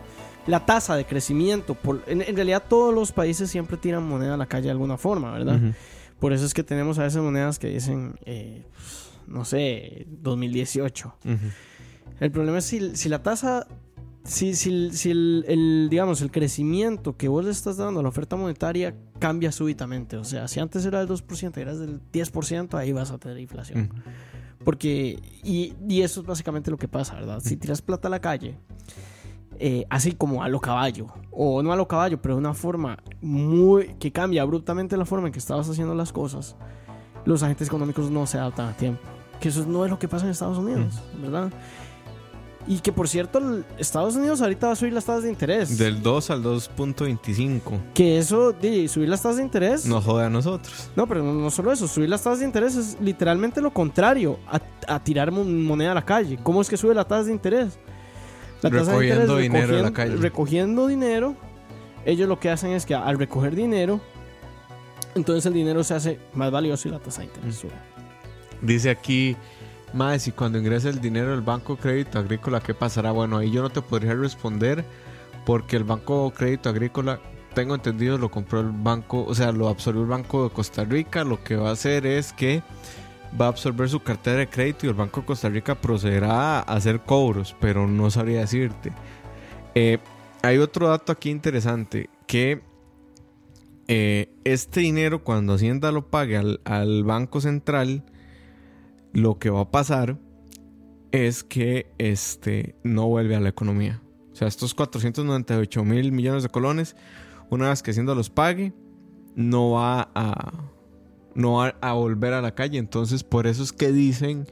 la 0.47 0.67
tasa 0.67 0.97
de 0.97 1.05
crecimiento, 1.05 1.75
por, 1.75 2.03
en, 2.07 2.23
en 2.23 2.37
realidad 2.37 2.65
todos 2.69 2.95
los 2.95 3.13
países 3.13 3.51
siempre 3.51 3.77
tiran 3.77 4.07
moneda 4.07 4.35
a 4.35 4.37
la 4.37 4.47
calle 4.47 4.67
de 4.67 4.73
alguna 4.73 4.97
forma, 4.97 5.33
¿verdad? 5.33 5.61
Por 6.19 6.33
eso 6.33 6.45
es 6.45 6.55
que 6.55 6.63
tenemos 6.63 6.99
a 6.99 7.05
veces 7.05 7.21
monedas 7.23 7.59
que 7.59 7.69
dicen, 7.69 8.15
eh, 8.25 8.65
no 9.27 9.45
sé, 9.45 10.07
2018. 10.09 11.15
Ujú. 11.25 11.37
El 12.21 12.31
problema 12.31 12.59
es 12.59 12.65
si, 12.65 12.97
si 12.97 13.09
la 13.09 13.23
tasa, 13.23 13.67
si, 14.25 14.55
si, 14.55 14.91
si 14.93 15.11
el, 15.11 15.45
el, 15.49 15.89
digamos, 15.91 16.23
el 16.23 16.31
crecimiento 16.31 17.17
que 17.17 17.29
vos 17.29 17.45
le 17.45 17.51
estás 17.51 17.77
dando 17.77 18.01
a 18.01 18.03
la 18.03 18.09
oferta 18.09 18.37
monetaria 18.37 18.95
cambia 19.19 19.53
súbitamente. 19.53 20.17
O 20.17 20.25
sea, 20.25 20.49
si 20.49 20.61
antes 20.61 20.85
era 20.87 21.05
del 21.05 21.09
2% 21.09 21.57
y 21.57 21.61
eras 21.61 21.79
del 21.79 22.01
10%, 22.13 22.75
ahí 22.75 22.93
vas 22.93 23.11
a 23.11 23.19
tener 23.19 23.39
inflación. 23.39 23.91
Porque, 24.65 25.19
y, 25.43 25.75
y 25.87 26.03
eso 26.03 26.21
es 26.21 26.27
básicamente 26.27 26.71
lo 26.71 26.79
que 26.79 26.89
pasa, 26.89 27.15
¿verdad? 27.15 27.41
Si 27.45 27.57
tiras 27.57 27.83
plata 27.83 28.09
a 28.09 28.11
la 28.11 28.21
calle, 28.21 28.57
eh, 29.59 29.87
así 29.91 30.13
como 30.13 30.43
a 30.43 30.49
lo 30.49 30.61
caballo, 30.61 31.07
o 31.31 31.63
no 31.63 31.73
a 31.73 31.77
lo 31.77 31.87
caballo, 31.89 32.21
pero 32.21 32.35
de 32.35 32.41
una 32.41 32.55
forma 32.55 32.99
muy 33.21 33.95
que 33.99 34.13
cambia 34.13 34.43
abruptamente 34.43 34.97
la 34.97 35.05
forma 35.05 35.27
en 35.29 35.33
que 35.33 35.39
estabas 35.39 35.69
haciendo 35.69 35.95
las 35.95 36.13
cosas, 36.13 36.57
los 37.25 37.43
agentes 37.43 37.69
económicos 37.69 38.11
no 38.11 38.27
se 38.27 38.39
adaptan 38.39 38.69
a 38.69 38.77
tiempo. 38.77 39.01
Que 39.41 39.49
eso 39.49 39.65
no 39.67 39.85
es 39.85 39.91
lo 39.91 39.99
que 39.99 40.09
pasa 40.09 40.25
en 40.25 40.31
Estados 40.31 40.59
Unidos, 40.59 41.01
¿verdad? 41.21 41.53
Y 42.67 42.79
que 42.79 42.93
por 42.93 43.09
cierto, 43.09 43.41
Estados 43.77 44.17
Unidos 44.17 44.41
ahorita 44.41 44.69
va 44.69 44.73
a 44.73 44.77
subir 44.77 44.93
las 44.95 45.05
tasas 45.05 45.25
de 45.25 45.29
interés. 45.31 45.77
Del 45.77 46.03
2 46.03 46.31
al 46.31 46.43
2.25. 46.43 47.61
Que 47.93 48.17
eso, 48.19 48.53
di, 48.53 48.89
subir 48.89 49.09
las 49.09 49.21
tasas 49.23 49.37
de 49.37 49.43
interés. 49.43 49.85
Nos 49.87 50.05
jode 50.05 50.25
a 50.25 50.31
nosotros. 50.31 50.91
No, 50.97 51.07
pero 51.07 51.23
no, 51.23 51.35
no 51.35 51.51
solo 51.51 51.73
eso, 51.73 51.87
subir 51.87 52.09
las 52.09 52.23
tasas 52.23 52.39
de 52.39 52.47
interés 52.47 52.75
es 52.77 52.97
literalmente 53.01 53.61
lo 53.61 53.71
contrario 53.73 54.39
a, 54.51 54.61
a 54.95 54.99
tirar 55.03 55.31
mon- 55.31 55.63
moneda 55.65 55.93
a 55.93 55.95
la 55.95 56.05
calle. 56.05 56.39
¿Cómo 56.43 56.63
es 56.63 56.69
que 56.71 56.77
sube 56.79 56.95
la 56.95 57.05
tasa 57.05 57.25
de 57.25 57.33
interés? 57.33 57.79
La 58.65 58.71
Recogiendo 58.71 59.37
dinero 59.37 59.77
de 59.77 59.83
la 59.83 59.93
calle. 59.93 60.17
Recogiendo 60.17 60.87
dinero, 60.87 61.37
ellos 62.05 62.29
lo 62.29 62.41
que 62.41 62.51
hacen 62.51 62.71
es 62.71 62.87
que 62.87 62.95
al 62.95 63.19
recoger 63.19 63.55
dinero, 63.55 64.01
entonces 65.15 65.47
el 65.47 65.53
dinero 65.53 65.85
se 65.85 65.95
hace 65.95 66.19
más 66.33 66.51
valioso 66.51 66.89
y 66.89 66.91
la 66.91 66.99
tasa 66.99 67.21
de 67.21 67.27
interés 67.27 67.57
sube. 67.57 67.73
Dice 68.63 68.91
aquí, 68.91 69.37
más 69.93 70.23
si 70.23 70.33
cuando 70.33 70.59
ingresa 70.59 70.89
el 70.89 71.01
dinero 71.01 71.31
del 71.31 71.43
Banco 71.43 71.77
Crédito 71.77 72.19
Agrícola, 72.19 72.61
¿qué 72.61 72.75
pasará? 72.75 73.13
Bueno, 73.13 73.37
ahí 73.37 73.51
yo 73.51 73.63
no 73.63 73.71
te 73.71 73.83
podría 73.83 74.15
responder 74.15 74.85
porque 75.45 75.77
el 75.77 75.85
Banco 75.85 76.33
Crédito 76.35 76.71
Agrícola, 76.71 77.21
tengo 77.55 77.75
entendido, 77.75 78.19
lo 78.19 78.31
compró 78.31 78.61
el 78.61 78.71
banco, 78.71 79.25
o 79.25 79.35
sea, 79.35 79.53
lo 79.53 79.69
absorbió 79.69 80.03
el 80.03 80.09
Banco 80.09 80.45
de 80.45 80.51
Costa 80.51 80.85
Rica. 80.85 81.23
Lo 81.23 81.45
que 81.45 81.57
va 81.57 81.69
a 81.69 81.73
hacer 81.73 82.07
es 82.07 82.33
que 82.33 82.63
va 83.41 83.47
a 83.47 83.49
absorber 83.49 83.89
su 83.89 84.01
cartera 84.01 84.39
de 84.39 84.49
crédito 84.49 84.87
y 84.87 84.89
el 84.89 84.95
Banco 84.95 85.21
de 85.21 85.27
Costa 85.27 85.49
Rica 85.49 85.75
procederá 85.75 86.59
a 86.59 86.61
hacer 86.61 87.01
cobros, 87.01 87.57
pero 87.61 87.87
no 87.87 88.11
sabría 88.11 88.41
decirte. 88.41 88.93
Eh, 89.75 89.99
hay 90.43 90.59
otro 90.59 90.89
dato 90.89 91.13
aquí 91.13 91.31
interesante, 91.31 92.11
que 92.27 92.63
eh, 93.89 94.35
este 94.45 94.81
dinero 94.81 95.25
cuando 95.25 95.55
Hacienda 95.55 95.93
lo 95.93 96.11
pague 96.11 96.37
al, 96.37 96.61
al 96.65 97.05
Banco 97.05 97.41
Central, 97.41 98.05
lo 99.13 99.39
que 99.39 99.51
va 99.51 99.63
a 99.63 99.71
pasar 99.71 100.19
es 101.13 101.45
que 101.45 101.87
este, 101.99 102.75
no 102.83 103.07
vuelve 103.07 103.37
a 103.37 103.41
la 103.41 103.49
economía. 103.49 104.03
O 104.33 104.37
sea, 104.37 104.49
estos 104.49 104.75
498 104.75 105.85
mil 105.85 106.11
millones 106.11 106.43
de 106.43 106.49
colones, 106.49 106.97
una 107.51 107.69
vez 107.69 107.83
que 107.83 107.93
Hacienda 107.93 108.17
los 108.17 108.31
pague, 108.31 108.73
no 109.37 109.71
va 109.71 110.11
a, 110.15 110.53
no 111.35 111.55
va 111.55 111.75
a 111.81 111.93
volver 111.93 112.33
a 112.33 112.41
la 112.41 112.55
calle. 112.55 112.79
Entonces, 112.79 113.25
por 113.25 113.47
eso 113.47 113.63
es 113.63 113.73
que 113.73 113.93
dicen 113.93 114.47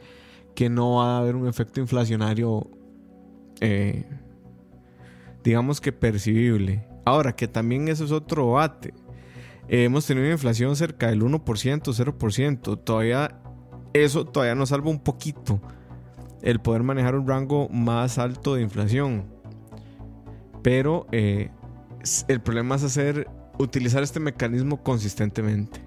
que 0.55 0.69
no 0.69 0.97
va 0.97 1.17
a 1.17 1.19
haber 1.19 1.37
un 1.37 1.49
efecto 1.49 1.81
inflacionario, 1.81 2.69
eh, 3.61 4.05
digamos 5.45 5.81
que 5.81 5.93
percibible. 5.93 6.87
Ahora, 7.05 7.35
que 7.35 7.49
también 7.49 7.89
eso 7.89 8.05
es 8.05 8.13
otro 8.13 8.47
debate. 8.47 8.95
Eh, 9.69 9.85
hemos 9.85 10.07
tenido 10.07 10.27
una 10.27 10.35
inflación 10.35 10.77
cerca 10.77 11.09
del 11.09 11.23
1%, 11.23 11.93
0%. 11.93 12.77
Todavía 12.85 13.43
eso 13.93 14.25
todavía 14.25 14.55
nos 14.55 14.71
salva 14.71 14.91
un 14.91 15.01
poquito 15.01 15.61
el 16.43 16.61
poder 16.61 16.83
manejar 16.83 17.15
un 17.15 17.27
rango 17.27 17.69
más 17.69 18.19
alto 18.19 18.55
de 18.55 18.63
inflación. 18.63 19.25
Pero 20.63 21.07
eh, 21.13 21.51
el 22.29 22.41
problema 22.41 22.77
es 22.77 22.85
hacer, 22.85 23.29
utilizar 23.59 24.03
este 24.03 24.21
mecanismo 24.21 24.83
consistentemente. 24.83 25.81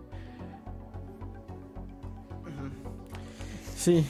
Sí. 3.85 4.03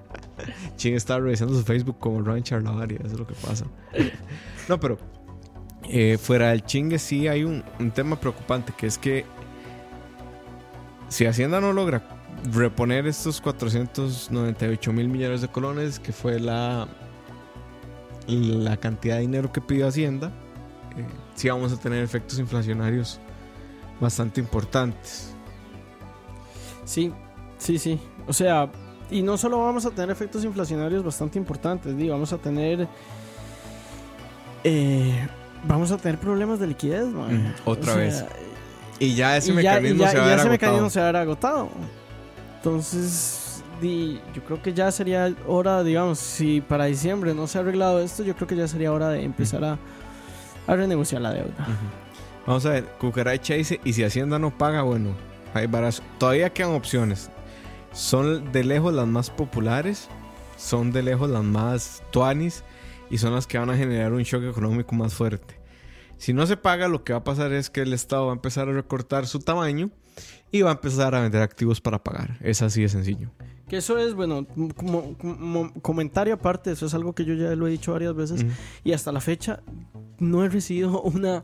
Ching 0.76 0.94
está 0.94 1.18
revisando 1.18 1.54
su 1.54 1.62
Facebook 1.62 1.96
como 1.98 2.20
Ryan 2.20 2.42
Charlavaria, 2.42 2.98
eso 2.98 3.14
es 3.14 3.18
lo 3.18 3.26
que 3.26 3.32
pasa. 3.32 3.64
no, 4.68 4.78
pero 4.78 4.98
eh, 5.88 6.18
fuera 6.20 6.50
del 6.50 6.62
chingue 6.62 6.98
sí 6.98 7.26
hay 7.26 7.42
un, 7.42 7.64
un 7.78 7.90
tema 7.90 8.20
preocupante 8.20 8.74
que 8.76 8.86
es 8.86 8.98
que 8.98 9.24
si 11.08 11.24
Hacienda 11.24 11.58
no 11.62 11.72
logra 11.72 12.02
reponer 12.52 13.06
estos 13.06 13.40
498 13.40 14.92
mil 14.92 15.08
millones 15.08 15.40
de 15.40 15.48
colones, 15.48 15.98
que 15.98 16.12
fue 16.12 16.38
la, 16.38 16.86
la 18.26 18.76
cantidad 18.76 19.14
de 19.14 19.22
dinero 19.22 19.52
que 19.52 19.62
pidió 19.62 19.88
Hacienda, 19.88 20.30
eh, 20.98 21.06
sí 21.34 21.48
vamos 21.48 21.72
a 21.72 21.78
tener 21.78 22.04
efectos 22.04 22.38
inflacionarios 22.38 23.20
bastante 23.98 24.38
importantes. 24.38 25.34
Sí, 26.84 27.10
sí, 27.56 27.78
sí. 27.78 27.98
O 28.26 28.32
sea, 28.32 28.70
y 29.12 29.22
no 29.22 29.36
solo 29.38 29.62
vamos 29.64 29.84
a 29.86 29.90
tener 29.90 30.10
efectos 30.10 30.44
inflacionarios 30.44 31.04
bastante 31.04 31.38
importantes, 31.38 31.96
digo, 31.96 32.12
vamos 32.14 32.32
a 32.32 32.38
tener... 32.38 32.88
Eh, 34.64 35.26
vamos 35.64 35.90
a 35.90 35.96
tener 35.98 36.18
problemas 36.18 36.58
de 36.60 36.66
liquidez, 36.68 37.06
man. 37.06 37.54
Otra 37.64 37.82
O 37.92 37.96
sea, 37.96 37.96
vez. 37.96 38.24
Y 38.98 39.14
ya 39.14 39.36
ese 39.36 39.50
y 39.50 39.54
mecanismo 39.54 40.04
ya- 40.04 40.10
se 40.10 40.18
va 40.18 40.22
a 40.22 40.26
ese 40.26 40.32
agotado. 40.34 40.50
mecanismo 40.50 40.90
se 40.90 41.00
va 41.00 41.08
a 41.08 41.12
ver 41.12 41.16
agotado. 41.22 41.68
Entonces, 42.58 43.62
di- 43.80 44.20
yo 44.34 44.42
creo 44.44 44.62
que 44.62 44.72
ya 44.72 44.90
sería 44.92 45.34
hora, 45.48 45.82
digamos, 45.82 46.18
si 46.20 46.60
para 46.60 46.84
diciembre 46.84 47.34
no 47.34 47.46
se 47.48 47.58
ha 47.58 47.62
arreglado 47.62 48.00
esto, 48.00 48.22
yo 48.22 48.34
creo 48.36 48.46
que 48.46 48.54
ya 48.56 48.68
sería 48.68 48.92
hora 48.92 49.08
de 49.08 49.24
empezar 49.24 49.64
a, 49.64 49.78
a 50.68 50.76
renegociar 50.76 51.20
la 51.22 51.32
deuda. 51.32 51.66
Vamos 52.46 52.64
a 52.66 52.70
ver, 52.70 52.84
Cucaracha 53.00 53.54
dice, 53.54 53.80
y 53.84 53.92
si 53.92 54.04
Hacienda 54.04 54.38
no 54.38 54.56
paga, 54.56 54.82
bueno, 54.82 55.10
hay 55.54 55.66
varas. 55.66 56.00
Todavía 56.18 56.50
quedan 56.52 56.70
opciones. 56.72 57.28
Son 57.92 58.52
de 58.52 58.64
lejos 58.64 58.94
las 58.94 59.06
más 59.06 59.30
populares, 59.30 60.08
son 60.56 60.92
de 60.92 61.02
lejos 61.02 61.28
las 61.30 61.44
más 61.44 62.02
tuanis 62.10 62.64
y 63.10 63.18
son 63.18 63.34
las 63.34 63.46
que 63.46 63.58
van 63.58 63.70
a 63.70 63.76
generar 63.76 64.12
un 64.12 64.22
shock 64.22 64.44
económico 64.44 64.94
más 64.94 65.14
fuerte. 65.14 65.60
Si 66.16 66.32
no 66.32 66.46
se 66.46 66.56
paga, 66.56 66.88
lo 66.88 67.04
que 67.04 67.12
va 67.12 67.18
a 67.20 67.24
pasar 67.24 67.52
es 67.52 67.68
que 67.68 67.82
el 67.82 67.92
Estado 67.92 68.26
va 68.26 68.32
a 68.32 68.34
empezar 68.36 68.68
a 68.68 68.72
recortar 68.72 69.26
su 69.26 69.40
tamaño 69.40 69.90
y 70.50 70.62
va 70.62 70.70
a 70.70 70.74
empezar 70.74 71.14
a 71.14 71.20
vender 71.20 71.42
activos 71.42 71.80
para 71.80 72.02
pagar. 72.02 72.38
Es 72.40 72.62
así 72.62 72.82
de 72.82 72.88
sencillo. 72.88 73.30
Que 73.68 73.78
eso 73.78 73.98
es, 73.98 74.14
bueno, 74.14 74.46
como, 74.76 75.16
como 75.18 75.72
comentario 75.82 76.34
aparte, 76.34 76.70
eso 76.72 76.86
es 76.86 76.94
algo 76.94 77.14
que 77.14 77.24
yo 77.24 77.34
ya 77.34 77.54
lo 77.56 77.66
he 77.66 77.70
dicho 77.70 77.92
varias 77.92 78.14
veces 78.14 78.42
Ujú. 78.44 78.52
y 78.84 78.92
hasta 78.92 79.10
la 79.12 79.20
fecha 79.20 79.60
no 80.18 80.44
he 80.44 80.48
recibido 80.48 81.00
una, 81.02 81.42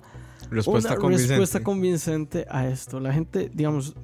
Respuesta 0.50 0.90
una 0.92 0.98
convincente. 1.00 1.32
respuesta 1.32 1.62
convincente 1.62 2.46
a 2.48 2.68
esto. 2.68 3.00
La 3.00 3.12
gente, 3.12 3.50
digamos, 3.52 3.96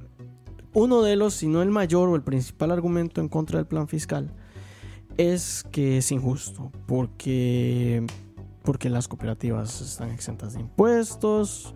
uno 0.74 1.02
de 1.02 1.16
los, 1.16 1.34
si 1.34 1.46
no 1.46 1.62
el 1.62 1.70
mayor 1.70 2.08
o 2.08 2.16
el 2.16 2.22
principal 2.22 2.72
argumento 2.72 3.20
en 3.20 3.28
contra 3.28 3.58
del 3.58 3.66
plan 3.66 3.88
fiscal 3.88 4.30
es 5.16 5.64
que 5.70 5.98
es 5.98 6.10
injusto, 6.10 6.72
porque, 6.86 8.04
porque 8.64 8.90
las 8.90 9.06
cooperativas 9.06 9.80
están 9.80 10.10
exentas 10.10 10.54
de 10.54 10.60
impuestos, 10.60 11.74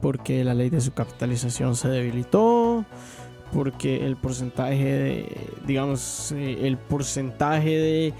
porque 0.00 0.44
la 0.44 0.54
ley 0.54 0.70
de 0.70 0.80
su 0.80 0.92
capitalización 0.92 1.74
se 1.74 1.88
debilitó, 1.88 2.84
porque 3.52 4.06
el 4.06 4.16
porcentaje 4.16 4.84
de, 4.84 5.36
digamos, 5.66 6.30
eh, 6.32 6.66
el 6.66 6.78
porcentaje 6.78 7.70
de, 7.70 8.14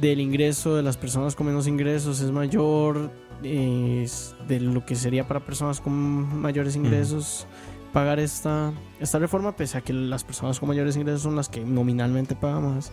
del 0.00 0.20
ingreso 0.20 0.76
de 0.76 0.84
las 0.84 0.96
personas 0.96 1.34
con 1.34 1.46
menos 1.46 1.66
ingresos 1.66 2.20
es 2.20 2.30
mayor 2.30 3.10
eh, 3.42 4.06
de 4.46 4.60
lo 4.60 4.86
que 4.86 4.94
sería 4.94 5.26
para 5.26 5.44
personas 5.44 5.80
con 5.80 5.92
mayores 6.40 6.76
ingresos 6.76 7.46
pagar 7.92 8.20
esta, 8.20 8.72
esta 9.00 9.18
reforma, 9.18 9.56
pese 9.56 9.78
a 9.78 9.80
que 9.80 9.92
las 9.92 10.24
personas 10.24 10.58
con 10.60 10.68
mayores 10.68 10.96
ingresos 10.96 11.22
son 11.22 11.36
las 11.36 11.48
que 11.48 11.60
nominalmente 11.64 12.34
pagan 12.34 12.74
más. 12.74 12.90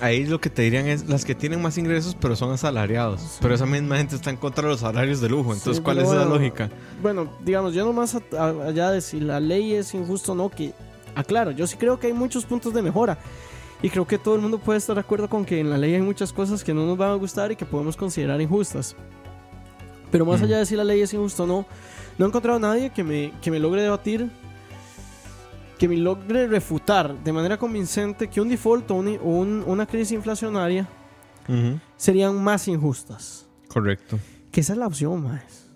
Ahí 0.00 0.24
lo 0.24 0.40
que 0.40 0.48
te 0.48 0.62
dirían 0.62 0.86
es 0.86 1.08
las 1.10 1.26
que 1.26 1.34
tienen 1.34 1.60
más 1.60 1.76
ingresos 1.76 2.16
pero 2.18 2.34
son 2.34 2.52
asalariados. 2.52 3.20
Sí. 3.20 3.38
Pero 3.42 3.54
esa 3.54 3.66
misma 3.66 3.98
gente 3.98 4.16
está 4.16 4.30
en 4.30 4.36
contra 4.38 4.62
de 4.64 4.70
los 4.70 4.80
salarios 4.80 5.20
de 5.20 5.28
lujo. 5.28 5.52
Entonces, 5.52 5.76
Sí, 5.76 5.82
¿cuál 5.82 5.98
es 5.98 6.04
esa 6.04 6.14
bueno, 6.16 6.30
lógica? 6.34 6.70
Bueno, 7.02 7.28
digamos, 7.44 7.74
yo 7.74 7.84
nomás 7.84 8.16
allá 8.38 8.90
de 8.92 9.00
si 9.02 9.20
la 9.20 9.40
ley 9.40 9.74
es 9.74 9.92
injusta 9.94 10.32
o 10.32 10.34
no, 10.34 10.48
que 10.48 10.72
aclaro, 11.14 11.50
yo 11.50 11.66
sí 11.66 11.76
creo 11.76 11.98
que 12.00 12.06
hay 12.06 12.12
muchos 12.14 12.46
puntos 12.46 12.72
de 12.72 12.80
mejora. 12.82 13.18
Y 13.82 13.90
creo 13.90 14.06
que 14.06 14.18
todo 14.18 14.34
el 14.36 14.40
mundo 14.42 14.58
puede 14.58 14.78
estar 14.78 14.94
de 14.94 15.00
acuerdo 15.00 15.28
con 15.28 15.44
que 15.44 15.60
en 15.60 15.68
la 15.70 15.76
ley 15.78 15.94
hay 15.94 16.02
muchas 16.02 16.32
cosas 16.32 16.62
que 16.64 16.72
no 16.74 16.86
nos 16.86 16.96
van 16.98 17.10
a 17.10 17.14
gustar 17.14 17.50
y 17.52 17.56
que 17.56 17.64
podemos 17.66 17.96
considerar 17.96 18.40
injustas. 18.40 18.94
Pero 20.10 20.24
más 20.26 20.40
Mm. 20.40 20.44
allá 20.44 20.58
de 20.58 20.66
si 20.66 20.76
la 20.76 20.84
ley 20.84 21.00
es 21.02 21.12
injusta 21.14 21.42
o 21.44 21.46
no, 21.46 21.66
no 22.18 22.24
he 22.24 22.28
encontrado 22.28 22.56
a 22.58 22.60
nadie 22.60 22.90
que 22.90 23.02
me, 23.04 23.32
que 23.42 23.50
me 23.50 23.58
logre 23.58 23.82
debatir, 23.82 24.28
que 25.78 25.88
me 25.88 25.96
logre 25.96 26.46
refutar 26.46 27.16
de 27.24 27.32
manera 27.32 27.56
convincente 27.56 28.28
que 28.28 28.40
un 28.40 28.48
default 28.48 28.90
o, 28.90 28.94
un- 28.96 29.18
un- 29.22 29.64
una 29.66 29.86
crisis 29.86 30.12
inflacionaria 30.12 30.88
serían 31.96 32.42
más 32.42 32.68
injustas. 32.68 33.48
Correcto. 33.68 34.18
Que 34.52 34.60
esa 34.60 34.72
es 34.74 34.78
la 34.78 34.86
opción, 34.86 35.22
más. 35.24 35.66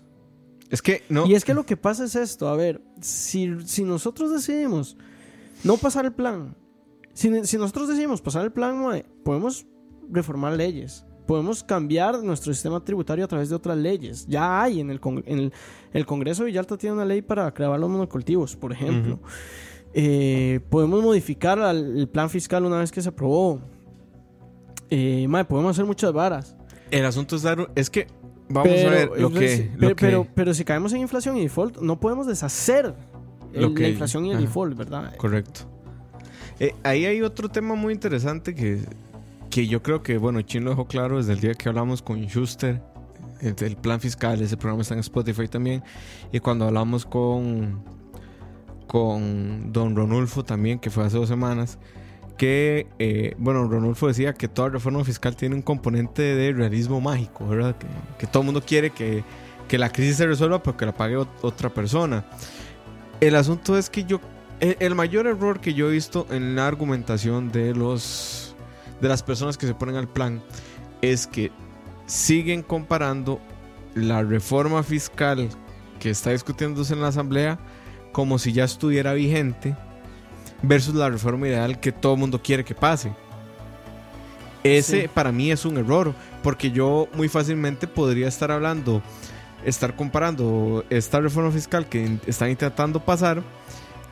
Es 0.69 0.81
que 0.81 1.03
no. 1.09 1.25
Y 1.25 1.35
es 1.35 1.43
que 1.45 1.53
lo 1.53 1.65
que 1.65 1.77
pasa 1.77 2.05
es 2.05 2.15
esto, 2.15 2.47
a 2.47 2.55
ver, 2.55 2.81
si, 3.01 3.55
si 3.65 3.83
nosotros 3.83 4.31
decidimos 4.31 4.97
no 5.63 5.77
pasar 5.77 6.05
el 6.05 6.11
plan, 6.13 6.55
si, 7.13 7.45
si 7.45 7.57
nosotros 7.57 7.87
decidimos 7.87 8.21
pasar 8.21 8.43
el 8.45 8.51
plan, 8.51 8.81
mae, 8.83 9.05
podemos 9.23 9.65
reformar 10.09 10.53
leyes, 10.53 11.04
podemos 11.25 11.63
cambiar 11.63 12.23
nuestro 12.23 12.53
sistema 12.53 12.83
tributario 12.83 13.25
a 13.25 13.27
través 13.27 13.49
de 13.49 13.55
otras 13.55 13.77
leyes. 13.77 14.25
Ya 14.27 14.61
hay 14.61 14.79
en 14.79 14.89
el, 14.89 14.99
con- 14.99 15.23
en 15.25 15.39
el, 15.39 15.53
el 15.93 16.05
Congreso 16.05 16.43
de 16.43 16.47
Villalta 16.47 16.77
tiene 16.77 16.95
una 16.95 17.05
ley 17.05 17.21
para 17.21 17.51
crear 17.53 17.79
los 17.79 17.89
monocultivos, 17.89 18.55
por 18.55 18.71
ejemplo. 18.71 19.19
Eh, 19.93 20.59
podemos 20.69 21.01
modificar 21.03 21.59
al- 21.59 21.97
el 21.97 22.07
plan 22.09 22.29
fiscal 22.29 22.65
una 22.65 22.77
vez 22.79 22.91
que 22.91 23.01
se 23.01 23.09
aprobó. 23.09 23.59
Eh, 24.89 25.27
podemos 25.47 25.71
hacer 25.71 25.85
muchas 25.85 26.13
varas. 26.13 26.55
El 26.91 27.05
asunto 27.05 27.35
es 27.35 27.41
dar. 27.41 27.69
Es 27.75 27.89
que. 27.89 28.07
Vamos 28.47 28.69
pero, 28.71 28.89
a 28.89 28.91
ver 28.91 29.07
lo 29.07 29.15
entonces, 29.15 29.61
que. 29.61 29.69
pero, 29.77 29.89
lo 29.89 29.95
que- 29.95 30.05
pero, 30.05 30.27
pero 30.35 30.53
si 30.53 30.63
caemos 30.63 30.93
en 30.93 31.01
inflación 31.01 31.35
y 31.37 31.41
default, 31.41 31.77
no 31.79 31.99
podemos 31.99 32.27
deshacer 32.27 32.93
el- 33.53 33.61
Lo 33.63 33.73
que- 33.73 33.81
la 33.83 33.89
inflación 33.89 34.25
y 34.25 34.29
el 34.31 34.37
ajá. 34.37 34.45
default, 34.45 34.77
¿verdad? 34.77 35.15
Correcto. 35.17 35.61
Eh, 36.59 36.73
ahí 36.83 37.05
hay 37.05 37.21
otro 37.21 37.49
tema 37.49 37.73
muy 37.75 37.91
interesante 37.93 38.53
que, 38.53 38.81
que 39.55 39.67
yo 39.67 39.81
creo 39.81 40.03
que, 40.03 40.17
bueno, 40.17 40.41
Chin 40.41 40.65
lo 40.65 40.71
dejó 40.71 40.85
claro 40.85 41.15
desde 41.15 41.31
el 41.31 41.39
día 41.39 41.53
que 41.53 41.69
hablamos 41.69 42.01
con 42.01 42.21
Schuster, 42.25 42.81
el, 43.39 43.77
plan 43.77 44.01
fiscal, 44.01 44.41
ese 44.41 44.57
programa 44.57 44.81
está 44.81 44.95
en 44.95 44.99
Spotify 44.99 45.47
también, 45.47 45.81
y 46.33 46.41
cuando 46.41 46.65
hablamos 46.65 47.05
con, 47.05 47.81
con 48.85 49.71
Don 49.71 49.95
Ronulfo 49.95 50.43
también, 50.43 50.77
que 50.77 50.89
fue 50.89 51.05
hace 51.05 51.15
dos 51.15 51.29
semanas, 51.29 51.79
que, 52.37 52.87
eh, 52.99 53.33
bueno, 53.37 53.65
Ronulfo 53.65 54.09
decía 54.09 54.33
que 54.33 54.49
toda 54.49 54.67
reforma 54.67 55.05
fiscal 55.05 55.37
tiene 55.37 55.55
un 55.55 55.61
componente 55.61 56.21
de 56.21 56.51
realismo 56.51 56.99
mágico, 56.99 57.47
¿verdad? 57.47 57.77
Que, 57.77 57.87
que 58.19 58.27
todo 58.27 58.41
el 58.41 58.47
mundo 58.47 58.61
quiere 58.61 58.89
que, 58.89 59.23
que 59.69 59.77
la 59.77 59.89
crisis 59.89 60.17
se 60.17 60.27
resuelva, 60.27 60.61
pero 60.61 60.75
que 60.75 60.85
la 60.85 60.93
pague 60.93 61.15
ot- 61.15 61.29
otra 61.43 61.69
persona. 61.73 62.25
El 63.21 63.37
asunto 63.37 63.77
es 63.77 63.89
que 63.89 64.03
yo 64.03 64.19
el, 64.59 64.75
el 64.81 64.95
mayor 64.95 65.27
error 65.27 65.61
que 65.61 65.73
yo 65.73 65.87
he 65.87 65.93
visto 65.93 66.27
en 66.29 66.57
la 66.57 66.67
argumentación 66.67 67.53
de 67.53 67.73
los 67.73 68.44
de 69.01 69.09
las 69.09 69.23
personas 69.23 69.57
que 69.57 69.67
se 69.67 69.73
ponen 69.73 69.95
al 69.95 70.07
plan 70.07 70.41
es 71.01 71.27
que 71.27 71.51
siguen 72.05 72.61
comparando 72.61 73.39
la 73.93 74.23
reforma 74.23 74.83
fiscal 74.83 75.49
que 75.99 76.09
está 76.09 76.31
discutiéndose 76.31 76.93
en 76.93 77.01
la 77.01 77.07
asamblea 77.07 77.59
como 78.11 78.39
si 78.39 78.53
ya 78.53 78.63
estuviera 78.63 79.13
vigente 79.13 79.75
versus 80.61 80.95
la 80.95 81.09
reforma 81.09 81.47
ideal 81.47 81.79
que 81.79 81.91
todo 81.91 82.13
el 82.13 82.19
mundo 82.19 82.41
quiere 82.41 82.63
que 82.63 82.75
pase. 82.75 83.13
Ese 84.63 85.01
Sí. 85.03 85.07
para 85.13 85.31
mí 85.31 85.51
es 85.51 85.65
un 85.65 85.77
error 85.77 86.13
porque 86.41 86.71
yo 86.71 87.07
muy 87.13 87.29
fácilmente 87.29 87.87
podría 87.87 88.27
estar 88.27 88.51
hablando 88.51 89.01
estar 89.63 89.95
comparando 89.95 90.85
esta 90.89 91.19
reforma 91.19 91.51
fiscal 91.51 91.87
que 91.87 92.19
están 92.27 92.51
intentando 92.51 93.03
pasar 93.03 93.41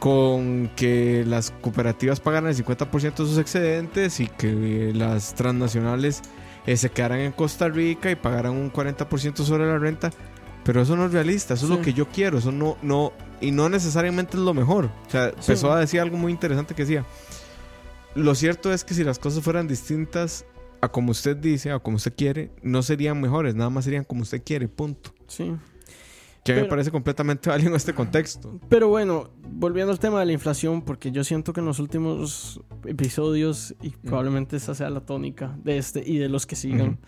con 0.04 0.70
que 0.76 1.24
las 1.26 1.52
cooperativas 1.52 2.20
pagaran 2.20 2.50
el 2.50 2.58
50% 2.58 3.12
de 3.16 3.26
sus 3.26 3.38
excedentes 3.38 4.20
y 4.20 4.28
que 4.28 4.92
las 4.94 5.34
transnacionales 5.34 6.22
eh, 6.66 6.76
se 6.76 6.90
quedaran 6.92 7.20
en 7.22 7.32
Costa 7.32 7.70
Rica 7.70 8.12
y 8.12 8.18
pagaran 8.18 8.52
un 8.52 8.70
40% 8.70 9.38
sobre 9.46 9.66
la 9.66 9.78
renta. 9.78 10.10
Pero 10.66 10.82
eso 10.82 10.98
no 10.98 11.06
es 11.06 11.14
realista, 11.14 11.54
eso 11.54 11.68
es 11.68 11.70
lo 11.72 11.82
que 11.82 11.94
yo 11.94 12.10
quiero, 12.10 12.38
eso 12.38 12.52
no, 12.52 12.76
no, 12.82 13.14
y 13.40 13.52
no 13.52 13.70
necesariamente 13.70 14.36
es 14.36 14.44
lo 14.44 14.54
mejor. 14.54 14.90
O 15.08 15.10
sea, 15.10 15.30
Sí. 15.30 15.36
empezó 15.54 15.72
a 15.72 15.80
decir 15.80 16.02
algo 16.02 16.18
muy 16.18 16.34
interesante 16.34 16.76
que 16.76 16.84
decía, 16.84 17.06
lo 18.14 18.36
cierto 18.36 18.74
es 18.74 18.84
que 18.84 18.94
si 18.94 19.06
las 19.06 19.20
cosas 19.20 19.42
fueran 19.42 19.70
distintas 19.70 20.44
a 20.82 20.90
como 20.90 21.12
usted 21.12 21.38
dice, 21.38 21.72
a 21.72 21.80
como 21.80 21.96
usted 21.96 22.14
quiere, 22.14 22.52
no 22.62 22.84
serían 22.84 23.22
mejores, 23.22 23.56
nada 23.56 23.70
más 23.70 23.86
serían 23.86 24.04
como 24.04 24.24
usted 24.24 24.42
quiere, 24.44 24.68
punto. 24.68 25.14
Sí. 25.28 25.54
Que 26.44 26.52
me 26.54 26.60
Pero- 26.60 26.70
parece 26.70 26.92
completamente 26.92 27.50
válido 27.50 27.70
en 27.70 27.76
este 27.76 27.94
contexto. 27.94 28.60
Pero 28.68 28.90
bueno, 28.90 29.30
volviendo 29.50 29.92
al 29.94 30.00
tema 30.00 30.20
de 30.20 30.26
la 30.26 30.34
inflación, 30.34 30.82
porque 30.82 31.12
yo 31.12 31.24
siento 31.24 31.54
que 31.54 31.62
en 31.62 31.66
los 31.66 31.80
últimos 31.80 32.60
episodios, 32.86 33.76
y 33.82 33.92
probablemente 33.92 34.58
esta 34.58 34.76
sea 34.76 34.90
la 34.90 35.02
tónica 35.02 35.56
de 35.64 35.78
este 35.78 36.04
y 36.06 36.18
de 36.18 36.28
los 36.28 36.46
que 36.46 36.56
sigan, 36.58 37.00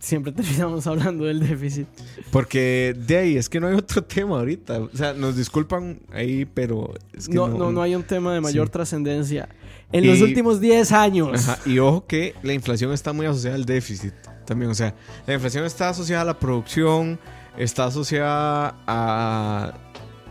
siempre 0.00 0.30
terminamos 0.32 0.86
hablando 0.86 1.24
del 1.24 1.40
déficit. 1.40 1.86
Porque 2.30 2.94
de 2.96 3.16
ahí 3.16 3.36
es 3.36 3.48
que 3.48 3.58
no 3.60 3.66
hay 3.66 3.74
otro 3.74 4.04
tema 4.04 4.38
ahorita. 4.38 4.78
O 4.80 4.90
sea, 4.96 5.12
nos 5.12 5.36
disculpan 5.36 6.00
ahí, 6.12 6.44
pero 6.44 6.94
es 7.12 7.28
que 7.28 7.34
no, 7.34 7.48
no, 7.48 7.72
no, 7.72 7.82
hay 7.82 7.94
un 7.96 8.04
tema 8.04 8.32
de 8.32 8.40
mayor 8.40 8.68
Sí. 8.68 8.72
trascendencia. 8.72 9.48
En 9.90 10.04
Y- 10.04 10.06
los 10.06 10.20
últimos 10.20 10.60
10 10.60 10.92
años. 10.92 11.48
Ajá, 11.48 11.58
Y 11.68 11.78
ojo 11.80 12.06
que 12.06 12.34
la 12.42 12.52
inflación 12.52 12.92
está 12.92 13.12
muy 13.12 13.26
asociada 13.26 13.56
al 13.56 13.64
déficit 13.64 14.12
también. 14.46 14.70
O 14.70 14.74
sea, 14.74 14.94
la 15.26 15.34
inflación 15.34 15.64
está 15.64 15.88
asociada 15.88 16.22
a 16.22 16.26
la 16.26 16.38
producción, 16.38 17.18
está 17.56 17.84
asociada 17.86 18.74
a, 18.86 19.72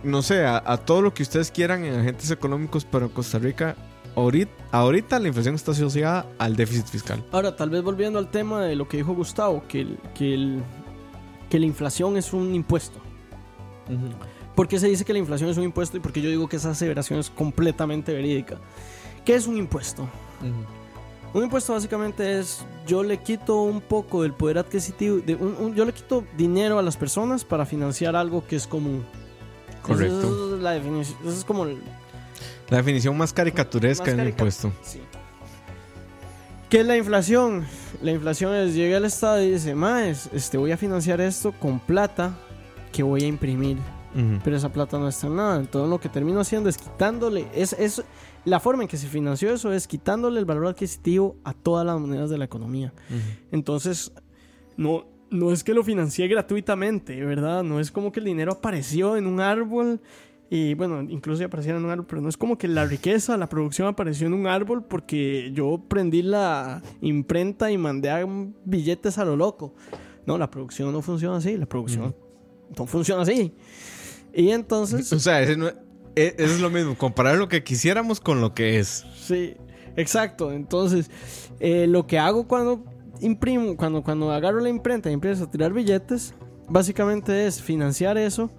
no 0.04 0.22
sé, 0.22 0.46
a, 0.46 0.62
a 0.66 0.78
todo 0.78 1.02
lo 1.02 1.14
que 1.14 1.24
ustedes 1.24 1.52
quieran 1.52 1.84
en 1.86 2.00
agentes 2.00 2.32
económicos, 2.32 2.86
pero 2.86 3.06
en 3.06 3.12
Costa 3.12 3.38
Rica, 3.40 3.76
ahorita, 4.16 4.52
ahorita 4.72 5.20
la 5.20 5.28
inflación 5.28 5.56
está 5.56 5.72
asociada 5.72 6.26
al 6.40 6.56
déficit 6.56 6.86
fiscal. 6.88 7.24
Ahora, 7.32 7.56
tal 7.56 7.70
vez 7.70 7.84
volviendo 7.84 8.20
al 8.20 8.30
tema 8.32 8.62
de 8.64 8.76
lo 8.76 8.88
que 8.88 8.98
dijo 8.98 9.14
Gustavo, 9.14 9.64
que, 9.68 9.82
el- 9.82 10.00
que, 10.16 10.34
el- 10.34 10.64
que 11.50 11.60
la 11.60 11.66
inflación 11.66 12.18
es 12.18 12.34
un 12.34 12.54
impuesto. 12.56 13.00
¿Por 14.56 14.68
qué 14.68 14.80
se 14.80 14.88
dice 14.88 15.04
que 15.06 15.14
la 15.14 15.20
inflación 15.20 15.50
es 15.50 15.58
un 15.58 15.64
impuesto 15.64 15.98
y 15.98 16.00
por 16.00 16.12
qué 16.14 16.22
yo 16.22 16.30
digo 16.30 16.48
que 16.48 16.56
esa 16.58 16.72
aseveración 16.72 17.20
es 17.20 17.30
completamente 17.30 18.14
verídica? 18.14 18.58
¿Qué 19.26 19.36
es 19.36 19.48
un 19.48 19.58
impuesto? 19.58 20.08
Un 21.34 21.44
impuesto 21.44 21.74
básicamente 21.74 22.39
es 22.39 22.65
yo 22.86 23.04
le 23.04 23.17
quito 23.17 23.62
un 23.62 23.80
poco 23.82 24.24
del 24.24 24.34
poder 24.34 24.58
adquisitivo, 24.58 25.17
de 25.26 25.36
un- 25.36 25.56
un- 25.60 25.76
yo 25.76 25.86
le 25.86 25.94
quito 25.94 26.26
dinero 26.36 26.78
a 26.78 26.82
las 26.82 26.98
personas 26.98 27.46
para 27.46 27.65
financiar 27.65 28.15
algo 28.15 28.46
que 28.46 28.56
es 28.58 28.67
común. 28.67 29.06
Correcto. 29.82 30.20
Esa 30.20 30.56
es 30.58 30.62
la 30.62 30.72
definición. 30.72 31.17
Esa 31.26 31.38
es 31.38 31.46
como 31.46 31.63
el- 31.65 31.82
La 32.70 32.78
definición 32.78 33.17
más 33.17 33.32
caricaturesca 33.34 34.04
Más 34.04 34.08
del 34.08 34.17
carica- 34.17 34.30
impuesto. 34.32 34.72
Sí. 34.84 35.02
¿Qué 36.70 36.82
es 36.82 36.86
la 36.86 36.96
inflación? 36.98 37.65
La 38.02 38.12
inflación 38.12 38.54
es, 38.56 38.74
llega 38.74 38.98
al 38.98 39.06
Estado 39.06 39.41
y 39.44 39.52
dice, 39.52 39.76
más, 39.76 40.30
este, 40.34 40.58
voy 40.58 40.72
a 40.72 40.78
financiar 40.78 41.20
esto 41.20 41.52
con 41.54 41.80
plata 41.80 42.34
que 42.94 43.04
voy 43.04 43.24
a 43.24 43.28
imprimir. 43.28 43.78
Pero 44.44 44.58
esa 44.58 44.67
plata 44.67 44.98
no 45.00 45.08
está 45.08 45.28
en 45.28 45.38
nada. 45.38 45.58
Entonces 45.58 45.89
lo 45.89 45.98
que 46.00 46.10
termino 46.10 46.41
haciendo 46.41 46.67
es 46.67 46.78
quitándole, 46.78 47.48
es, 47.56 47.72
es 47.74 48.04
la 48.46 48.60
forma 48.60 48.84
en 48.84 48.90
que 48.90 48.98
se 48.98 49.08
financió 49.08 49.54
eso 49.54 49.72
es 49.72 49.88
quitándole 49.88 50.40
el 50.40 50.46
valor 50.46 50.68
adquisitivo 50.68 51.38
a 51.44 51.54
todas 51.54 51.86
las 51.86 52.00
monedas 52.00 52.30
de 52.30 52.38
la 52.38 52.46
economía. 52.46 52.94
Entonces, 53.52 54.12
no, 54.78 55.06
no 55.30 55.52
es 55.52 55.64
que 55.64 55.74
lo 55.74 55.84
financié 55.84 56.28
gratuitamente, 56.28 57.24
¿verdad? 57.24 57.64
No 57.64 57.80
es 57.80 57.92
como 57.92 58.12
que 58.12 58.20
el 58.20 58.26
dinero 58.26 58.54
apareció 58.54 59.16
en 59.18 59.28
un 59.28 59.40
árbol 59.40 60.02
y 60.50 60.74
bueno, 60.74 61.02
incluso 61.04 61.46
apareciera 61.46 61.78
en 61.78 61.86
un 61.86 61.92
árbol, 61.92 62.06
pero 62.08 62.22
no 62.22 62.28
es 62.30 62.36
como 62.36 62.58
que 62.58 62.68
la 62.68 62.86
riqueza, 62.86 63.38
la 63.38 63.48
producción 63.48 63.88
apareció 63.88 64.28
en 64.28 64.34
un 64.34 64.48
árbol 64.48 64.84
porque 64.84 65.52
yo 65.54 65.82
prendí 65.88 66.22
la 66.24 66.82
imprenta 67.00 67.72
y 67.72 67.78
mandé 67.78 68.10
a 68.10 68.28
billetes 68.66 69.18
a 69.18 69.24
lo 69.26 69.36
loco. 69.38 69.74
No, 70.26 70.38
la 70.38 70.50
producción 70.52 70.92
no 70.92 71.02
funciona 71.02 71.38
así, 71.38 71.56
la 71.58 71.66
producción 71.68 72.14
no 72.78 72.86
funciona 72.86 73.22
así. 73.22 73.54
Y 74.34 74.50
entonces... 74.50 75.12
O 75.14 75.20
sea, 75.20 75.42
ese 75.42 75.56
no- 75.56 75.72
e- 76.15 76.36
eso 76.38 76.54
es 76.54 76.60
lo 76.60 76.69
mismo, 76.69 76.97
comparar 76.97 77.38
lo 77.38 77.47
que 77.47 77.63
quisiéramos 77.63 78.19
con 78.19 78.41
lo 78.41 78.54
que 78.54 78.80
es. 78.80 79.06
Sí, 79.15 79.56
exacto. 79.95 80.52
Entonces, 80.52 81.10
eh, 81.60 81.88
lo 81.88 82.08
que 82.08 82.19
hago 82.19 82.47
cuando 82.47 82.84
imprimo, 83.21 83.78
cuando, 83.78 84.04
cuando 84.04 84.32
agarro 84.32 84.60
la 84.60 84.69
imprenta 84.69 85.10
y 85.10 85.13
empiezo 85.13 85.45
a 85.45 85.52
tirar 85.52 85.74
billetes, 85.74 86.34
básicamente 86.67 87.45
es 87.47 87.62
financiar 87.62 88.17
eso 88.17 88.50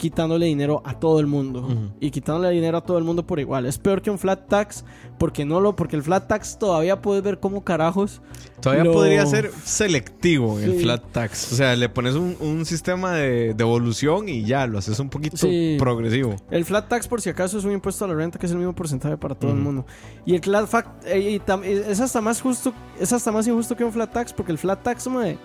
quitándole 0.00 0.46
dinero 0.46 0.82
a 0.84 0.98
todo 0.98 1.20
el 1.20 1.26
mundo 1.26 1.68
y 2.00 2.10
quitándole 2.10 2.50
dinero 2.50 2.78
a 2.78 2.80
todo 2.80 2.98
el 2.98 3.04
mundo 3.04 3.26
por 3.26 3.38
igual. 3.38 3.66
Es 3.66 3.78
peor 3.78 4.00
que 4.02 4.10
un 4.10 4.18
flat 4.18 4.48
tax 4.48 4.84
porque 5.18 5.44
no 5.44 5.60
lo 5.60 5.76
porque 5.76 5.94
el 5.94 6.02
flat 6.02 6.26
tax 6.26 6.58
todavía 6.58 7.00
puedes 7.02 7.22
ver 7.22 7.38
cómo 7.38 7.62
carajos 7.62 8.22
Todavía 8.62 8.84
Lo- 8.84 8.92
podría 8.92 9.24
ser 9.26 9.50
selectivo 9.64 10.58
el 10.58 10.80
flat 10.80 11.02
tax. 11.12 11.52
O 11.52 11.56
sea, 11.56 11.74
le 11.76 11.88
pones 11.88 12.14
un, 12.14 12.36
un 12.40 12.64
sistema 12.66 13.12
de 13.14 13.54
devolución 13.54 14.28
y 14.28 14.44
ya, 14.44 14.66
lo 14.66 14.78
haces 14.78 14.98
un 15.00 15.08
poquito 15.08 15.36
Sí. 15.36 15.76
progresivo. 15.78 16.36
El 16.50 16.64
flat 16.64 16.88
tax, 16.88 17.06
por 17.08 17.20
si 17.22 17.30
acaso, 17.30 17.58
es 17.58 17.64
un 17.64 17.72
impuesto 17.72 18.04
a 18.04 18.08
la 18.08 18.14
renta 18.14 18.38
que 18.38 18.46
es 18.46 18.52
el 18.52 18.58
mismo 18.58 18.74
porcentaje 18.74 19.16
para 19.16 19.34
todo 19.34 19.50
el 19.52 19.58
mundo. 19.58 19.86
Y 20.26 20.34
el 20.34 20.42
flat 20.42 20.66
fact 20.66 21.06
eh, 21.06 21.20
y 21.32 21.38
tam- 21.40 21.62
es 21.64 22.00
hasta 22.00 22.20
más 22.20 22.40
justo, 22.42 22.72
es 22.98 23.12
hasta 23.12 23.30
más 23.32 23.46
injusto 23.46 23.76
que 23.76 23.84
un 23.84 23.92
flat 23.92 24.12
tax, 24.12 24.32
porque 24.32 24.52
el 24.52 24.58
flat 24.58 24.82
tax, 24.82 25.06
mae, 25.08 25.38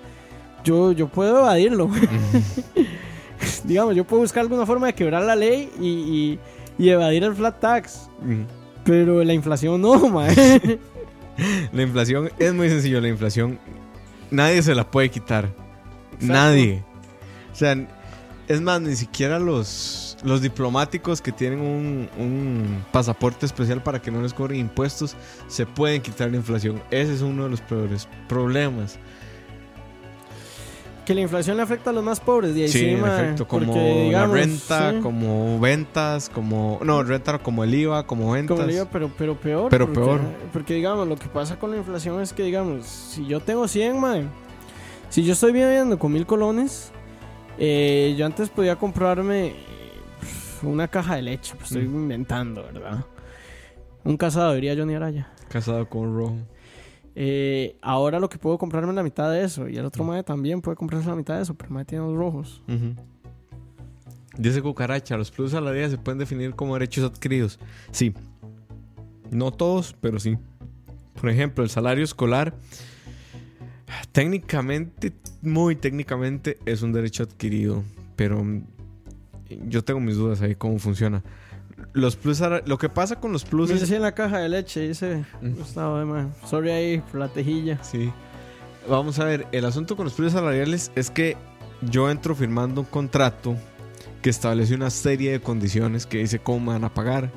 yo, 0.65 0.91
yo 0.91 1.07
puedo 1.07 1.39
evadirlo. 1.39 1.89
Digamos, 3.63 3.95
yo 3.95 4.03
puedo 4.05 4.21
buscar 4.21 4.41
alguna 4.41 4.65
forma 4.65 4.87
de 4.87 4.93
quebrar 4.93 5.23
la 5.23 5.35
ley 5.35 5.69
y, 5.79 5.87
y- 5.87 6.39
y 6.77 6.89
evadir 6.89 7.23
el 7.23 7.33
flat 7.35 7.59
tax. 7.59 8.09
Pero 8.83 9.23
la 9.23 9.33
inflación 9.33 9.81
no, 9.81 10.09
mae. 10.09 10.79
La 11.71 11.81
inflación 11.81 12.29
es 12.39 12.53
muy 12.53 12.69
sencillo. 12.69 13.01
La 13.01 13.07
inflación 13.09 13.59
nadie 14.31 14.61
se 14.61 14.75
la 14.75 14.89
puede 14.89 15.09
quitar. 15.09 15.49
Nadie. 16.19 16.83
O 17.51 17.55
sea, 17.55 17.75
es 18.47 18.61
más, 18.61 18.79
ni 18.81 18.95
siquiera 18.95 19.39
los, 19.39 20.17
los 20.23 20.41
diplomáticos 20.41 21.21
que 21.21 21.31
tienen 21.31 21.59
un, 21.61 22.09
un 22.17 22.85
pasaporte 22.91 23.45
especial 23.45 23.81
para 23.81 24.01
que 24.01 24.11
no 24.11 24.21
les 24.21 24.33
cobren 24.33 24.59
impuestos 24.59 25.15
se 25.47 25.65
pueden 25.65 26.01
quitar 26.01 26.29
la 26.29 26.37
inflación. 26.37 26.81
Ese 26.91 27.13
es 27.15 27.21
uno 27.21 27.45
de 27.45 27.49
los 27.49 27.61
peores 27.61 28.07
problemas. 28.29 28.99
Que 31.05 31.13
la 31.13 31.21
inflación 31.21 31.55
le 31.57 31.63
afecta 31.63 31.91
a 31.91 31.93
los 31.93 32.03
más 32.03 32.19
pobres. 32.19 32.55
Y 32.55 32.63
ahí 32.63 32.67
Sí, 32.67 32.79
sí, 32.79 32.89
en 32.89 33.01
mae, 33.01 33.23
efecto, 33.23 33.47
como 33.47 33.65
porque, 33.67 34.03
digamos, 34.05 34.35
la 34.35 34.41
renta, 34.43 34.91
sí, 34.91 34.99
como 35.01 35.59
ventas, 35.59 36.29
como... 36.29 36.79
No, 36.83 37.03
renta 37.03 37.37
como 37.39 37.63
el 37.63 37.73
IVA, 37.75 38.07
como 38.07 38.31
ventas. 38.31 38.57
Como 38.57 38.85
pero, 38.91 39.11
pero 39.17 39.35
peor. 39.35 39.69
Pero 39.69 39.85
porque, 39.85 39.99
peor. 40.01 40.19
Porque, 40.51 40.73
digamos, 40.73 41.07
lo 41.07 41.15
que 41.15 41.27
pasa 41.27 41.57
con 41.59 41.71
la 41.71 41.77
inflación 41.77 42.19
es 42.21 42.33
que, 42.33 42.43
digamos, 42.43 42.85
si 42.87 43.25
yo 43.27 43.39
tengo 43.39 43.67
100, 43.67 43.99
mae, 43.99 44.23
si 45.09 45.23
yo 45.23 45.33
estoy 45.33 45.51
viviendo 45.53 45.97
con 45.99 46.11
mil 46.11 46.25
colones, 46.25 46.91
eh, 47.57 48.15
yo 48.17 48.25
antes 48.25 48.49
podía 48.49 48.75
comprarme 48.75 49.53
una 50.63 50.87
caja 50.87 51.15
de 51.15 51.21
leche. 51.21 51.53
Pues 51.55 51.71
estoy 51.71 51.87
Mm. 51.87 51.95
inventando, 51.95 52.63
¿verdad? 52.63 53.05
Un 54.03 54.17
casado, 54.17 54.53
diría 54.55 54.75
Johnny 54.75 54.95
Araya. 54.95 55.29
Casado 55.49 55.87
con 55.87 56.15
rojo. 56.17 56.37
Eh, 57.17 57.77
ahora 57.81 58.19
lo 58.19 58.27
que 58.27 58.37
puedo 58.37 58.57
comprarme 58.57 58.89
es 58.89 58.95
la 58.95 59.03
mitad 59.03 59.31
de 59.31 59.43
eso. 59.43 59.67
Y 59.69 59.77
el 59.77 59.85
otro 59.85 60.03
mae 60.03 60.23
también 60.23 60.61
puede 60.61 60.75
comprarse 60.75 61.07
la 61.07 61.15
mitad 61.15 61.37
de 61.37 61.43
eso, 61.43 61.53
pero 61.53 61.69
el 61.69 61.73
mae 61.73 61.85
tiene 61.85 62.05
los 62.05 62.15
rojos. 62.15 62.61
Dice 64.37 64.61
Cucaracha, 64.61 65.17
los 65.17 65.31
plus 65.31 65.51
salariales 65.51 65.91
se 65.91 65.97
pueden 65.97 66.19
definir 66.19 66.53
como 66.55 66.73
derechos 66.73 67.09
adquiridos. 67.09 67.57
Sí. 67.91 68.13
No 69.31 69.51
todos, 69.51 69.95
pero 70.01 70.19
sí. 70.19 70.37
Por 71.19 71.29
ejemplo, 71.29 71.63
el 71.63 71.69
salario 71.69 72.03
escolar, 72.03 72.53
técnicamente, 74.11 75.13
muy 75.41 75.77
técnicamente, 75.77 76.57
es 76.65 76.81
un 76.81 76.91
derecho 76.91 77.23
adquirido. 77.23 77.83
Pero 78.17 78.43
mm, 78.43 78.63
yo 79.67 79.83
tengo 79.83 80.01
mis 80.01 80.15
dudas 80.15 80.41
ahí 80.41 80.55
cómo 80.55 80.77
funciona. 80.79 81.23
Los 81.95 82.17
plus, 82.17 82.41
lo 82.65 82.77
que 82.77 82.89
pasa 82.89 83.15
con 83.21 83.31
los 83.31 83.45
plus 83.45 83.69
Dice 83.69 83.85
es... 83.85 83.91
en 83.91 84.01
la 84.01 84.13
caja 84.13 84.39
de 84.39 84.49
leche, 84.49 84.81
dice 84.81 85.25
Mm. 85.41 85.53
Gustavo, 85.55 86.05
mae. 86.05 86.27
Sorry 86.45 86.69
ahí 86.69 86.97
por 86.99 87.21
la 87.21 87.29
tejilla. 87.29 87.81
Sí. 87.83 88.11
Vamos 88.87 89.17
a 89.17 89.23
ver, 89.23 89.47
el 89.53 89.63
asunto 89.63 89.95
con 89.95 90.03
los 90.03 90.13
precios 90.13 90.33
salariales 90.33 90.91
es 90.95 91.09
que 91.09 91.37
yo 91.81 92.11
entro 92.11 92.35
firmando 92.35 92.81
un 92.81 92.87
contrato 92.87 93.55
que 94.21 94.29
establece 94.29 94.75
una 94.75 94.89
serie 94.89 95.31
de 95.31 95.39
condiciones 95.39 96.05
que 96.05 96.17
dice 96.17 96.39
cómo 96.39 96.59
me 96.59 96.73
van 96.73 96.83
a 96.83 96.93
pagar. 96.93 97.31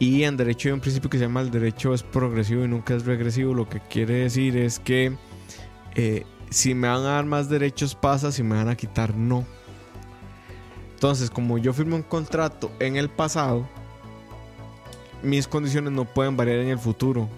Y 0.00 0.24
en 0.24 0.36
derecho 0.36 0.68
hay 0.68 0.72
un 0.72 0.80
principio 0.80 1.08
que 1.08 1.18
se 1.18 1.24
llama 1.24 1.40
el 1.40 1.50
derecho 1.50 1.94
es 1.94 2.02
progresivo 2.02 2.64
y 2.64 2.68
nunca 2.68 2.94
es 2.94 3.06
regresivo. 3.06 3.54
Lo 3.54 3.68
que 3.68 3.80
quiere 3.80 4.14
decir 4.14 4.56
es 4.56 4.80
que 4.80 5.16
eh, 5.94 6.24
si 6.50 6.74
me 6.74 6.88
van 6.88 7.02
a 7.02 7.10
dar 7.14 7.24
más 7.24 7.48
derechos 7.48 7.94
pasa, 7.94 8.32
si 8.32 8.42
me 8.42 8.56
van 8.56 8.68
a 8.68 8.76
quitar 8.76 9.14
no. 9.14 9.46
Entonces, 10.98 11.30
como 11.30 11.58
yo 11.58 11.72
firmo 11.72 11.94
un 11.94 12.02
contrato 12.02 12.72
en 12.80 12.96
el 12.96 13.08
pasado, 13.08 13.68
mis 15.22 15.46
condiciones 15.46 15.92
no 15.92 16.04
pueden 16.04 16.36
variar 16.36 16.58
en 16.58 16.70
el 16.70 16.78
futuro 16.80 17.28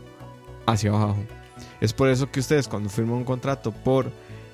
hacia 0.65 0.89
abajo. 0.89 1.19
Es 1.79 1.93
por 1.93 2.09
eso 2.09 2.31
que 2.31 2.41
ustedes 2.41 2.67
cuando 2.67 2.89
firman 2.89 3.17
un 3.17 3.25
contrato 3.25 3.71
por 3.71 4.11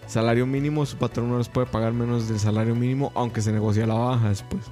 salario 0.09 0.45
mínimo, 0.45 0.85
su 0.85 0.97
patrón 0.97 1.31
no 1.31 1.39
les 1.39 1.49
puede 1.49 1.69
pagar 1.69 1.93
menos 1.93 2.29
del 2.29 2.41
salario 2.41 2.75
mínimo, 2.75 3.13
aunque 3.15 3.43
se 3.43 3.53
negocie 3.53 3.85
a 3.85 3.87
la 3.87 3.95
baja 3.95 4.29
después. 4.29 4.65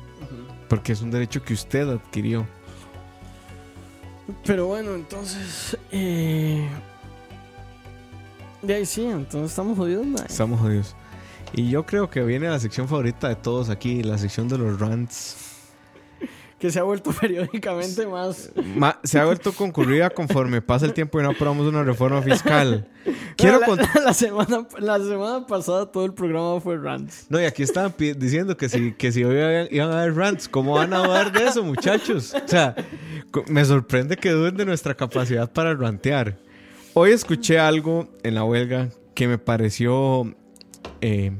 Porque 0.69 0.95
es 0.95 1.01
un 1.01 1.13
derecho 1.13 1.41
que 1.45 1.55
usted 1.55 1.89
adquirió. 1.89 2.45
Pero 4.45 4.67
bueno, 4.67 4.97
entonces. 4.97 5.79
Eh... 5.93 6.69
De 8.63 8.75
ahí 8.75 8.85
sí, 8.85 9.05
entonces 9.05 9.51
estamos 9.51 9.79
jodidos, 9.79 10.05
mae. 10.05 10.27
Estamos 10.27 10.59
jodidos. 10.59 10.97
Y 11.57 11.71
yo 11.71 11.87
creo 11.87 12.11
que 12.11 12.23
viene 12.25 12.49
la 12.49 12.59
sección 12.59 12.89
favorita 12.89 13.29
de 13.29 13.37
todos 13.37 13.71
aquí, 13.71 14.03
la 14.03 14.19
sección 14.19 14.49
de 14.49 14.59
los 14.59 14.81
rants. 14.81 15.37
¿Qué 16.19 16.27
que 16.59 16.71
se 16.73 16.81
ha 16.81 16.83
vuelto 16.83 17.13
periódicamente 17.21 18.07
más. 18.09 18.51
Ma- 18.75 18.99
se 19.05 19.21
ha 19.21 19.25
vuelto 19.25 19.53
concurrida 19.53 20.11
conforme 20.11 20.61
pasa 20.61 20.85
el 20.87 20.93
tiempo 20.93 21.21
y 21.21 21.23
no 21.23 21.31
aprobamos 21.31 21.69
una 21.69 21.85
reforma 21.85 22.23
fiscal. 22.23 22.89
Quiero 23.37 23.61
la, 23.61 23.67
contar. 23.67 23.89
la 24.05 24.15
semana, 24.15 24.67
la 24.81 24.99
semana 24.99 25.47
pasada 25.47 25.87
todo 25.87 26.05
el 26.05 26.13
programa 26.13 26.61
fue 26.61 26.77
rants. 26.77 27.27
No, 27.29 27.41
y 27.41 27.45
aquí 27.45 27.63
estaban 27.63 27.95
diciendo 27.99 28.57
que 28.57 28.69
si, 28.69 28.93
que 28.93 29.13
si 29.13 29.23
hoy 29.23 29.37
iban, 29.37 29.69
iban 29.71 29.91
a 29.93 30.03
haber 30.03 30.17
rants, 30.17 30.49
¿cómo 30.49 30.73
van 30.73 30.93
a 30.93 31.07
dudar 31.07 31.31
de 31.31 31.45
eso, 31.45 31.63
muchachos? 31.63 32.35
O 32.35 32.49
sea, 32.49 32.75
me 33.47 33.65
sorprende 33.65 34.17
que 34.17 34.31
duden 34.31 34.57
de 34.57 34.65
nuestra 34.65 34.95
capacidad 34.95 35.53
para 35.53 35.73
rantear. 35.75 36.37
Hoy 36.95 37.13
escuché 37.13 37.61
algo 37.61 38.09
en 38.25 38.35
la 38.35 38.43
huelga 38.43 38.89
que 39.15 39.29
me 39.29 39.39
pareció 39.39 40.35
eh, 41.07 41.31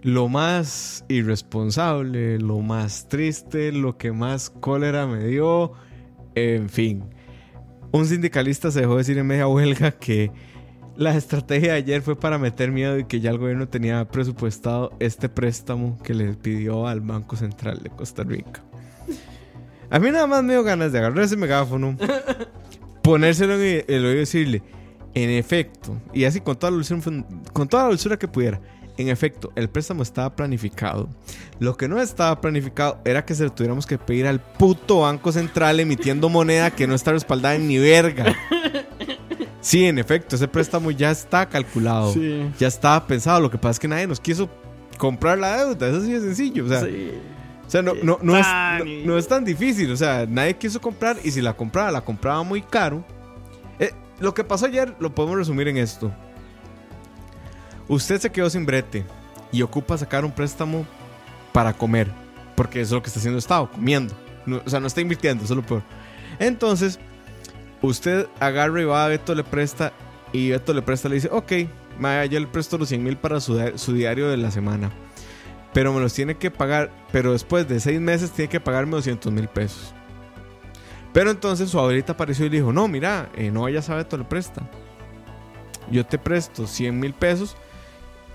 lo 0.00 0.26
más 0.26 1.04
irresponsable, 1.08 2.38
lo 2.38 2.60
más 2.60 3.06
triste, 3.06 3.70
lo 3.70 3.98
que 3.98 4.12
más 4.12 4.48
cólera 4.48 5.06
me 5.06 5.26
dio, 5.26 5.72
en 6.34 6.70
fin. 6.70 7.04
Un 7.92 8.06
sindicalista 8.06 8.70
se 8.70 8.80
dejó 8.80 8.96
decir 8.96 9.18
en 9.18 9.26
media 9.26 9.46
huelga 9.46 9.90
que 9.90 10.32
la 10.96 11.14
estrategia 11.14 11.72
de 11.72 11.78
ayer 11.80 12.00
fue 12.00 12.18
para 12.18 12.38
meter 12.38 12.72
miedo 12.72 12.98
y 12.98 13.04
que 13.04 13.20
ya 13.20 13.30
el 13.30 13.36
gobierno 13.36 13.68
tenía 13.68 14.08
presupuestado 14.08 14.96
este 14.98 15.28
préstamo 15.28 15.98
que 16.02 16.14
le 16.14 16.32
pidió 16.32 16.86
al 16.86 17.02
Banco 17.02 17.36
Central 17.36 17.82
de 17.82 17.90
Costa 17.90 18.22
Rica. 18.22 18.64
A 19.90 19.98
mí 19.98 20.10
nada 20.10 20.26
más 20.26 20.42
me 20.42 20.54
dio 20.54 20.64
ganas 20.64 20.92
de 20.92 20.98
agarrar 20.98 21.24
ese 21.24 21.36
megáfono, 21.36 21.98
ponérselo 23.02 23.60
en 23.60 23.84
el 23.86 24.04
oído 24.06 24.12
y 24.14 24.16
decirle, 24.20 24.62
en 25.14 25.30
efecto, 25.30 25.96
y 26.12 26.24
así 26.24 26.40
con 26.40 26.56
toda 26.56 26.70
la 26.70 26.76
dulzura, 26.76 27.00
con 27.52 27.68
toda 27.68 27.84
la 27.84 27.88
dulzura 27.90 28.18
que 28.18 28.28
pudiera, 28.28 28.60
en 28.98 29.08
efecto, 29.08 29.50
el 29.56 29.68
préstamo 29.70 30.02
estaba 30.02 30.34
planificado. 30.36 31.08
Lo 31.58 31.76
que 31.76 31.88
no 31.88 32.00
estaba 32.00 32.40
planificado 32.40 32.98
era 33.04 33.24
que 33.24 33.34
se 33.34 33.44
lo 33.44 33.52
tuviéramos 33.52 33.86
que 33.86 33.96
pedir 33.98 34.26
al 34.26 34.40
puto 34.40 35.00
Banco 35.00 35.32
Central 35.32 35.80
emitiendo 35.80 36.28
moneda 36.28 36.70
que 36.70 36.86
no 36.86 36.94
está 36.94 37.12
respaldada 37.12 37.54
en 37.54 37.68
ni 37.68 37.78
verga. 37.78 38.34
Sí, 39.60 39.84
en 39.86 39.98
efecto, 39.98 40.34
ese 40.36 40.48
préstamo 40.48 40.90
ya 40.90 41.10
está 41.10 41.48
calculado. 41.48 42.12
Sí. 42.12 42.50
Ya 42.58 42.66
estaba 42.68 43.06
pensado. 43.06 43.40
Lo 43.40 43.50
que 43.50 43.58
pasa 43.58 43.70
es 43.72 43.78
que 43.78 43.88
nadie 43.88 44.06
nos 44.08 44.18
quiso 44.20 44.50
comprar 44.98 45.38
la 45.38 45.56
deuda. 45.64 45.88
Eso 45.88 46.02
sí 46.02 46.12
es 46.12 46.22
sencillo. 46.22 46.64
O 46.64 46.68
sea, 46.68 46.80
Sí. 46.80 47.12
o 47.66 47.70
sea 47.70 47.80
no, 47.82 47.92
no, 48.02 48.18
no 48.22 48.36
es, 48.36 48.46
no- 48.78 49.06
no 49.12 49.18
es 49.18 49.28
tan 49.28 49.44
difícil. 49.44 49.90
O 49.92 49.96
sea, 49.96 50.26
nadie 50.28 50.54
quiso 50.54 50.80
comprar 50.80 51.16
y 51.22 51.30
si 51.30 51.40
la 51.40 51.54
compraba, 51.56 51.90
la 51.92 52.00
compraba 52.04 52.42
muy 52.42 52.60
caro. 52.60 53.04
Lo 54.22 54.32
que 54.34 54.44
pasó 54.44 54.66
ayer 54.66 54.94
lo 55.00 55.12
podemos 55.14 55.36
resumir 55.36 55.66
en 55.68 55.76
esto. 55.76 56.12
Usted 57.88 58.20
se 58.20 58.30
quedó 58.30 58.48
sin 58.48 58.64
brete 58.64 59.04
y 59.50 59.62
ocupa 59.62 59.98
sacar 59.98 60.24
un 60.24 60.30
préstamo 60.32 60.86
para 61.52 61.72
comer. 61.74 62.08
Porque 62.54 62.80
eso 62.80 62.90
es 62.90 62.92
lo 62.92 63.02
que 63.02 63.08
está 63.08 63.18
haciendo 63.18 63.38
Estado, 63.38 63.68
comiendo. 63.70 64.14
No- 64.46 64.62
o 64.64 64.70
sea, 64.70 64.78
no 64.80 64.86
está 64.86 65.00
invirtiendo, 65.00 65.44
eso 65.44 65.54
es 65.54 65.56
lo 65.56 65.66
peor. 65.66 65.82
Entonces, 66.38 66.98
usted 67.82 68.28
agarra 68.40 68.80
y 68.80 68.84
va 68.84 69.04
a 69.04 69.08
Beto 69.08 69.34
le 69.34 69.42
presta 69.44 69.92
y 70.32 70.50
Beto 70.50 70.72
le 70.72 70.82
presta 70.82 71.08
le 71.08 71.16
dice, 71.16 71.28
ok, 71.30 71.52
ma, 71.98 72.24
yo 72.26 72.38
le 72.38 72.46
presto 72.46 72.78
los 72.78 72.88
100 72.88 73.02
mil 73.02 73.16
para 73.16 73.40
su, 73.40 73.60
su 73.76 73.92
diario 73.92 74.28
de 74.28 74.36
la 74.36 74.50
semana. 74.52 74.90
Pero 75.72 75.92
me 75.92 76.00
los 76.00 76.14
tiene 76.14 76.36
que 76.36 76.50
pagar, 76.52 76.90
pero 77.10 77.32
después 77.32 77.66
de 77.68 77.80
seis 77.80 78.00
meses 78.00 78.30
tiene 78.30 78.48
que 78.48 78.60
pagarme 78.60 78.92
200 78.92 79.32
mil 79.32 79.48
pesos. 79.48 79.94
Pero 81.12 81.30
entonces 81.30 81.70
su 81.70 81.78
abuelita 81.78 82.12
apareció 82.12 82.46
y 82.46 82.50
le 82.50 82.56
dijo, 82.56 82.72
no, 82.72 82.88
mira, 82.88 83.30
eh, 83.36 83.50
no 83.50 83.62
vayas 83.62 83.90
a 83.90 83.96
Beto 83.96 84.16
le 84.16 84.24
presta. 84.24 84.68
Yo 85.90 86.06
te 86.06 86.18
presto 86.18 86.66
100 86.66 86.98
mil 86.98 87.12
pesos 87.12 87.56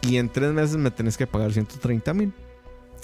y 0.01 0.17
en 0.17 0.29
tres 0.29 0.51
meses 0.53 0.77
me 0.77 0.91
tenés 0.91 1.17
que 1.17 1.25
pagar 1.25 1.51
130 1.51 2.13
mil. 2.13 2.33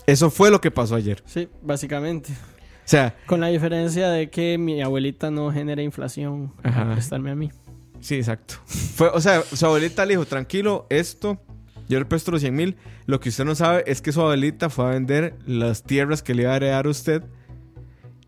Eso 0.06 0.30
fue 0.30 0.52
lo 0.52 0.62
que 0.62 0.70
pasó 0.70 0.96
ayer. 0.96 1.24
Sí, 1.26 1.48
básicamente. 1.62 2.32
O 2.34 2.86
sea, 2.86 3.16
Con 3.26 3.40
la 3.40 3.48
diferencia 3.48 4.10
de 4.10 4.30
que 4.30 4.58
mi 4.58 4.82
abuelita 4.82 5.32
no 5.32 5.52
genera 5.52 5.82
inflación 5.82 6.54
Ajá. 6.62 6.82
a 6.82 6.94
prestarme 6.94 7.32
a 7.32 7.36
mí. 7.36 7.50
Sí, 8.02 8.16
exacto. 8.16 8.56
Fue, 8.66 9.08
o 9.08 9.22
sea, 9.22 9.42
su 9.42 9.66
abuelita 9.66 10.06
le 10.06 10.12
dijo, 10.16 10.26
tranquilo, 10.26 10.86
esto, 10.90 11.40
yo 11.88 11.98
le 11.98 12.06
presto 12.06 12.32
los 12.32 12.42
100 12.42 12.54
mil. 12.54 12.76
Lo 13.06 13.22
que 13.22 13.30
usted 13.30 13.46
no 13.46 13.56
sabe 13.56 13.86
es 13.88 14.02
que 14.02 14.12
su 14.12 14.20
abuelita 14.20 14.70
fue 14.70 14.86
a 14.86 14.90
vender 14.90 15.36
las 15.48 15.84
tierras 15.84 16.22
que 16.22 16.36
le 16.36 16.44
iba 16.44 16.52
a 16.52 16.58
heredar 16.58 16.86
a 16.86 16.90
usted 16.90 17.24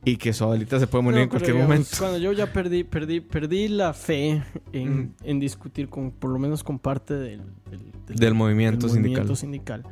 y 0.05 0.17
que 0.17 0.31
su 0.33 0.43
abuelita 0.43 0.79
se 0.79 0.87
puede 0.87 1.03
morir 1.03 1.17
No, 1.17 1.23
en 1.23 1.29
cualquier 1.29 1.53
digamos, 1.55 1.69
momento. 1.75 1.95
Cuando 1.99 2.17
yo 2.19 2.31
ya 2.31 2.51
perdí, 2.53 2.83
perdí, 2.83 3.19
perdí 3.21 3.67
la 3.67 3.93
fe 3.93 4.43
en, 4.71 4.97
Mm. 4.99 5.13
en 5.23 5.39
discutir 5.39 5.89
con, 5.89 6.11
por 6.11 6.29
lo 6.31 6.39
menos 6.39 6.63
con 6.63 6.77
parte 6.79 7.15
del, 7.15 7.41
del, 8.07 8.15
Del 8.17 8.33
movimiento 8.33 8.85
del 8.87 8.93
sindical. 8.95 9.23
movimiento 9.25 9.35
sindical. 9.35 9.83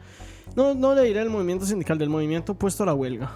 No, 0.56 0.74
no 0.76 0.94
le 0.94 1.04
diré 1.04 1.22
el 1.22 1.30
movimiento 1.30 1.66
sindical, 1.66 1.98
del 1.98 2.10
movimiento 2.10 2.52
opuesto 2.54 2.84
a 2.84 2.86
la 2.86 2.94
huelga. 2.94 3.32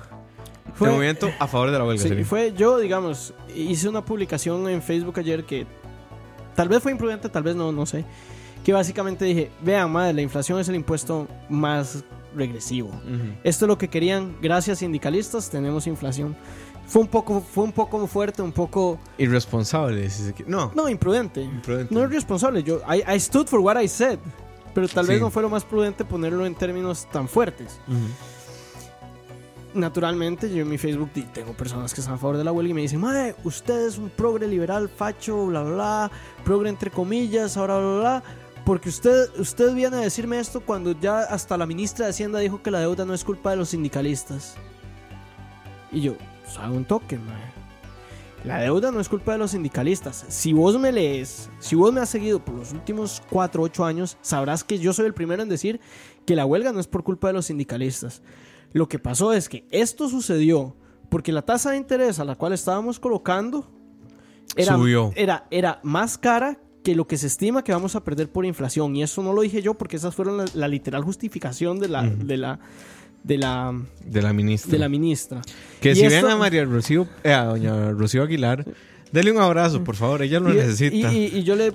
El 0.80 0.88
movimiento 0.92 1.30
a 1.40 1.48
favor 1.48 1.72
de 1.72 1.78
la 1.80 1.84
huelga. 1.86 2.04
Sí, 2.04 2.10
sería. 2.10 2.26
fue 2.26 2.54
yo, 2.56 2.78
digamos, 2.78 3.34
hice 3.56 3.90
una 3.90 4.06
publicación 4.06 4.70
en 4.70 4.84
Facebook 4.84 5.18
ayer 5.20 5.44
que 5.46 5.66
tal 6.56 6.70
vez 6.70 6.84
fue 6.84 6.92
imprudente, 6.92 7.28
tal 7.30 7.42
vez 7.42 7.56
no, 7.56 7.72
no 7.72 7.86
sé. 7.88 8.06
Que 8.64 8.74
básicamente 8.74 9.26
dije, 9.26 9.50
vean, 9.64 9.92
madre, 9.92 10.14
la 10.14 10.22
inflación 10.22 10.60
es 10.60 10.68
el 10.70 10.76
impuesto 10.76 11.28
más 11.50 12.04
regresivo. 12.36 12.92
Esto 13.44 13.66
es 13.66 13.68
lo 13.70 13.78
que 13.80 13.88
querían, 13.88 14.36
gracias 14.42 14.80
sindicalistas, 14.80 15.50
tenemos 15.50 15.88
inflación. 15.88 16.36
Fue 16.88 17.02
un 17.02 17.08
poco, 17.10 17.42
fue 17.42 17.66
un 17.66 17.74
poco 17.74 18.08
fuerte, 18.08 18.42
un 18.42 18.54
poco, 18.54 18.98
Irresponsable, 19.18 20.10
si 20.10 20.24
se 20.24 20.34
quiere. 20.34 20.50
No, 20.50 20.72
no, 20.74 20.88
imprudente. 20.88 21.42
imprudente. 21.42 21.94
No 21.94 22.04
es 22.06 22.10
responsable. 22.10 22.64
Yo, 22.64 22.80
I, 22.88 23.04
I 23.16 23.20
stood 23.20 23.48
for 23.48 23.60
what 23.60 23.80
I 23.80 23.88
said. 23.88 24.20
Pero 24.74 24.88
tal 24.88 25.06
vez 25.08 25.18
Sí. 25.18 25.22
no 25.24 25.30
fue 25.32 25.42
lo 25.42 25.50
más 25.50 25.66
prudente 25.66 26.06
ponerlo 26.06 26.46
en 26.46 26.56
términos 26.56 27.08
tan 27.12 27.28
fuertes. 27.28 27.80
Ujú. 27.88 27.98
Naturalmente, 29.74 30.50
yo 30.54 30.62
en 30.64 30.70
mi 30.70 30.78
Facebook 30.78 31.10
tengo 31.34 31.54
personas 31.54 31.94
que 31.94 32.00
están 32.02 32.16
a 32.16 32.18
favor 32.18 32.38
de 32.38 32.44
la 32.44 32.52
huelga 32.52 32.72
y 32.72 32.74
me 32.74 32.82
dicen, 32.82 33.00
Mae, 33.02 33.36
usted 33.44 33.86
es 33.88 33.98
un 33.98 34.10
progre 34.10 34.48
liberal, 34.48 34.90
facho, 34.90 35.46
bla, 35.48 35.62
bla, 35.64 35.74
bla, 35.74 36.12
progre 36.44 36.70
entre 36.70 36.90
comillas, 36.90 37.58
ahora, 37.58 37.78
bla, 37.78 37.88
bla, 37.90 38.00
bla. 38.00 38.24
Porque 38.66 38.90
usted, 38.90 39.30
usted 39.40 39.74
viene 39.74 39.98
a 39.98 40.00
decirme 40.02 40.40
esto 40.40 40.62
cuando 40.62 40.92
ya 41.00 41.20
hasta 41.20 41.58
la 41.58 41.66
ministra 41.66 42.06
de 42.06 42.12
Hacienda 42.12 42.40
dijo 42.40 42.62
que 42.62 42.72
la 42.72 42.80
deuda 42.80 43.06
no 43.06 43.14
es 43.14 43.24
culpa 43.24 43.52
de 43.52 43.58
los 43.58 43.70
sindicalistas. 43.70 44.56
Y 45.92 46.02
yo, 46.02 46.14
sabe 46.52 46.76
un 46.76 46.86
toque, 46.86 47.18
mae. 47.18 47.58
La 48.44 48.60
deuda 48.60 48.92
no 48.92 49.00
es 49.00 49.10
culpa 49.10 49.34
de 49.34 49.40
los 49.40 49.52
sindicalistas. 49.52 50.26
Si 50.30 50.54
vos 50.54 50.80
me 50.80 50.92
lees, 50.92 51.50
si 51.60 51.76
vos 51.76 51.92
me 51.92 52.00
has 52.00 52.10
seguido 52.10 52.40
por 52.40 52.56
los 52.56 52.72
últimos 52.72 53.22
4 53.30 53.62
o 53.62 53.66
8 53.66 53.86
años, 53.86 54.18
sabrás 54.22 54.64
que 54.64 54.80
yo 54.80 54.94
soy 54.94 55.08
el 55.08 55.14
primero 55.14 55.44
en 55.44 55.50
decir 55.50 55.80
que 56.26 56.36
la 56.36 56.46
huelga 56.46 56.72
no 56.72 56.80
es 56.80 56.88
por 56.88 57.04
culpa 57.04 57.28
de 57.28 57.34
los 57.34 57.48
sindicalistas. 57.48 58.22
Lo 58.74 58.88
que 58.88 59.00
pasó 59.00 59.34
es 59.34 59.50
que 59.50 59.68
esto 59.72 60.08
sucedió 60.08 60.76
porque 61.10 61.32
la 61.32 61.42
tasa 61.42 61.72
de 61.72 61.78
interés 61.78 62.20
a 62.20 62.26
la 62.26 62.36
cual 62.36 62.54
estábamos 62.54 63.00
colocando 63.00 63.70
era, 64.56 64.76
Subió. 64.76 65.12
era, 65.16 65.48
era 65.52 65.80
más 65.84 66.18
cara 66.18 66.60
que 66.84 66.96
lo 66.96 67.08
que 67.08 67.18
se 67.18 67.28
estima 67.28 67.64
que 67.64 67.74
vamos 67.74 67.96
a 67.96 68.04
perder 68.04 68.32
por 68.32 68.46
inflación. 68.46 68.96
Y 68.96 69.04
eso 69.04 69.22
no 69.24 69.34
lo 69.34 69.42
dije 69.42 69.62
yo 69.62 69.74
porque 69.74 69.98
esas 69.98 70.16
fueron 70.16 70.38
la, 70.38 70.46
la 70.54 70.68
literal 70.68 71.04
justificación 71.04 71.80
de 71.80 71.90
la, 71.90 72.04
de 72.04 72.38
la, 72.38 72.60
de 73.24 73.38
la, 73.38 73.74
De 74.06 74.22
la 74.22 74.34
ministra. 74.34 74.72
de 74.72 74.78
la 74.80 74.90
ministra. 74.90 75.42
Que 75.82 75.92
Y 75.92 75.96
si 75.96 76.06
esto- 76.06 76.26
ven 76.28 76.36
a 76.36 76.38
María 76.38 76.64
Rocío, 76.66 77.08
eh, 77.24 77.34
a 77.34 77.46
doña 77.46 77.92
Rocío 77.92 78.24
Aguilar, 78.24 78.66
denle 79.12 79.32
un 79.32 79.40
abrazo, 79.40 79.84
por 79.84 79.96
favor, 79.96 80.22
ella 80.22 80.40
lo 80.40 80.54
y, 80.54 80.58
necesita. 80.58 81.12
y- 81.14 81.32
y- 81.38 81.44
yo 81.44 81.56
le, 81.56 81.74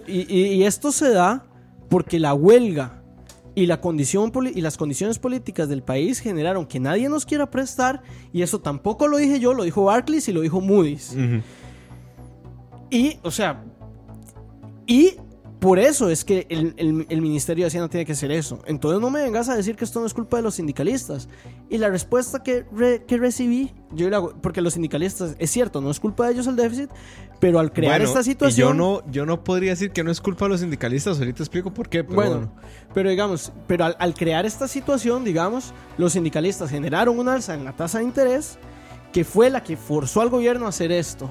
esto 0.67 0.93
se 0.93 1.11
da 1.11 1.45
porque 1.89 2.19
la 2.19 2.33
huelga 2.35 3.03
y, 3.55 3.67
la 3.67 3.83
condición 3.83 4.33
y 4.55 4.63
las 4.63 4.79
condiciones 4.79 5.19
políticas 5.19 5.69
del 5.69 5.83
país 5.83 6.21
generaron 6.21 6.65
que 6.67 6.81
nadie 6.81 7.09
nos 7.11 7.27
quiera 7.27 7.51
prestar. 7.51 8.03
Y 8.33 8.41
eso 8.41 8.61
tampoco 8.63 9.09
lo 9.09 9.19
dije 9.19 9.39
yo, 9.41 9.53
lo 9.53 9.65
dijo 9.65 9.85
Barclays 9.85 10.27
y 10.29 10.33
lo 10.33 10.41
dijo 10.41 10.63
Moody's. 10.63 11.15
Y, 12.91 13.19
o 13.23 13.31
sea, 13.31 13.63
y 14.87 15.17
por 15.62 15.79
eso 15.79 16.11
es 16.11 16.25
que 16.25 16.44
el, 16.51 16.75
el- 16.77 17.07
el 17.09 17.22
Ministerio 17.22 17.62
de 17.64 17.68
Hacienda 17.68 17.88
tiene 17.88 18.05
que 18.05 18.12
hacer 18.12 18.33
eso. 18.33 18.59
Entonces 18.66 19.01
no 19.01 19.11
me 19.11 19.22
vengas 19.22 19.48
a 19.48 19.55
decir 19.55 19.77
que 19.77 19.85
esto 19.85 20.01
no 20.01 20.07
es 20.07 20.12
culpa 20.12 20.38
de 20.38 20.42
los 20.42 20.57
sindicalistas. 20.57 21.29
Y 21.70 21.79
la 21.79 21.88
respuesta 21.88 22.42
que, 22.42 22.66
re- 22.72 23.05
que 23.07 23.16
recibí, 23.16 23.72
yo 23.92 24.11
la 24.11 24.16
hago- 24.16 24.35
porque 24.42 24.61
los 24.61 24.72
sindicalistas, 24.75 25.37
es 25.38 25.51
cierto, 25.53 25.81
no 25.81 25.92
es 25.92 26.01
culpa 26.01 26.27
de 26.27 26.33
ellos 26.33 26.48
el 26.48 26.57
déficit, 26.57 26.90
pero 27.38 27.61
al 27.61 27.72
crear 27.72 27.92
Bueno, 28.01 28.05
esta 28.07 28.25
situación... 28.25 28.68
yo 28.70 28.75
no, 28.75 29.03
yo 29.12 29.25
no 29.25 29.44
podría 29.44 29.70
decir 29.70 29.92
que 29.92 30.03
no 30.03 30.11
es 30.11 30.20
culpa 30.20 30.46
de 30.46 30.48
los 30.51 30.61
sindicalistas, 30.62 31.18
ahorita 31.20 31.44
explico 31.44 31.72
por 31.72 31.88
qué, 31.88 32.03
pero 32.03 32.16
bueno, 32.16 32.31
bueno. 32.33 32.53
pero 32.92 33.11
digamos, 33.11 33.53
pero 33.68 33.85
al, 33.85 33.96
al 34.01 34.14
crear 34.14 34.44
esta 34.44 34.66
situación, 34.66 35.22
digamos, 35.22 35.72
los 35.96 36.12
sindicalistas 36.14 36.70
generaron 36.70 37.16
un 37.20 37.29
alza 37.29 37.55
en 37.55 37.64
la 37.64 37.72
tasa 37.77 37.98
de 37.98 38.05
interés 38.05 38.59
que 39.12 39.25
fue 39.25 39.48
la 39.48 39.62
que 39.62 39.77
forzó 39.77 40.22
al 40.22 40.29
gobierno 40.29 40.66
a 40.66 40.70
hacer 40.70 40.90
esto. 40.90 41.31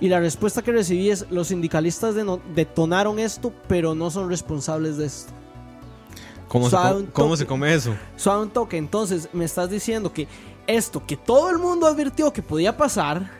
Y 0.00 0.08
la 0.08 0.20
respuesta 0.20 0.62
que 0.62 0.72
recibí 0.72 1.10
es, 1.10 1.26
los 1.30 1.48
sindicalistas 1.48 2.14
detonaron 2.54 3.18
esto, 3.18 3.52
pero 3.68 3.94
no 3.94 4.10
son 4.10 4.28
responsables 4.28 4.96
de 4.96 5.06
esto. 5.06 5.32
¿Cómo, 6.48 6.66
se, 6.66 6.70
Suave 6.70 6.90
co- 6.90 6.98
un 6.98 7.06
cómo 7.06 7.36
se 7.36 7.46
come 7.46 7.74
eso? 7.74 7.94
Suave 8.16 8.42
un 8.42 8.50
toque, 8.50 8.76
entonces 8.76 9.28
me 9.32 9.44
estás 9.44 9.70
diciendo 9.70 10.12
que 10.12 10.28
esto 10.66 11.02
que 11.06 11.16
todo 11.16 11.50
el 11.50 11.58
mundo 11.58 11.86
advirtió 11.86 12.32
que 12.32 12.42
podía 12.42 12.76
pasar, 12.76 13.30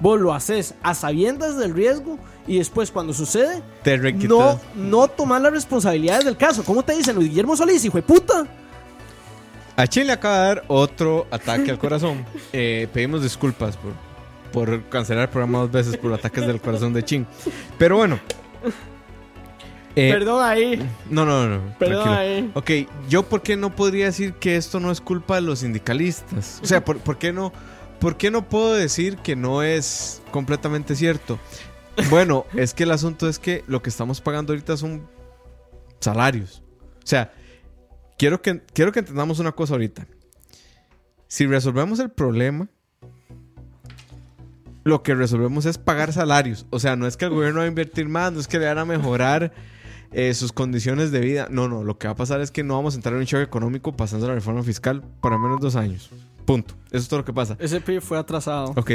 vos 0.00 0.20
lo 0.20 0.32
haces 0.32 0.74
a 0.82 0.94
sabiendas 0.94 1.56
del 1.56 1.72
riesgo 1.74 2.18
y 2.46 2.58
después 2.58 2.90
cuando 2.90 3.12
sucede, 3.12 3.62
Te 3.82 3.96
no, 4.12 4.58
no 4.74 5.08
tomar 5.08 5.40
las 5.42 5.52
responsabilidades 5.52 6.24
del 6.24 6.36
caso. 6.36 6.64
¿Cómo 6.64 6.82
te 6.84 6.94
dicen 6.96 7.16
Luis 7.16 7.28
Guillermo 7.28 7.56
Solís, 7.56 7.84
hijo 7.84 7.96
de 7.98 8.02
puta? 8.02 8.46
A 9.76 9.86
Chin 9.86 10.06
le 10.06 10.12
acaba 10.12 10.36
de 10.40 10.46
dar 10.46 10.64
otro 10.68 11.26
ataque 11.30 11.70
al 11.70 11.78
corazón. 11.78 12.24
Eh, 12.52 12.88
pedimos 12.92 13.22
disculpas 13.22 13.76
por, 13.76 13.92
por 14.52 14.84
cancelar 14.88 15.24
el 15.24 15.28
programa 15.30 15.58
dos 15.60 15.70
veces 15.70 15.96
por 15.96 16.12
ataques 16.12 16.46
del 16.46 16.60
corazón 16.60 16.92
de 16.92 17.04
Chin. 17.04 17.26
Pero 17.78 17.96
bueno. 17.96 18.18
Eh, 19.94 20.10
Perdón 20.12 20.44
ahí. 20.44 20.90
No, 21.08 21.24
no, 21.24 21.48
no. 21.48 21.74
Perdón 21.78 22.04
tranquilo. 22.04 22.14
ahí. 22.14 22.50
Ok, 22.84 23.08
yo 23.08 23.22
por 23.22 23.42
qué 23.42 23.56
no 23.56 23.74
podría 23.74 24.06
decir 24.06 24.34
que 24.34 24.56
esto 24.56 24.78
no 24.78 24.90
es 24.90 25.00
culpa 25.00 25.36
de 25.36 25.40
los 25.40 25.60
sindicalistas. 25.60 26.60
O 26.62 26.66
sea, 26.66 26.84
¿por, 26.84 26.98
por 26.98 27.16
qué 27.16 27.32
no, 27.32 27.52
por 27.98 28.16
qué 28.16 28.30
no 28.30 28.46
puedo 28.48 28.74
decir 28.74 29.16
que 29.16 29.36
no 29.36 29.62
es 29.62 30.22
completamente 30.30 30.94
cierto? 30.96 31.38
Bueno, 32.10 32.44
es 32.54 32.74
que 32.74 32.82
el 32.82 32.90
asunto 32.90 33.26
es 33.28 33.38
que 33.38 33.64
lo 33.66 33.82
que 33.82 33.88
estamos 33.88 34.20
pagando 34.20 34.52
ahorita 34.52 34.76
son 34.76 35.08
salarios. 36.00 36.62
O 37.02 37.06
sea, 37.06 37.32
quiero 38.18 38.42
que, 38.42 38.60
quiero 38.74 38.92
que 38.92 38.98
entendamos 38.98 39.38
una 39.38 39.52
cosa 39.52 39.74
ahorita. 39.74 40.06
Si 41.26 41.46
resolvemos 41.46 41.98
el 42.00 42.10
problema, 42.10 42.68
lo 44.86 45.02
que 45.02 45.16
resolvemos 45.16 45.66
es 45.66 45.78
pagar 45.78 46.12
salarios. 46.12 46.64
O 46.70 46.78
sea, 46.78 46.94
no 46.94 47.08
es 47.08 47.16
que 47.16 47.24
el 47.24 47.32
gobierno 47.32 47.58
va 47.58 47.64
a 47.64 47.68
invertir 47.68 48.08
más, 48.08 48.32
no 48.32 48.38
es 48.38 48.46
que 48.46 48.60
le 48.60 48.66
van 48.66 48.78
a 48.78 48.84
mejorar 48.84 49.52
eh, 50.12 50.32
sus 50.32 50.52
condiciones 50.52 51.10
de 51.10 51.18
vida. 51.18 51.48
No, 51.50 51.66
no, 51.66 51.82
lo 51.82 51.98
que 51.98 52.06
va 52.06 52.12
a 52.12 52.16
pasar 52.16 52.40
es 52.40 52.52
que 52.52 52.62
no 52.62 52.76
vamos 52.76 52.94
a 52.94 52.98
entrar 52.98 53.14
en 53.14 53.18
un 53.18 53.26
shock 53.26 53.40
económico 53.40 53.96
pasando 53.96 54.28
la 54.28 54.34
reforma 54.34 54.62
fiscal 54.62 55.02
por 55.20 55.32
al 55.32 55.40
menos 55.40 55.60
dos 55.60 55.74
años. 55.74 56.08
Punto. 56.44 56.74
Eso 56.92 56.98
es 57.02 57.08
todo 57.08 57.18
lo 57.18 57.24
que 57.24 57.32
pasa. 57.32 57.56
Ese 57.58 57.80
PIB 57.80 58.00
fue 58.00 58.16
atrasado. 58.16 58.74
Ok. 58.76 58.92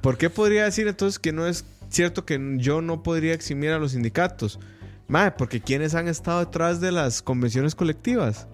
¿Por 0.00 0.18
qué 0.18 0.28
podría 0.28 0.64
decir 0.64 0.88
entonces 0.88 1.20
que 1.20 1.32
no 1.32 1.46
es 1.46 1.64
cierto 1.88 2.24
que 2.24 2.56
yo 2.56 2.82
no 2.82 3.04
podría 3.04 3.32
eximir 3.32 3.70
a 3.70 3.78
los 3.78 3.92
sindicatos? 3.92 4.58
Mae, 5.06 5.30
porque 5.30 5.60
¿quiénes 5.60 5.94
han 5.94 6.08
estado 6.08 6.40
detrás 6.40 6.80
de 6.80 6.90
las 6.90 7.22
convenciones 7.22 7.76
colectivas? 7.76 8.48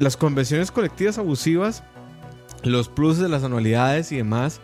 Las 0.00 0.16
convenciones 0.16 0.72
colectivas 0.72 1.16
abusivas, 1.18 1.84
los 2.64 2.88
plus 2.88 3.18
de 3.18 3.28
las 3.28 3.44
anualidades 3.44 4.10
y 4.10 4.16
demás, 4.16 4.60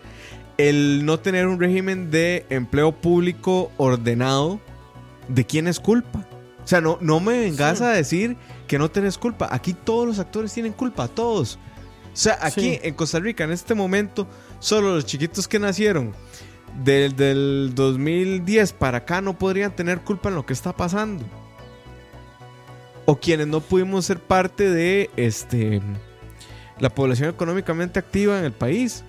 el 0.59 1.05
no 1.05 1.19
tener 1.21 1.47
un 1.47 1.61
régimen 1.61 2.11
de 2.11 2.47
empleo 2.51 2.93
público 2.93 3.71
ordenado, 3.77 4.61
¿de 5.29 5.45
quién 5.45 5.67
es 5.69 5.81
culpa? 5.81 6.27
O 6.65 6.69
sea, 6.69 6.81
no, 6.81 6.99
no 7.01 7.21
me 7.21 7.39
vengas 7.39 7.79
Sí. 7.79 7.85
a 7.85 7.89
decir 7.89 8.37
que 8.67 8.79
no 8.79 8.91
tenés 8.91 9.19
culpa. 9.19 9.49
Aquí 9.53 9.73
todos 9.75 10.07
los 10.07 10.19
actores 10.19 10.53
tienen 10.53 10.73
culpa, 10.73 11.07
todos. 11.09 11.59
O 12.13 12.17
sea, 12.17 12.39
aquí 12.43 12.61
Sí. 12.61 12.81
en 12.83 12.95
Costa 12.95 13.21
Rica, 13.21 13.45
en 13.45 13.53
este 13.53 13.75
momento, 13.75 14.27
solo 14.59 14.95
los 14.95 15.07
chiquitos 15.07 15.47
que 15.47 15.59
nacieron 15.59 16.13
del, 16.83 17.15
del 17.15 17.73
2010 17.75 18.73
para 18.73 18.99
acá 18.99 19.21
no 19.21 19.39
podrían 19.39 19.77
tener 19.77 20.01
culpa 20.01 20.29
en 20.31 20.35
lo 20.35 20.45
que 20.47 20.53
está 20.55 20.75
pasando. 20.75 21.25
O 23.05 23.17
quienes 23.21 23.47
no 23.47 23.61
pudimos 23.61 24.05
ser 24.07 24.19
parte 24.19 24.69
de 24.69 25.11
este 25.17 25.81
la 26.79 26.91
población 26.91 27.31
económicamente 27.31 27.99
activa 27.99 28.39
en 28.39 28.45
el 28.45 28.53
país. 28.53 29.05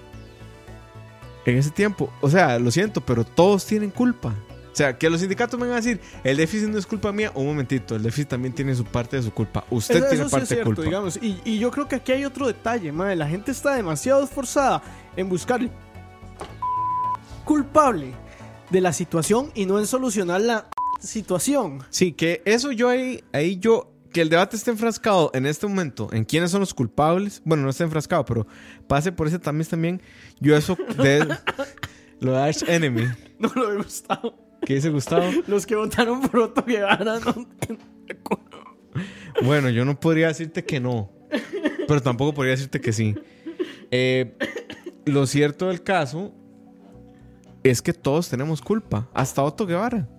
En 1.47 1.57
ese 1.57 1.71
tiempo. 1.71 2.11
O 2.21 2.29
sea, 2.29 2.59
lo 2.59 2.69
siento, 2.71 3.01
pero 3.01 3.23
todos 3.23 3.65
tienen 3.65 3.89
culpa. 3.89 4.35
O 4.71 4.75
sea, 4.77 4.95
que 4.97 5.09
los 5.09 5.21
sindicatos 5.21 5.59
me 5.59 5.65
van 5.65 5.73
a 5.73 5.81
decir, 5.81 5.99
el 6.23 6.37
déficit 6.37 6.67
no 6.69 6.77
es 6.77 6.85
culpa 6.85 7.11
mía. 7.11 7.31
Un 7.33 7.47
momentito, 7.47 7.95
el 7.95 8.03
déficit 8.03 8.27
también 8.29 8.53
tiene 8.53 8.75
su 8.75 8.83
parte 8.85 9.15
de 9.15 9.23
su 9.23 9.31
culpa. 9.33 9.63
Usted 9.71 9.95
Eso- 9.95 10.05
tiene 10.09 10.15
eso 10.21 10.29
sí 10.29 10.31
parte 10.31 10.43
es 10.43 10.49
de 10.49 10.55
cierto, 10.55 10.69
culpa. 10.69 10.83
digamos. 10.83 11.17
Y, 11.19 11.41
y 11.45 11.57
yo 11.57 11.71
creo 11.71 11.87
que 11.87 11.95
aquí 11.95 12.11
hay 12.11 12.25
otro 12.25 12.45
detalle, 12.45 12.91
madre. 12.91 13.15
La 13.15 13.27
gente 13.27 13.49
está 13.51 13.73
demasiado 13.75 14.23
esforzada 14.23 14.83
en 15.15 15.29
buscar 15.29 15.61
el 15.61 15.71
culpable 17.45 18.13
de 18.69 18.81
la 18.81 18.93
situación 18.93 19.51
y 19.55 19.65
no 19.65 19.79
en 19.79 19.87
solucionar 19.87 20.41
la 20.41 20.67
situación. 20.99 21.79
Sí, 21.89 22.11
que 22.11 22.41
eso 22.45 22.71
yo 22.71 22.89
ahí, 22.89 23.23
ahí 23.31 23.57
yo, 23.57 23.89
que 24.11 24.21
el 24.21 24.29
debate 24.29 24.55
esté 24.55 24.71
enfrascado 24.71 25.31
en 25.33 25.45
este 25.45 25.67
momento 25.67 26.09
en 26.11 26.23
quiénes 26.23 26.51
son 26.51 26.61
los 26.61 26.73
culpables. 26.73 27.41
Bueno, 27.45 27.63
no 27.63 27.69
está 27.69 27.83
enfrascado, 27.83 28.25
pero 28.25 28.47
pase 28.87 29.11
por 29.11 29.27
ese 29.27 29.39
también 29.39 29.69
también. 29.69 30.01
Yo 30.39 30.55
eso 30.55 30.77
de 30.97 31.27
lo 32.19 32.31
de 32.31 32.37
Arch 32.37 32.63
Enemy. 32.67 33.07
No 33.39 33.51
lo 33.53 33.71
he 33.71 33.77
gustado. 33.77 34.33
¿Qué 34.65 34.73
dice 34.73 34.89
Gustavo? 34.89 35.29
Los 35.47 35.67
que 35.67 35.75
votaron 35.75 36.21
por 36.21 36.39
Otto 36.39 36.63
Guevara 36.65 37.19
no 37.19 37.47
Bueno, 39.43 39.69
yo 39.69 39.85
no 39.85 39.99
podría 39.99 40.29
decirte 40.29 40.65
que 40.65 40.79
no, 40.79 41.11
pero 41.87 42.01
tampoco 42.01 42.33
podría 42.33 42.51
decirte 42.51 42.81
que 42.81 42.91
sí. 42.93 43.15
Eh, 43.91 44.35
lo 45.05 45.27
cierto 45.27 45.67
del 45.67 45.83
caso 45.83 46.33
es 47.63 47.81
que 47.81 47.93
todos 47.93 48.29
tenemos 48.29 48.61
culpa, 48.61 49.09
hasta 49.13 49.43
Otto 49.43 49.65
Guevara. 49.67 50.09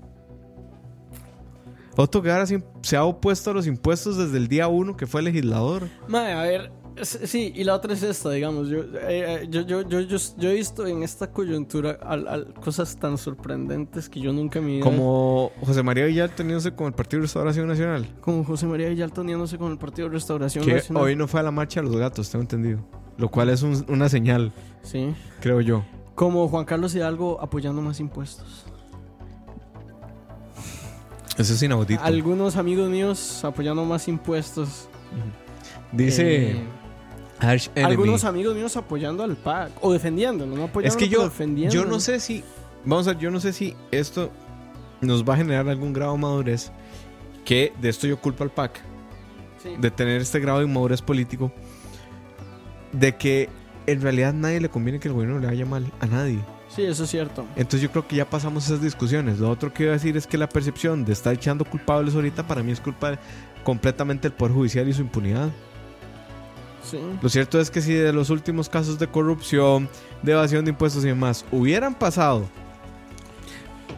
Otto 2.01 2.23
Guevara 2.23 2.47
sim- 2.47 2.63
se 2.83 2.97
ha 2.97 3.05
opuesto 3.05 3.51
a 3.51 3.55
los 3.55 3.67
impuestos 3.67 4.17
desde 4.17 4.37
el 4.39 4.47
día 4.47 4.69
uno 4.69 4.97
que 4.97 5.07
fue 5.09 5.21
legislador. 5.21 5.89
Madre, 6.07 6.33
a 6.33 6.43
ver, 6.43 6.73
sí, 7.03 7.53
y 7.57 7.65
la 7.65 7.75
otra 7.75 7.93
es 7.93 8.05
esta, 8.05 8.31
digamos. 8.31 8.69
Yo, 8.69 8.83
eh, 8.83 9.43
eh, 9.43 9.47
yo, 9.51 9.63
yo, 9.63 9.83
yo, 9.83 10.01
yo, 10.03 10.49
he 10.49 10.55
visto 10.55 10.87
en 10.87 11.03
esta 11.03 11.33
coyuntura 11.33 11.99
al- 12.01 12.29
al- 12.29 12.55
cosas 12.55 12.97
tan 12.97 13.19
sorprendentes 13.19 14.09
que 14.09 14.21
yo 14.21 14.33
nunca 14.33 14.61
me 14.61 14.79
Como 14.79 15.51
José 15.61 15.83
María 15.83 16.05
Villar 16.07 16.31
teniéndose 16.31 16.73
con 16.73 16.87
el 16.87 16.93
Partido 16.93 17.19
de 17.21 17.23
Restauración 17.27 17.67
Nacional. 17.67 18.07
Como 18.21 18.45
José 18.45 18.67
María 18.67 18.89
Villalta 18.91 19.21
uniéndose 19.23 19.59
con 19.59 19.73
el 19.73 19.79
Partido 19.79 20.09
de 20.09 20.15
Restauración 20.15 20.65
Que 20.65 20.75
Nacional. 20.75 21.03
hoy 21.03 21.17
no 21.17 21.27
fue 21.27 21.41
a 21.41 21.43
la 21.43 21.51
marcha 21.51 21.81
de 21.83 21.89
los 21.89 21.97
gatos, 21.97 22.31
tengo 22.31 22.43
entendido. 22.43 22.79
Lo 23.17 23.29
cual 23.29 23.49
es 23.49 23.63
un- 23.63 23.85
una 23.89 24.09
señal, 24.09 24.53
Sí. 24.83 25.13
creo 25.41 25.61
yo. 25.61 25.85
Como 26.15 26.47
Juan 26.47 26.65
Carlos 26.65 26.95
Hidalgo 26.95 27.41
apoyando 27.41 27.83
más 27.83 27.99
impuestos. 27.99 28.67
Eso 31.39 31.55
es 31.55 31.63
inaudito. 31.63 32.03
Algunos 32.03 32.57
amigos 32.57 32.91
míos 32.91 33.45
apoyando 33.45 33.85
más 33.85 34.09
impuestos. 34.09 34.89
Dice 35.93 36.51
Eh, 36.51 36.65
Enemy. 37.41 37.85
algunos 37.85 38.25
amigos 38.25 38.55
míos 38.57 38.77
apoyando 38.77 39.23
al 39.23 39.37
PAC. 39.37 39.71
O 39.81 39.93
defendiéndolo, 39.93 40.57
no 40.57 40.65
apoyando 40.65 40.89
Es 40.93 40.97
que 40.97 41.09
yo, 41.09 41.31
yo 41.71 41.85
no 41.85 42.01
sé 42.01 42.19
si. 42.21 42.43
Vamos 42.85 43.07
a 43.07 43.13
ver, 43.13 43.23
yo 43.23 43.31
no 43.31 43.41
sé 43.41 43.53
si 43.53 43.75
esto 43.91 44.31
nos 45.01 45.25
va 45.25 45.35
a 45.35 45.37
generar 45.37 45.69
algún 45.69 45.93
grado 45.93 46.13
de 46.13 46.19
madurez. 46.19 46.73
Que 47.45 47.73
de 47.81 47.89
esto 47.89 48.07
yo 48.07 48.21
culpo 48.21 48.43
al 48.45 48.51
PAC. 48.51 48.81
Sí. 49.63 49.71
De 49.79 49.91
tener 49.91 50.21
este 50.21 50.41
grado 50.41 50.59
de 50.59 50.65
inmadurez 50.67 51.01
político. 51.03 51.53
De 52.93 53.17
que 53.17 53.49
en 53.87 54.01
realidad 54.03 54.31
a 54.31 54.33
nadie 54.33 54.61
le 54.61 54.69
conviene 54.69 54.99
que 54.99 55.09
el 55.09 55.15
gobierno 55.15 55.39
le 55.39 55.47
vaya 55.47 55.65
mal. 55.65 55.91
A 56.01 56.07
nadie. 56.07 56.41
Sí, 56.69 56.85
eso 56.85 57.05
es 57.05 57.11
cierto. 57.11 57.47
Entonces 57.57 57.81
yo 57.81 57.91
creo 57.91 58.07
que 58.07 58.17
ya 58.17 58.29
pasamos 58.29 58.67
esas 58.67 58.83
discusiones. 58.83 59.39
Lo 59.39 59.51
otro 59.51 59.73
que 59.73 59.85
iba 59.85 59.93
a 59.93 59.95
decir 59.95 60.17
es 60.17 60.27
que 60.27 60.37
la 60.37 60.49
percepción 60.49 61.05
de 61.05 61.13
estar 61.13 61.35
echando 61.35 61.65
culpables 61.65 62.15
ahorita 62.15 62.47
para 62.47 62.63
mí 62.63 62.73
es 62.73 62.81
culpa 62.81 63.19
completamente 63.65 64.29
del 64.29 64.37
Poder 64.37 64.55
Judicial 64.55 64.89
y 64.89 64.93
su 64.93 65.03
impunidad. 65.03 65.51
Sí. 66.85 66.99
Lo 67.21 67.29
cierto 67.29 67.61
es 67.61 67.71
que 67.71 67.81
si 67.81 67.93
de 67.95 68.13
los 68.13 68.31
últimos 68.31 68.69
casos 68.69 68.99
de 68.99 69.09
corrupción, 69.09 69.89
de 70.23 70.33
evasión 70.33 70.65
de 70.65 70.71
impuestos 70.71 71.05
y 71.05 71.09
demás 71.09 71.45
hubieran 71.51 71.95
pasado 71.95 72.49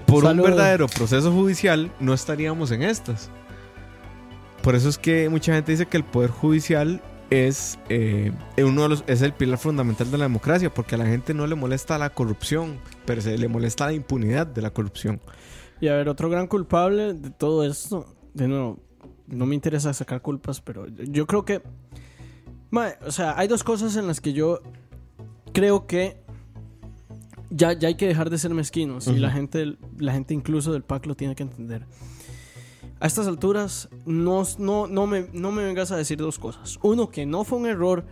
por 0.06 0.24
Salud. 0.24 0.44
un 0.44 0.50
verdadero 0.50 0.88
proceso 0.88 1.30
judicial, 1.30 1.92
no 2.00 2.14
estaríamos 2.14 2.70
en 2.72 2.82
estas. 2.82 3.30
Por 4.62 4.74
eso 4.74 4.88
es 4.88 4.98
que 4.98 5.28
mucha 5.28 5.54
gente 5.54 5.72
dice 5.72 5.86
que 5.86 5.96
el 5.96 6.04
Poder 6.04 6.30
Judicial 6.30 7.00
es, 7.30 7.78
eh, 7.88 8.32
uno 8.58 8.82
de 8.82 8.88
los, 8.88 9.04
es 9.06 9.22
el 9.22 9.32
pilar 9.32 9.58
fundamental 9.58 10.10
de 10.10 10.18
la 10.18 10.24
democracia, 10.24 10.72
porque 10.72 10.96
a 10.96 10.98
la 10.98 11.06
gente 11.06 11.32
no 11.32 11.46
le 11.46 11.54
molesta 11.54 11.96
la 11.96 12.10
corrupción, 12.10 12.78
pero 13.06 13.22
se 13.22 13.38
le 13.38 13.48
molesta 13.48 13.86
la 13.86 13.92
impunidad 13.92 14.46
de 14.46 14.62
la 14.62 14.70
corrupción. 14.70 15.20
Y 15.80 15.88
a 15.88 15.94
ver, 15.94 16.08
otro 16.08 16.28
gran 16.28 16.46
culpable 16.46 17.14
de 17.14 17.30
todo 17.30 17.64
esto, 17.64 18.14
de 18.34 18.48
nuevo, 18.48 18.80
no 19.28 19.46
me 19.46 19.54
interesa 19.54 19.92
sacar 19.94 20.20
culpas, 20.20 20.60
pero 20.60 20.86
yo 20.88 21.26
creo 21.26 21.44
que, 21.44 21.62
o 23.06 23.10
sea, 23.12 23.38
hay 23.38 23.48
dos 23.48 23.64
cosas 23.64 23.96
en 23.96 24.06
las 24.06 24.20
que 24.20 24.32
yo 24.32 24.60
creo 25.52 25.86
que 25.86 26.22
ya, 27.50 27.72
ya 27.72 27.88
hay 27.88 27.96
que 27.96 28.06
dejar 28.06 28.30
de 28.30 28.38
ser 28.38 28.54
mezquinos 28.54 29.06
y 29.06 29.16
la 29.16 29.30
gente, 29.30 29.76
la 29.98 30.12
gente 30.12 30.34
incluso 30.34 30.72
del 30.72 30.82
PAC 30.82 31.06
lo 31.06 31.14
tiene 31.14 31.34
que 31.34 31.42
entender. 31.42 31.86
A 33.00 33.06
estas 33.06 33.26
alturas, 33.26 33.88
no, 34.04 34.42
no, 34.58 34.86
no, 34.86 35.06
me, 35.06 35.26
no 35.32 35.50
me 35.50 35.64
vengas 35.64 35.90
a 35.90 35.96
decir 35.96 36.18
dos 36.18 36.38
cosas. 36.38 36.78
Uno, 36.82 37.08
que 37.08 37.24
no 37.24 37.44
fue 37.44 37.58
un 37.58 37.66
error 37.66 38.04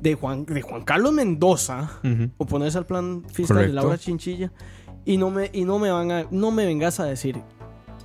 de 0.00 0.14
Juan, 0.14 0.44
de 0.44 0.62
Juan 0.62 0.82
Carlos 0.82 1.12
Mendoza 1.12 2.00
oponerse 2.36 2.78
al 2.78 2.86
plan 2.86 3.24
fiscal 3.26 3.56
de 3.56 3.62
Correcto. 3.62 3.74
Laura 3.74 3.98
Chinchilla 3.98 4.52
y 5.04 5.16
no 5.16 5.30
me 5.30 5.50
y 5.52 5.64
no 5.64 5.78
me 5.78 5.90
van 5.90 6.10
a 6.10 6.26
no 6.30 6.50
me 6.50 6.66
vengas 6.66 7.00
a 7.00 7.04
decir 7.04 7.40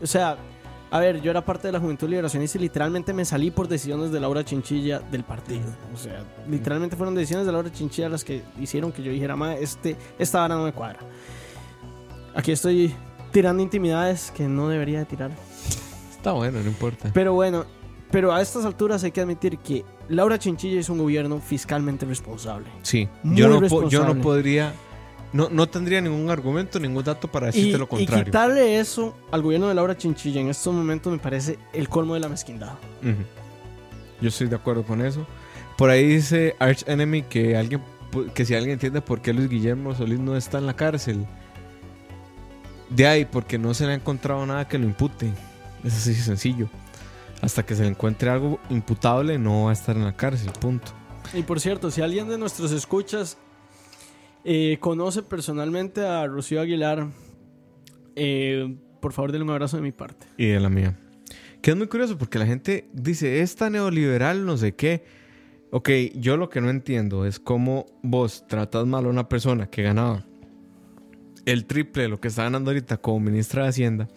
o 0.02 0.08
sea 0.08 0.38
a 0.92 1.00
ver 1.00 1.22
yo 1.22 1.30
era 1.30 1.44
parte 1.44 1.68
de 1.68 1.74
la 1.74 1.80
Juventud 1.80 2.08
Liberacionista 2.08 2.58
y 2.58 2.62
literalmente 2.62 3.14
me 3.14 3.26
salí 3.26 3.52
por 3.52 3.68
decisiones 3.68 4.12
de 4.12 4.20
Laura 4.20 4.46
Chinchilla 4.46 5.00
del 5.00 5.24
partido 5.24 5.66
o 5.94 5.98
sea 5.98 6.24
literalmente 6.50 6.96
fueron 6.96 7.16
decisiones 7.16 7.46
de 7.46 7.52
Laura 7.52 7.72
Chinchilla 7.72 8.08
las 8.08 8.24
que 8.24 8.44
hicieron 8.60 8.92
que 8.92 9.04
yo 9.04 9.12
dijera 9.12 9.36
ma 9.36 9.56
este 9.56 9.98
esta 10.18 10.40
vara 10.40 10.56
no 10.56 10.64
me 10.64 10.72
cuadra 10.72 11.00
aquí 12.34 12.52
estoy 12.52 12.96
tirando 13.32 13.62
intimidades 13.62 14.32
que 14.32 14.48
no 14.48 14.70
debería 14.70 15.00
de 15.00 15.06
tirar 15.06 15.32
Está 16.20 16.34
bueno, 16.34 16.60
no 16.62 16.68
importa. 16.68 17.12
pero 17.14 17.34
bueno 17.34 17.66
pero 18.12 18.34
a 18.34 18.42
estas 18.42 18.66
alturas 18.66 19.04
hay 19.04 19.12
que 19.12 19.22
admitir 19.22 19.58
que 19.60 19.86
Laura 20.10 20.38
Chinchilla 20.40 20.80
es 20.80 20.90
un 20.90 20.98
gobierno 20.98 21.40
fiscalmente 21.40 22.06
responsable 22.06 22.68
Sí, 22.82 23.08
Muy 23.24 23.38
yo 23.38 23.48
no, 23.48 23.88
yo 23.90 24.04
no 24.04 24.20
podría, 24.22 24.74
no, 25.32 25.48
no 25.50 25.68
tendría 25.70 26.02
ningún 26.02 26.30
argumento, 26.32 26.80
ningún 26.80 27.04
dato 27.04 27.28
para 27.28 27.50
Y, 27.50 27.52
decirte 27.52 27.78
lo 27.78 27.84
y 27.86 27.88
contrario. 27.88 28.26
quitarle 28.26 28.80
eso 28.80 29.16
al 29.32 29.44
gobierno 29.44 29.68
de 29.68 29.76
Laura 29.76 29.96
Chinchilla 29.96 30.42
en 30.42 30.50
estos 30.50 30.74
momentos 30.74 31.14
me 31.14 31.20
parece 31.20 31.60
el 31.72 31.88
colmo 31.88 32.16
de 32.16 32.20
la 32.22 32.30
mezquindad. 32.30 32.74
Yo 34.22 34.28
estoy 34.28 34.48
de 34.48 34.56
acuerdo 34.56 34.84
con 34.84 35.06
eso. 35.06 35.26
Por 35.78 35.90
ahí 35.92 36.06
dice 36.06 36.56
Arch 36.60 36.84
Enemy 36.88 37.22
que 37.22 37.56
alguien 37.56 37.82
que 38.34 38.44
si 38.44 38.56
alguien 38.56 38.74
entiende 38.74 39.02
por 39.02 39.22
qué 39.22 39.34
Luis 39.34 39.50
Guillermo 39.50 39.94
Solís 39.96 40.20
no 40.20 40.36
está 40.36 40.58
en 40.58 40.66
la 40.66 40.76
cárcel. 40.76 41.26
De 42.90 43.06
ahí, 43.06 43.24
porque 43.26 43.60
no 43.60 43.74
se 43.76 43.86
le 43.86 43.92
ha 43.92 43.96
encontrado 43.96 44.44
nada 44.48 44.68
que 44.68 44.80
lo 44.80 44.86
impute. 44.86 45.32
Es 45.84 45.96
así 45.96 46.14
sencillo. 46.16 46.70
Hasta 47.42 47.66
que 47.66 47.76
se 47.76 47.84
le 47.84 47.90
encuentre 47.90 48.30
algo 48.30 48.60
imputable, 48.70 49.38
no 49.38 49.66
va 49.66 49.70
a 49.70 49.74
estar 49.74 49.96
en 49.96 50.04
la 50.04 50.16
cárcel, 50.16 50.52
punto. 50.60 50.92
Y 51.34 51.44
por 51.44 51.60
cierto, 51.60 51.90
si 51.92 52.02
alguien 52.02 52.28
de 52.28 52.38
nuestros 52.38 52.72
escuchas 52.72 53.38
eh, 54.44 54.78
conoce 54.80 55.24
personalmente 55.24 56.06
a 56.06 56.26
Rocío 56.28 56.60
Aguilar, 56.60 57.08
eh, 58.16 58.76
por 59.00 59.14
favor 59.14 59.32
denle 59.32 59.46
un 59.46 59.52
abrazo 59.52 59.78
de 59.78 59.84
mi 59.84 59.92
parte. 59.92 60.26
Y 60.38 60.48
de 60.48 60.60
la 60.60 60.70
mía. 60.70 60.98
Que 61.62 61.72
es 61.72 61.78
muy 61.78 61.88
curioso 61.88 62.18
porque 62.18 62.40
la 62.40 62.46
gente 62.46 62.90
dice, 62.94 63.42
esta 63.42 63.70
neoliberal, 63.70 64.46
no 64.46 64.58
sé 64.58 64.76
qué. 64.76 65.04
Ok, 65.72 65.90
yo 66.16 66.36
lo 66.36 66.50
que 66.50 66.62
no 66.62 66.70
entiendo 66.70 67.26
es 67.26 67.40
cómo 67.40 67.86
vos 68.02 68.48
tratas 68.48 68.86
mal 68.86 69.06
a 69.06 69.10
una 69.10 69.30
persona 69.30 69.70
que 69.70 69.84
ganaba 69.84 70.26
el 71.46 71.66
triple 71.66 72.04
de 72.04 72.10
lo 72.10 72.20
que 72.20 72.28
está 72.28 72.44
ganando 72.44 72.72
ahorita 72.72 72.98
como 72.98 73.20
ministra 73.20 73.64
de 73.64 73.70
Hacienda, 73.70 74.08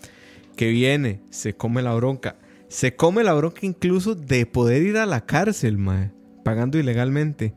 que 0.57 0.68
viene, 0.68 1.22
se 1.30 1.55
come 1.55 1.82
la 1.82 1.94
bronca, 1.94 2.36
se 2.68 2.96
come 2.96 3.24
la 3.24 3.34
bronca 3.34 3.61
incluso 3.62 4.14
de 4.14 4.46
poder 4.46 4.82
ir 4.82 4.96
a 4.96 5.07
la 5.07 5.26
cárcel, 5.26 5.78
mae, 5.78 6.12
pagando 6.44 6.78
ilegalmente. 6.78 7.55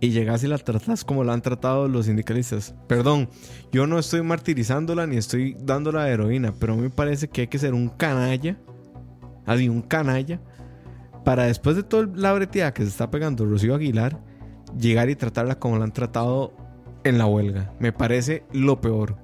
Y 0.00 0.10
llegas 0.10 0.44
y 0.44 0.46
la 0.46 0.58
tratas 0.58 1.04
como 1.04 1.24
la 1.24 1.32
han 1.32 1.42
tratado 1.42 1.88
los 1.88 2.06
sindicalistas. 2.06 2.72
Perdón, 2.86 3.28
yo 3.72 3.88
no 3.88 3.98
estoy 3.98 4.22
martirizándola 4.22 5.08
ni 5.08 5.16
estoy 5.16 5.56
dándola 5.58 6.04
de 6.04 6.12
heroína, 6.12 6.54
pero 6.58 6.74
a 6.74 6.76
mí 6.76 6.82
me 6.82 6.90
parece 6.90 7.26
que 7.26 7.42
hay 7.42 7.46
que 7.48 7.58
ser 7.58 7.74
un 7.74 7.88
canalla, 7.88 8.56
así 9.44 9.68
un 9.68 9.82
canalla, 9.82 10.40
para 11.24 11.46
después 11.46 11.74
de 11.74 11.82
toda 11.82 12.08
la 12.14 12.32
breteada 12.32 12.72
que 12.72 12.84
se 12.84 12.90
está 12.90 13.10
pegando 13.10 13.44
Rocío 13.44 13.74
Aguilar, 13.74 14.22
llegar 14.78 15.10
y 15.10 15.16
tratarla 15.16 15.58
como 15.58 15.78
la 15.78 15.84
han 15.84 15.92
tratado 15.92 16.54
en 17.02 17.18
la 17.18 17.26
huelga. 17.26 17.74
Me 17.80 17.92
parece 17.92 18.44
lo 18.52 18.80
peor. 18.80 19.16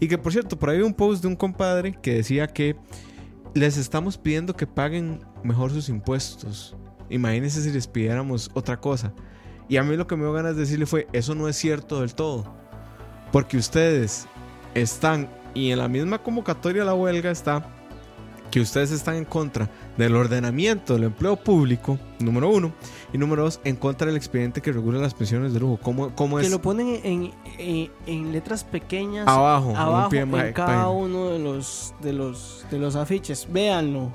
Y 0.00 0.08
que 0.08 0.18
por 0.18 0.32
cierto, 0.32 0.58
por 0.58 0.70
ahí 0.70 0.80
un 0.80 0.94
post 0.94 1.22
de 1.22 1.28
un 1.28 1.36
compadre 1.36 1.96
que 2.00 2.14
decía 2.14 2.46
que 2.46 2.74
les 3.54 3.76
estamos 3.76 4.16
pidiendo 4.16 4.56
que 4.56 4.66
paguen 4.66 5.20
mejor 5.44 5.70
sus 5.70 5.88
impuestos. 5.88 6.74
Imagínense 7.10 7.62
si 7.62 7.70
les 7.70 7.86
pidiéramos 7.86 8.50
otra 8.54 8.80
cosa. 8.80 9.12
Y 9.68 9.76
a 9.76 9.82
mí 9.82 9.96
lo 9.96 10.06
que 10.06 10.16
me 10.16 10.22
dio 10.22 10.32
ganas 10.32 10.54
de 10.56 10.62
decirle 10.62 10.86
fue, 10.86 11.06
eso 11.12 11.34
no 11.34 11.48
es 11.48 11.56
cierto 11.56 12.00
del 12.00 12.14
todo. 12.14 12.52
Porque 13.30 13.56
ustedes 13.56 14.26
están, 14.74 15.28
y 15.54 15.70
en 15.70 15.78
la 15.78 15.88
misma 15.88 16.22
convocatoria 16.22 16.82
a 16.82 16.86
la 16.86 16.94
huelga 16.94 17.30
está, 17.30 17.64
que 18.50 18.60
ustedes 18.60 18.90
están 18.90 19.16
en 19.16 19.24
contra 19.24 19.70
del 19.96 20.16
ordenamiento 20.16 20.94
del 20.94 21.04
empleo 21.04 21.36
público, 21.36 21.98
número 22.18 22.48
uno, 22.48 22.72
y 23.12 23.18
número 23.18 23.42
dos, 23.44 23.60
en 23.64 23.76
contra 23.76 24.06
del 24.06 24.16
expediente 24.16 24.60
que 24.60 24.72
regula 24.72 24.98
las 24.98 25.14
pensiones 25.14 25.52
de 25.52 25.60
lujo. 25.60 25.78
¿Cómo, 25.82 26.14
cómo 26.14 26.38
Que 26.38 26.44
es? 26.46 26.50
lo 26.50 26.60
ponen 26.62 27.00
en, 27.02 27.32
en- 27.58 27.90
en 28.06 28.32
letras 28.32 28.64
pequeñas 28.64 29.26
Abajo, 29.28 29.70
un 29.70 29.76
abajo 29.76 30.08
pie 30.10 30.20
en 30.20 30.52
cada 30.52 30.88
uno 30.90 31.30
de 31.30 31.38
los, 31.38 31.94
de, 32.02 32.12
los, 32.12 32.64
de 32.70 32.78
los 32.78 32.96
afiches. 32.96 33.46
Véanlo. 33.50 34.12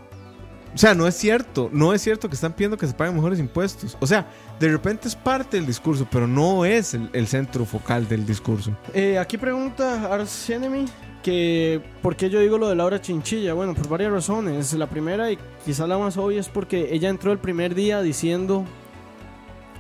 O 0.74 0.78
sea, 0.78 0.94
no 0.94 1.08
es 1.08 1.16
cierto, 1.16 1.70
no 1.72 1.94
es 1.94 2.02
cierto 2.02 2.28
que 2.28 2.36
están 2.36 2.52
pidiendo 2.52 2.78
que 2.78 2.86
se 2.86 2.94
paguen 2.94 3.16
mejores 3.16 3.40
impuestos. 3.40 3.98
O 4.02 4.08
sea, 4.08 4.28
de 4.60 4.68
repente 4.70 5.08
es 5.08 5.16
parte 5.16 5.56
del 5.56 5.66
discurso, 5.66 6.06
pero 6.12 6.28
no 6.28 6.66
es 6.66 6.94
el, 6.94 7.10
el 7.14 7.28
centro 7.28 7.64
focal 7.64 8.08
del 8.10 8.26
discurso. 8.26 8.72
Eh, 8.94 9.18
aquí 9.18 9.38
pregunta 9.38 10.14
Ars 10.14 10.50
Enemy 10.50 10.86
que 11.24 11.82
por 12.02 12.16
qué 12.18 12.30
yo 12.30 12.40
digo 12.42 12.58
lo 12.58 12.68
de 12.68 12.76
Laura 12.76 13.00
Chinchilla. 13.02 13.54
Bueno, 13.54 13.74
por 13.74 13.88
varias 13.88 14.12
razones. 14.12 14.74
La 14.74 14.88
primera 14.88 15.32
y 15.32 15.40
quizá 15.66 15.88
la 15.88 15.98
más 15.98 16.18
obvia 16.18 16.42
es 16.42 16.50
porque 16.50 16.90
ella 16.94 17.08
entró 17.10 17.32
el 17.32 17.38
primer 17.40 17.74
día 17.74 18.02
diciendo, 18.02 18.66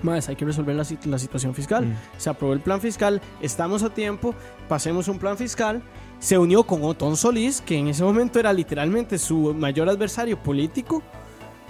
más 0.05 0.29
hay 0.29 0.35
que 0.35 0.45
resolver 0.45 0.75
la, 0.75 0.85
la 1.05 1.19
situación 1.19 1.53
fiscal. 1.53 1.85
Mm. 1.85 1.95
Se 2.17 2.29
aprobó 2.29 2.53
el 2.53 2.61
plan 2.61 2.79
fiscal, 2.79 3.21
estamos 3.41 3.83
a 3.83 3.89
tiempo, 3.89 4.33
pasemos 4.69 5.07
un 5.07 5.19
plan 5.19 5.37
fiscal. 5.37 5.81
Se 6.19 6.37
unió 6.37 6.63
con 6.63 6.83
Otón 6.83 7.17
Solís, 7.17 7.59
que 7.59 7.77
en 7.77 7.89
ese 7.89 8.03
momento 8.03 8.39
era 8.39 8.53
literalmente 8.53 9.17
su 9.17 9.53
mayor 9.53 9.89
adversario 9.89 10.41
político, 10.41 11.03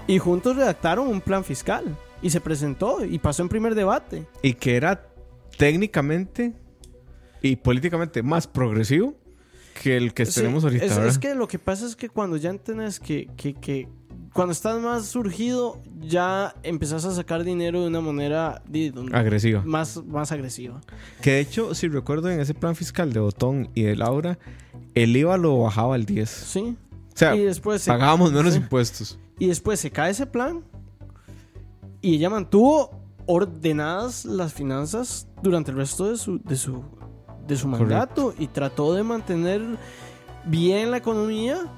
y 0.07 0.19
juntos 0.19 0.55
redactaron 0.55 1.07
un 1.07 1.21
plan 1.21 1.43
fiscal. 1.43 1.97
Y 2.21 2.29
se 2.29 2.41
presentó 2.41 3.03
y 3.03 3.19
pasó 3.19 3.43
en 3.43 3.49
primer 3.49 3.75
debate. 3.75 4.27
Y 4.41 4.53
que 4.53 4.75
era 4.75 5.07
técnicamente 5.57 6.53
y 7.41 7.55
políticamente 7.55 8.23
más 8.23 8.47
progresivo 8.47 9.15
que 9.81 9.97
el 9.97 10.13
que 10.13 10.25
Sí, 10.25 10.39
tenemos 10.41 10.63
ahorita. 10.63 10.85
Es, 10.85 10.97
es 10.97 11.19
que 11.19 11.35
lo 11.35 11.47
que 11.47 11.59
pasa 11.59 11.85
es 11.85 11.95
que 11.95 12.09
cuando 12.09 12.37
ya 12.37 12.49
entendés 12.49 12.99
que, 12.99 13.27
que, 13.35 13.53
que 13.53 13.87
cuando 14.35 14.51
estás 14.51 14.81
más 14.81 15.05
surgido, 15.05 15.79
ya 16.01 16.53
empezás 16.61 17.05
a 17.05 17.15
sacar 17.15 17.45
dinero 17.45 17.83
de 17.83 17.87
una 17.87 18.01
manera 18.01 18.61
Agresiva. 19.13 19.61
más, 19.63 20.03
más 20.03 20.29
agresiva. 20.33 20.81
Que 21.21 21.31
de 21.31 21.39
hecho, 21.39 21.73
si 21.73 21.87
recuerdo 21.87 22.29
en 22.29 22.41
ese 22.41 22.53
plan 22.53 22.75
fiscal 22.75 23.13
de 23.13 23.21
Botón 23.21 23.69
y 23.75 23.83
de 23.83 23.95
Laura, 23.95 24.37
el 24.93 25.15
IVA 25.15 25.37
lo 25.37 25.59
bajaba 25.59 25.95
al 25.95 26.05
10. 26.05 26.29
Sí. 26.29 26.75
O 27.13 27.17
sea, 27.17 27.33
y 27.33 27.43
después 27.43 27.83
se, 27.83 27.89
pagábamos 27.89 28.33
menos 28.33 28.55
sí. 28.55 28.59
impuestos. 28.59 29.17
y 29.39 29.47
después 29.47 29.79
se 29.79 29.89
cae 29.89 30.11
ese 30.11 30.25
plan 30.25 30.65
y 32.01 32.15
ella 32.15 32.29
mantuvo 32.29 32.91
ordenadas 33.27 34.25
las 34.25 34.51
finanzas 34.51 35.29
durante 35.41 35.71
el 35.71 35.77
resto 35.77 36.11
de 36.11 36.17
su, 36.17 36.39
de 36.39 36.57
su, 36.57 36.83
de 37.47 37.55
su 37.55 37.71
Correcto. 37.71 37.89
mandato 37.89 38.33
y 38.37 38.47
trató 38.47 38.93
de 38.95 39.03
mantener 39.03 39.61
bien 40.45 40.91
la 40.91 40.97
economía 40.97 41.71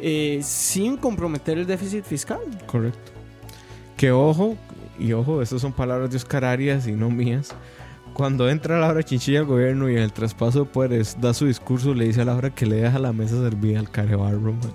eh, 0.00 0.40
sin 0.42 0.96
comprometer 0.96 1.58
el 1.58 1.66
déficit 1.66 2.04
fiscal. 2.04 2.40
Correcto. 2.66 3.12
Que 3.96 4.10
ojo, 4.12 4.56
y 4.98 5.12
ojo, 5.12 5.42
estas 5.42 5.60
son 5.60 5.72
palabras 5.72 6.10
de 6.10 6.16
Oscar 6.16 6.44
Arias 6.44 6.86
y 6.86 6.92
no 6.92 7.10
mías. 7.10 7.54
Cuando 8.12 8.48
entra 8.48 8.78
Laura 8.78 9.02
Chinchilla 9.02 9.40
al 9.40 9.46
gobierno 9.46 9.90
y 9.90 9.96
en 9.96 10.02
el 10.02 10.12
traspaso 10.12 10.60
de 10.60 10.64
poderes 10.66 11.16
da 11.20 11.34
su 11.34 11.46
discurso, 11.46 11.94
le 11.94 12.04
dice 12.06 12.20
a 12.20 12.24
Laura 12.24 12.50
que 12.50 12.64
le 12.64 12.76
deja 12.76 12.98
la 12.98 13.12
mesa 13.12 13.36
servida 13.40 13.80
al 13.80 13.90
carebarro, 13.90 14.52
man. 14.52 14.72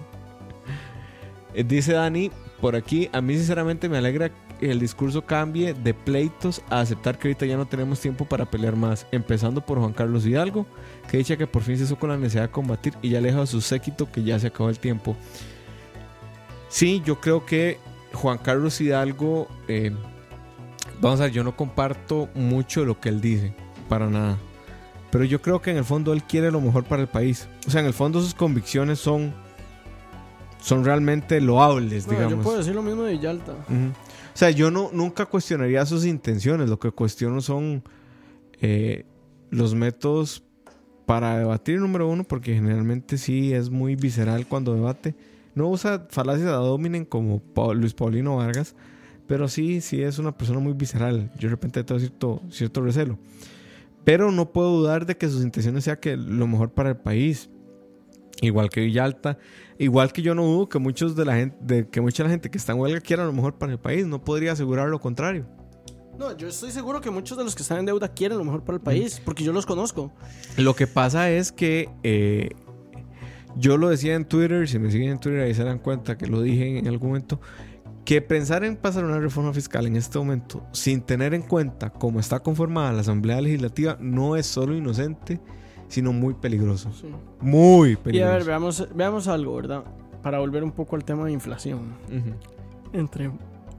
Eh, 1.53 1.63
Dice 1.63 1.93
Dani, 1.93 2.31
por 2.59 2.75
aquí, 2.75 3.09
a 3.13 3.21
mí 3.21 3.35
sinceramente 3.35 3.87
me 3.87 3.97
alegra 3.97 4.31
el 4.61 4.79
discurso 4.79 5.25
cambie 5.25 5.73
de 5.73 5.93
pleitos 5.93 6.61
a 6.69 6.81
aceptar 6.81 7.17
que 7.17 7.27
ahorita 7.27 7.45
ya 7.45 7.57
no 7.57 7.65
tenemos 7.67 7.99
tiempo 7.99 8.25
para 8.25 8.45
pelear 8.45 8.75
más. 8.75 9.05
Empezando 9.11 9.61
por 9.65 9.79
Juan 9.79 9.93
Carlos 9.93 10.25
Hidalgo, 10.25 10.65
que 11.09 11.17
dice 11.17 11.37
que 11.37 11.47
por 11.47 11.61
fin 11.63 11.77
se 11.77 11.83
hizo 11.85 11.97
con 11.97 12.09
la 12.09 12.17
necesidad 12.17 12.43
de 12.43 12.51
combatir 12.51 12.93
y 13.01 13.09
ya 13.09 13.19
aleja 13.19 13.41
a 13.41 13.45
su 13.45 13.61
séquito 13.61 14.11
que 14.11 14.23
ya 14.23 14.39
se 14.39 14.47
acabó 14.47 14.69
el 14.69 14.79
tiempo. 14.79 15.15
Sí, 16.69 17.01
yo 17.05 17.19
creo 17.19 17.45
que 17.45 17.77
Juan 18.13 18.37
Carlos 18.37 18.79
Hidalgo, 18.79 19.47
eh, 19.67 19.91
vamos 21.01 21.19
a 21.19 21.23
ver, 21.23 21.31
yo 21.31 21.43
no 21.43 21.55
comparto 21.55 22.29
mucho 22.35 22.85
lo 22.85 22.99
que 22.99 23.09
él 23.09 23.21
dice, 23.21 23.53
para 23.87 24.07
nada. 24.07 24.37
Pero 25.11 25.23
yo 25.23 25.41
creo 25.41 25.61
que 25.61 25.71
en 25.71 25.77
el 25.77 25.85
fondo 25.85 26.13
él 26.13 26.23
quiere 26.23 26.51
lo 26.51 26.61
mejor 26.61 26.83
para 26.83 27.01
el 27.01 27.07
país. 27.07 27.47
O 27.67 27.71
sea, 27.71 27.81
en 27.81 27.87
el 27.87 27.93
fondo 27.93 28.21
sus 28.21 28.35
convicciones 28.35 28.99
son, 28.99 29.33
son 30.61 30.85
realmente 30.85 31.41
loables, 31.41 32.05
Bueno, 32.05 32.19
digamos. 32.19 32.37
yo 32.39 32.43
puedo 32.43 32.57
decir 32.59 32.75
lo 32.75 32.83
mismo 32.83 33.03
de. 33.03 33.15
O 33.15 33.21
sea, 34.39 34.51
yo 34.51 34.71
no, 34.71 34.89
nunca 34.93 35.25
cuestionaría 35.25 35.85
sus 35.85 36.05
intenciones. 36.05 36.69
Lo 36.69 36.79
que 36.79 36.91
cuestiono 36.91 37.41
son 37.41 37.83
eh, 38.61 39.05
los 39.49 39.75
métodos 39.75 40.43
para 41.05 41.39
debatir, 41.39 41.79
número 41.79 42.07
uno, 42.07 42.23
porque 42.23 42.53
generalmente 42.53 43.17
sí 43.17 43.53
es 43.53 43.69
muy 43.69 43.95
visceral 43.95 44.47
cuando 44.47 44.73
debate. 44.73 45.13
No 45.55 45.67
usa 45.67 46.07
falacias 46.09 46.47
ad 46.47 46.71
hominem 46.71 47.03
como 47.03 47.41
Luis 47.73 47.93
Paulino 47.93 48.37
Vargas, 48.37 48.75
pero 49.27 49.49
sí, 49.49 49.81
sí 49.81 50.01
es 50.01 50.19
una 50.19 50.37
persona 50.37 50.59
muy 50.59 50.73
visceral. 50.73 51.31
Yo 51.37 51.49
de 51.49 51.55
repente 51.55 51.83
tengo 51.83 51.99
cierto, 51.99 52.41
cierto 52.49 52.81
recelo. 52.81 53.19
Pero 54.05 54.31
no 54.31 54.53
puedo 54.53 54.69
dudar 54.71 55.05
de 55.05 55.17
que 55.17 55.27
sus 55.27 55.43
intenciones 55.43 55.83
sea 55.83 55.99
que 55.99 56.15
lo 56.15 56.47
mejor 56.47 56.71
para 56.71 56.89
el 56.89 56.97
país. 56.97 57.49
Igual 58.41 58.69
que 58.69 58.81
Villalta, 58.81 59.37
igual 59.77 60.13
que 60.13 60.21
yo 60.21 60.33
no 60.33 60.43
dudo 60.43 60.69
que 60.69 60.79
muchos 60.79 61.15
de 61.15 61.25
la 61.25 61.35
gente, 61.35 61.57
de 61.61 61.89
que 61.89 61.99
mucha 62.01 62.23
la 62.23 62.29
gente 62.29 62.49
que 62.49 62.57
está 62.57 62.71
en 62.73 62.79
huelga 62.79 63.01
quiera 63.01 63.25
lo 63.25 63.33
mejor 63.33 63.57
para 63.57 63.71
el 63.71 63.79
país. 63.79 64.05
No 64.05 64.23
podría 64.23 64.53
asegurar 64.53 64.87
lo 64.87 64.99
contrario. 64.99 65.45
No, 66.17 66.35
yo 66.35 66.49
estoy 66.49 66.71
seguro 66.71 66.99
que 66.99 67.09
muchos 67.09 67.37
de 67.37 67.45
los 67.45 67.55
que 67.55 67.61
están 67.61 67.79
en 67.79 67.85
deuda 67.85 68.09
quieren 68.09 68.37
lo 68.37 68.43
mejor 68.43 68.63
para 68.63 68.75
el 68.75 68.81
país, 68.81 69.21
porque 69.23 69.43
yo 69.43 69.53
los 69.53 69.65
conozco. 69.65 70.11
Lo 70.57 70.75
que 70.75 70.85
pasa 70.85 71.31
es 71.31 71.53
que 71.53 71.89
eh, 72.03 72.49
yo 73.55 73.77
lo 73.77 73.89
decía 73.89 74.15
en 74.15 74.25
Twitter, 74.25 74.67
si 74.67 74.79
me 74.79 74.91
siguen 74.91 75.11
en 75.11 75.19
Twitter 75.19 75.41
ahí 75.41 75.53
se 75.53 75.63
dan 75.63 75.79
cuenta 75.79 76.17
que 76.17 76.27
lo 76.27 76.41
dije 76.41 76.77
en 76.77 76.87
algún 76.87 77.09
momento, 77.09 77.39
que 78.03 78.21
pensar 78.21 78.63
en 78.63 78.75
pasar 78.75 79.05
una 79.05 79.19
reforma 79.19 79.53
fiscal 79.53 79.85
en 79.85 79.95
este 79.95 80.17
momento 80.17 80.65
sin 80.73 81.01
tener 81.01 81.33
en 81.33 81.41
cuenta 81.41 81.89
cómo 81.89 82.19
está 82.19 82.39
conformada 82.39 82.91
la 82.91 83.01
Asamblea 83.01 83.39
Legislativa 83.39 83.97
no 84.01 84.35
es 84.35 84.45
solo 84.45 84.75
inocente, 84.75 85.39
sino 85.89 86.13
muy 86.13 86.33
peligroso. 86.33 86.89
Sí. 86.93 87.07
Muy 87.41 87.91
Y 87.91 87.95
peligroso. 87.97 88.31
a 88.31 88.37
ver, 88.37 88.45
veamos, 88.45 88.87
veamos 88.95 89.27
algo, 89.27 89.55
¿verdad? 89.57 89.83
Para 90.23 90.39
volver 90.39 90.63
un 90.63 90.71
poco 90.71 90.95
al 90.95 91.03
tema 91.03 91.25
de 91.25 91.33
inflación. 91.33 91.93
Entre, 92.93 93.29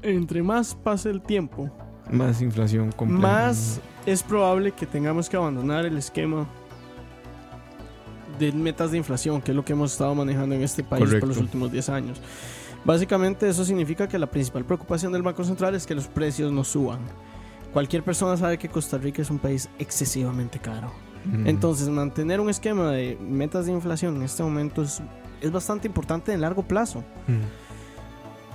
entre 0.03 0.43
más 0.43 0.75
pase 0.75 1.09
el 1.11 1.23
tiempo, 1.23 1.71
Más 2.11 2.43
inflación 2.43 2.93
compleja. 2.93 3.23
más 3.23 3.81
es 4.07 4.23
probable 4.23 4.73
que 4.73 4.85
tengamos 4.87 5.29
que 5.29 5.37
abandonar 5.37 5.87
el 5.87 5.97
esquema 5.97 6.47
de 8.39 8.53
metas 8.53 8.91
de 8.91 8.97
inflación, 8.99 9.43
que 9.43 9.51
es 9.53 9.57
lo 9.57 9.65
que 9.65 9.73
hemos 9.75 9.93
estado 9.93 10.15
manejando 10.15 10.55
en 10.55 10.63
este 10.63 10.83
país 10.83 11.11
por 11.19 11.29
los 11.29 11.37
últimos 11.37 11.71
10 11.71 11.89
años. 11.91 12.21
Básicamente 12.85 13.47
eso 13.49 13.65
significa 13.65 14.09
que 14.09 14.19
la 14.19 14.27
principal 14.31 14.65
preocupación 14.65 15.13
del 15.13 15.21
Banco 15.23 15.45
Central 15.45 15.75
es 15.75 15.87
que 15.87 15.95
los 15.95 16.07
precios 16.09 16.51
no 16.51 16.65
suban. 16.65 17.01
Cualquier 17.75 18.03
persona 18.03 18.37
sabe 18.39 18.57
que 18.59 18.69
Costa 18.71 18.97
Rica 18.97 19.21
es 19.21 19.31
un 19.31 19.39
país 19.39 19.69
excesivamente 19.79 20.59
caro. 20.59 20.91
Mm. 21.25 21.47
Entonces, 21.47 21.89
mantener 21.89 22.41
un 22.41 22.51
esquema 22.51 22.91
de 22.93 23.17
metas 23.21 23.67
de 23.67 23.73
inflación 23.73 24.17
en 24.17 24.23
este 24.23 24.43
momento 24.43 24.83
es, 24.83 25.03
es 25.41 25.51
bastante 25.53 25.87
importante 25.87 26.33
en 26.33 26.41
largo 26.41 26.63
plazo. 26.63 27.01
Mm. 27.27 27.41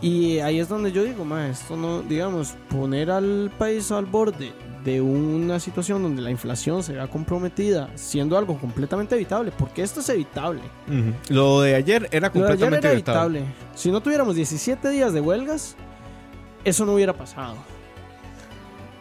Y 0.01 0.39
ahí 0.39 0.59
es 0.59 0.67
donde 0.67 0.91
yo 0.91 1.03
digo, 1.03 1.23
ma, 1.23 1.47
esto 1.47 1.77
no, 1.77 2.01
digamos, 2.01 2.55
poner 2.69 3.09
al 3.09 3.51
país 3.57 3.91
al 3.91 4.05
borde 4.05 4.51
de 4.83 5.01
una 5.01 5.59
situación 5.59 6.03
donde 6.03 6.21
la 6.21 6.29
inflación 6.29 6.83
se 6.83 6.93
vea 6.93 7.07
comprometida, 7.07 7.89
siendo 7.95 8.37
algo 8.37 8.59
completamente 8.59 9.15
evitable, 9.15 9.51
porque 9.57 9.81
esto 9.81 10.01
es 10.01 10.09
evitable. 10.09 10.61
Lo 11.29 11.61
de 11.61 11.75
ayer 11.75 12.07
era 12.11 12.27
Lo 12.27 12.33
de 12.33 12.39
ayer 12.39 12.47
completamente 12.47 12.87
era 12.87 12.93
evitable. 12.93 13.39
evitable. 13.39 13.65
Si 13.73 13.89
no 13.89 14.01
tuviéramos 14.01 14.35
17 14.35 14.89
días 14.89 15.11
de 15.11 15.21
huelgas, 15.21 15.75
eso 16.63 16.85
no 16.85 16.93
hubiera 16.93 17.13
pasado. 17.13 17.55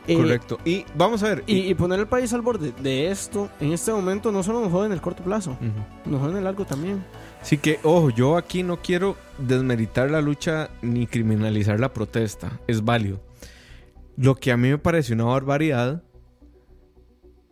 Eh, 0.07 0.17
Correcto. 0.17 0.59
Y 0.65 0.85
vamos 0.97 1.23
a 1.23 1.29
ver. 1.29 1.45
y, 1.47 1.61
y 1.61 1.75
poner 1.75 1.99
el 1.99 2.07
país 2.07 2.33
al 2.35 2.43
borde 2.43 2.73
de 2.83 3.11
esto, 3.11 3.49
en 3.61 3.73
este 3.73 3.91
momento, 3.93 4.31
no 4.31 4.43
solo 4.43 4.61
nos 4.61 4.71
jode 4.71 4.87
en 4.87 4.93
el 4.93 5.01
corto 5.01 5.23
plazo, 5.23 5.57
nos 6.05 6.21
jode 6.21 6.33
en 6.33 6.39
el 6.39 6.45
largo 6.45 6.65
también. 6.67 7.03
Así 7.41 7.59
que, 7.59 7.79
ojo, 7.83 8.11
yo 8.11 8.37
aquí 8.37 8.63
no 8.63 8.81
quiero 8.81 9.17
desmeritar 9.39 10.11
la 10.11 10.21
lucha 10.21 10.71
ni 10.83 11.07
criminalizar 11.07 11.81
la 11.81 11.93
protesta. 11.93 12.61
Es 12.67 12.85
válido. 12.85 13.23
Lo 14.17 14.35
que 14.35 14.53
a 14.53 14.57
mí 14.57 14.69
me 14.69 14.79
parece 14.79 15.13
una 15.13 15.25
barbaridad 15.25 16.03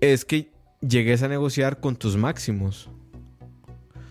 es 0.00 0.24
que 0.24 0.53
llegues 0.80 1.22
a 1.22 1.28
negociar 1.28 1.80
con 1.80 1.96
tus 1.96 2.16
máximos. 2.16 2.88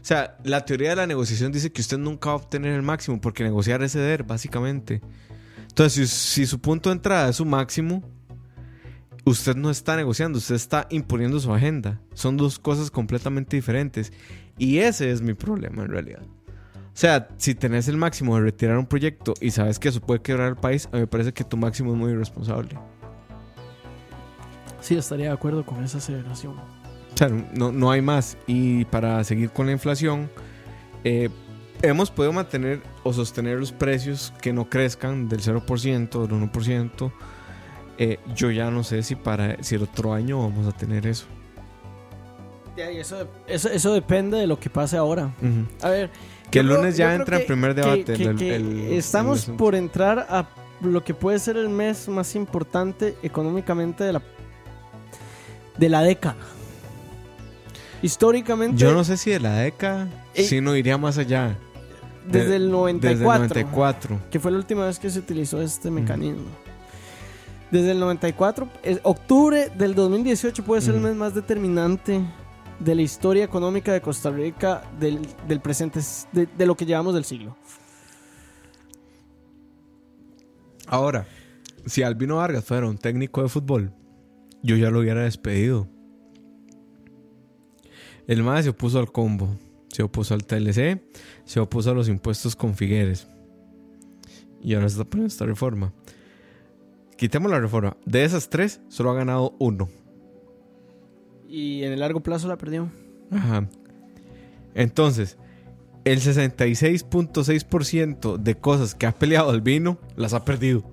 O 0.02 0.04
sea, 0.04 0.38
la 0.44 0.66
teoría 0.66 0.90
de 0.92 0.96
la 0.96 1.08
negociación 1.08 1.52
dice 1.52 1.72
que 1.72 1.82
usted 1.82 1.98
nunca 1.98 2.30
va 2.30 2.34
a 2.34 2.38
obtener 2.38 2.74
el 2.74 2.82
máximo 2.82 3.22
porque 3.22 3.44
negociar 3.44 3.84
es 3.84 3.92
ceder, 3.92 4.24
básicamente. 4.24 5.02
Entonces, 5.68 6.10
si, 6.10 6.42
si 6.42 6.46
su 6.48 6.60
punto 6.60 6.90
de 6.90 6.96
entrada 6.96 7.30
es 7.30 7.36
su 7.36 7.46
máximo, 7.46 8.04
usted 9.26 9.56
no 9.56 9.70
está 9.70 9.96
negociando, 9.96 10.38
usted 10.38 10.56
está 10.56 10.88
imponiendo 10.90 11.40
su 11.40 11.54
agenda. 11.54 12.00
Son 12.14 12.38
dos 12.38 12.60
cosas 12.60 12.92
completamente 12.92 13.56
diferentes. 13.56 14.12
Y 14.58 14.80
ese 14.80 15.12
es 15.12 15.22
mi 15.22 15.34
problema 15.34 15.84
en 15.84 15.90
realidad. 15.90 16.24
O 16.24 16.98
sea, 17.02 17.30
si 17.38 17.56
tenés 17.56 17.88
el 17.88 17.98
máximo 17.98 18.36
de 18.36 18.44
retirar 18.44 18.78
un 18.78 18.86
proyecto 18.86 19.34
y 19.40 19.52
sabes 19.52 19.80
que 19.80 19.90
eso 19.90 20.02
puede 20.02 20.22
quebrar 20.22 20.50
el 20.50 20.56
país, 20.58 20.88
a 20.92 20.96
mí 20.96 21.02
me 21.02 21.08
parece 21.08 21.34
que 21.34 21.44
tu 21.44 21.56
máximo 21.56 21.94
es 21.94 21.98
muy 21.98 22.12
irresponsable. 22.12 22.78
Sí, 24.82 24.96
estaría 24.98 25.28
de 25.28 25.32
acuerdo 25.32 25.66
con 25.66 25.84
esa 25.84 26.00
aceleración. 26.00 26.56
O 26.58 27.18
sea, 27.18 27.30
no, 27.30 27.72
no 27.72 27.92
hay 27.92 28.02
más. 28.02 28.38
Y 28.46 28.86
para 28.86 29.24
seguir 29.24 29.52
con 29.52 29.68
la 29.68 29.72
inflación, 29.72 30.30
eh, 31.04 31.30
hemos 31.82 32.12
podido 32.12 32.34
mantener 32.34 32.82
o 33.04 33.14
sostener 33.14 33.60
los 33.60 33.72
precios 33.72 34.34
que 34.42 34.52
no 34.52 34.70
crezcan 34.70 35.30
del 35.30 35.42
0%, 35.42 36.28
del 36.28 36.52
1%. 36.52 37.12
Eh, 38.04 38.18
yo 38.36 38.50
ya 38.50 38.72
no 38.72 38.84
sé 38.84 39.04
si 39.04 39.14
para 39.16 39.62
si 39.62 39.76
el 39.76 39.84
otro 39.84 40.12
año 40.14 40.40
vamos 40.42 40.66
a 40.66 40.72
tener 40.76 41.06
eso. 41.06 41.26
Eso, 42.76 43.28
eso, 43.48 43.70
eso 43.70 43.94
depende 43.94 44.38
de 44.38 44.48
lo 44.48 44.60
que 44.60 44.72
pase 44.72 44.98
ahora. 44.98 45.32
A 45.84 45.90
ver. 45.90 46.10
Que 46.50 46.60
el 46.62 46.68
lunes 46.68 46.98
ya 46.98 47.14
entra 47.14 47.36
en 47.36 47.42
que- 47.44 47.48
primer 47.48 47.76
debate. 47.76 48.14
que- 48.14 48.24
el- 48.24 48.36
que 48.38 48.56
el- 48.56 48.80
el 48.88 48.94
estamos 48.94 49.46
por 49.58 49.76
entrar 49.76 50.26
a 50.30 50.48
lo 50.82 51.04
que 51.04 51.14
puede 51.14 51.38
ser 51.38 51.58
el 51.58 51.70
mes 51.70 52.08
más 52.10 52.34
importante 52.36 53.16
económicamente 53.22 54.04
de 54.04 54.14
la, 54.14 54.22
de 55.78 55.90
la 55.90 56.02
década. 56.02 56.38
Históricamente, 58.02 58.78
Yo 58.78 58.94
no 58.94 59.04
sé 59.04 59.16
si 59.18 59.30
de 59.30 59.40
la 59.40 59.54
década, 59.58 60.08
Eh, 60.34 60.44
si 60.44 60.60
no 60.60 60.76
iría 60.76 60.98
más 60.98 61.20
allá. 61.20 61.56
desde 62.26 62.50
de- 62.50 62.56
el 62.56 62.62
Desde 62.64 62.72
94, 62.72 63.12
el 63.12 63.24
94. 63.66 64.20
que 64.32 64.40
fue 64.40 64.50
la 64.52 64.58
última 64.58 64.86
vez 64.88 64.98
que 64.98 65.10
se 65.12 65.20
utilizó 65.20 65.62
este 65.62 65.92
mecanismo. 65.92 66.46
Desde 67.72 67.92
el 67.92 68.00
94, 68.00 68.68
es- 68.84 69.00
octubre 69.04 69.70
del 69.78 69.96
2018 69.96 70.64
puede 70.64 70.82
ser 70.82 70.96
el 70.96 71.02
mes 71.02 71.16
más 71.16 71.34
determinante 71.34 72.22
de 72.80 72.96
la 72.96 73.02
historia 73.02 73.44
económica 73.46 73.94
de 73.94 74.02
Costa 74.02 74.30
Rica 74.30 74.84
del, 75.00 75.20
del 75.48 75.62
presente, 75.62 76.02
de, 76.34 76.48
de 76.48 76.66
lo 76.66 76.76
que 76.76 76.86
llevamos 76.86 77.14
del 77.14 77.24
siglo. 77.24 77.56
Ahora, 80.88 81.26
si 81.86 82.04
Albino 82.04 82.38
Vargas 82.38 82.66
fuera 82.66 82.88
un 82.88 82.98
técnico 82.98 83.42
de 83.42 83.50
fútbol, 83.50 83.94
yo 84.62 84.76
ya 84.76 84.90
lo 84.90 85.00
hubiera 85.00 85.24
despedido. 85.24 85.88
El 88.28 88.44
MAE 88.44 88.64
se 88.64 88.70
opuso 88.70 89.00
al 89.00 89.12
combo, 89.12 89.56
se 89.90 90.04
opuso 90.04 90.34
al 90.34 90.46
TLC, 90.46 91.02
se 91.46 91.60
opuso 91.60 91.92
a 91.92 91.94
los 91.94 92.08
impuestos 92.10 92.56
con 92.56 92.76
Figueres. 92.76 93.28
Y 94.62 94.74
ahora 94.76 94.90
se 94.90 94.94
está 95.00 95.06
poniendo 95.10 95.28
esta 95.32 95.46
reforma. 95.46 95.94
Quitemos 97.22 97.50
la 97.52 97.60
reforma. 97.60 97.96
De 98.04 98.24
esas 98.24 98.50
tres, 98.50 98.82
solo 98.88 99.12
ha 99.12 99.14
ganado 99.14 99.54
uno. 99.60 99.88
Y 101.48 101.84
en 101.84 101.92
el 101.92 102.00
largo 102.00 102.22
plazo 102.22 102.48
la 102.48 102.58
perdió. 102.58 102.90
Ajá. 103.30 103.70
Entonces, 104.74 105.38
el 106.04 106.20
66.6% 106.20 108.38
de 108.38 108.56
cosas 108.56 108.96
que 108.96 109.06
ha 109.06 109.12
peleado 109.12 109.52
Albino 109.52 110.00
las 110.16 110.34
ha 110.34 110.44
perdido. 110.44 110.84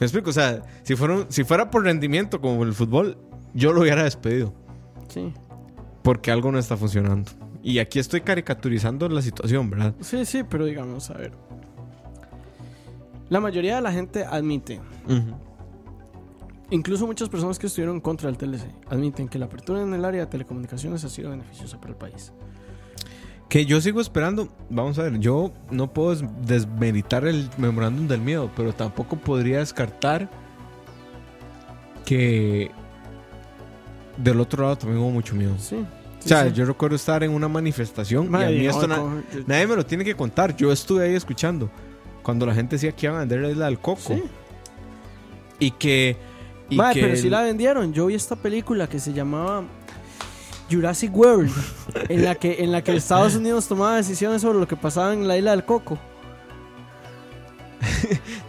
¿Me 0.00 0.06
explico? 0.06 0.30
O 0.30 0.32
sea, 0.32 0.62
si 0.82 0.96
fuera, 0.96 1.26
si 1.28 1.44
fuera 1.44 1.70
por 1.70 1.84
rendimiento 1.84 2.40
como 2.40 2.62
el 2.62 2.72
fútbol, 2.72 3.18
yo 3.52 3.74
lo 3.74 3.82
hubiera 3.82 4.04
despedido. 4.04 4.54
Sí. 5.08 5.30
Porque 6.02 6.30
algo 6.30 6.50
no 6.50 6.58
está 6.58 6.78
funcionando. 6.78 7.32
Y 7.62 7.80
aquí 7.80 7.98
estoy 7.98 8.22
caricaturizando 8.22 9.10
la 9.10 9.20
situación, 9.20 9.68
¿verdad? 9.68 9.94
Sí, 10.00 10.24
sí, 10.24 10.42
pero 10.42 10.64
digamos, 10.64 11.10
a 11.10 11.18
ver. 11.18 11.32
La 13.28 13.40
mayoría 13.40 13.76
de 13.76 13.82
la 13.82 13.92
gente 13.92 14.24
admite, 14.24 14.80
incluso 16.70 17.06
muchas 17.06 17.28
personas 17.28 17.58
que 17.58 17.66
estuvieron 17.66 18.00
contra 18.00 18.30
del 18.30 18.36
TLC, 18.38 18.64
admiten 18.88 19.28
que 19.28 19.38
la 19.38 19.46
apertura 19.46 19.82
en 19.82 19.92
el 19.94 20.04
área 20.04 20.20
de 20.22 20.26
telecomunicaciones 20.26 21.04
ha 21.04 21.08
sido 21.08 21.30
beneficiosa 21.30 21.78
para 21.78 21.90
el 21.92 21.96
país. 21.96 22.32
Que 23.48 23.66
yo 23.66 23.80
sigo 23.80 24.00
esperando. 24.00 24.48
Vamos 24.68 24.98
a 25.00 25.02
ver, 25.02 25.18
yo 25.18 25.52
no 25.72 25.92
puedo 25.92 26.10
des- 26.14 26.24
desmeritar 26.46 27.26
el 27.26 27.48
memorándum 27.58 28.06
del 28.06 28.20
miedo, 28.20 28.48
pero 28.56 28.72
tampoco 28.72 29.16
podría 29.16 29.58
descartar 29.58 30.30
que 32.04 32.70
del 34.16 34.40
otro 34.40 34.62
lado 34.62 34.76
también 34.78 35.00
hubo 35.00 35.10
mucho 35.10 35.34
miedo. 35.34 35.54
Sí. 35.58 35.76
O 36.24 36.28
sea, 36.28 36.48
yo 36.48 36.64
recuerdo 36.66 36.96
estar 36.96 37.22
en 37.24 37.30
una 37.32 37.48
manifestación 37.48 38.30
y 38.30 38.36
a 38.36 38.48
mí 38.50 38.66
esto 38.66 38.86
na- 38.86 39.22
nadie 39.46 39.66
me 39.66 39.74
lo 39.76 39.86
tiene 39.86 40.04
que 40.04 40.14
contar. 40.14 40.54
Yo 40.56 40.70
estuve 40.70 41.04
ahí 41.06 41.14
escuchando 41.14 41.70
cuando 42.22 42.44
la 42.46 42.54
gente 42.54 42.76
decía 42.76 42.92
que 42.92 43.06
iban 43.06 43.16
a 43.16 43.20
vender 43.20 43.40
la 43.40 43.50
isla 43.50 43.64
del 43.66 43.78
coco 43.78 44.00
Sí. 44.14 44.22
y 45.58 45.70
que. 45.72 46.16
Que 46.94 47.00
pero 47.02 47.16
si 47.16 47.24
el- 47.26 47.30
la 47.32 47.42
vendieron. 47.42 47.92
Yo 47.92 48.06
vi 48.06 48.14
esta 48.14 48.36
película 48.36 48.88
que 48.88 48.98
se 49.00 49.12
llamaba 49.12 49.64
Jurassic 50.70 51.14
World, 51.16 51.50
en 52.08 52.24
la 52.24 52.34
que 52.36 52.62
en 52.62 52.72
la 52.72 52.82
que 52.82 52.94
Estados 52.96 53.34
Unidos 53.34 53.66
tomaba 53.68 53.96
decisiones 53.96 54.42
sobre 54.42 54.58
lo 54.58 54.68
que 54.68 54.76
pasaba 54.76 55.12
en 55.12 55.26
la 55.26 55.36
isla 55.36 55.50
del 55.52 55.64
Coco. 55.64 55.98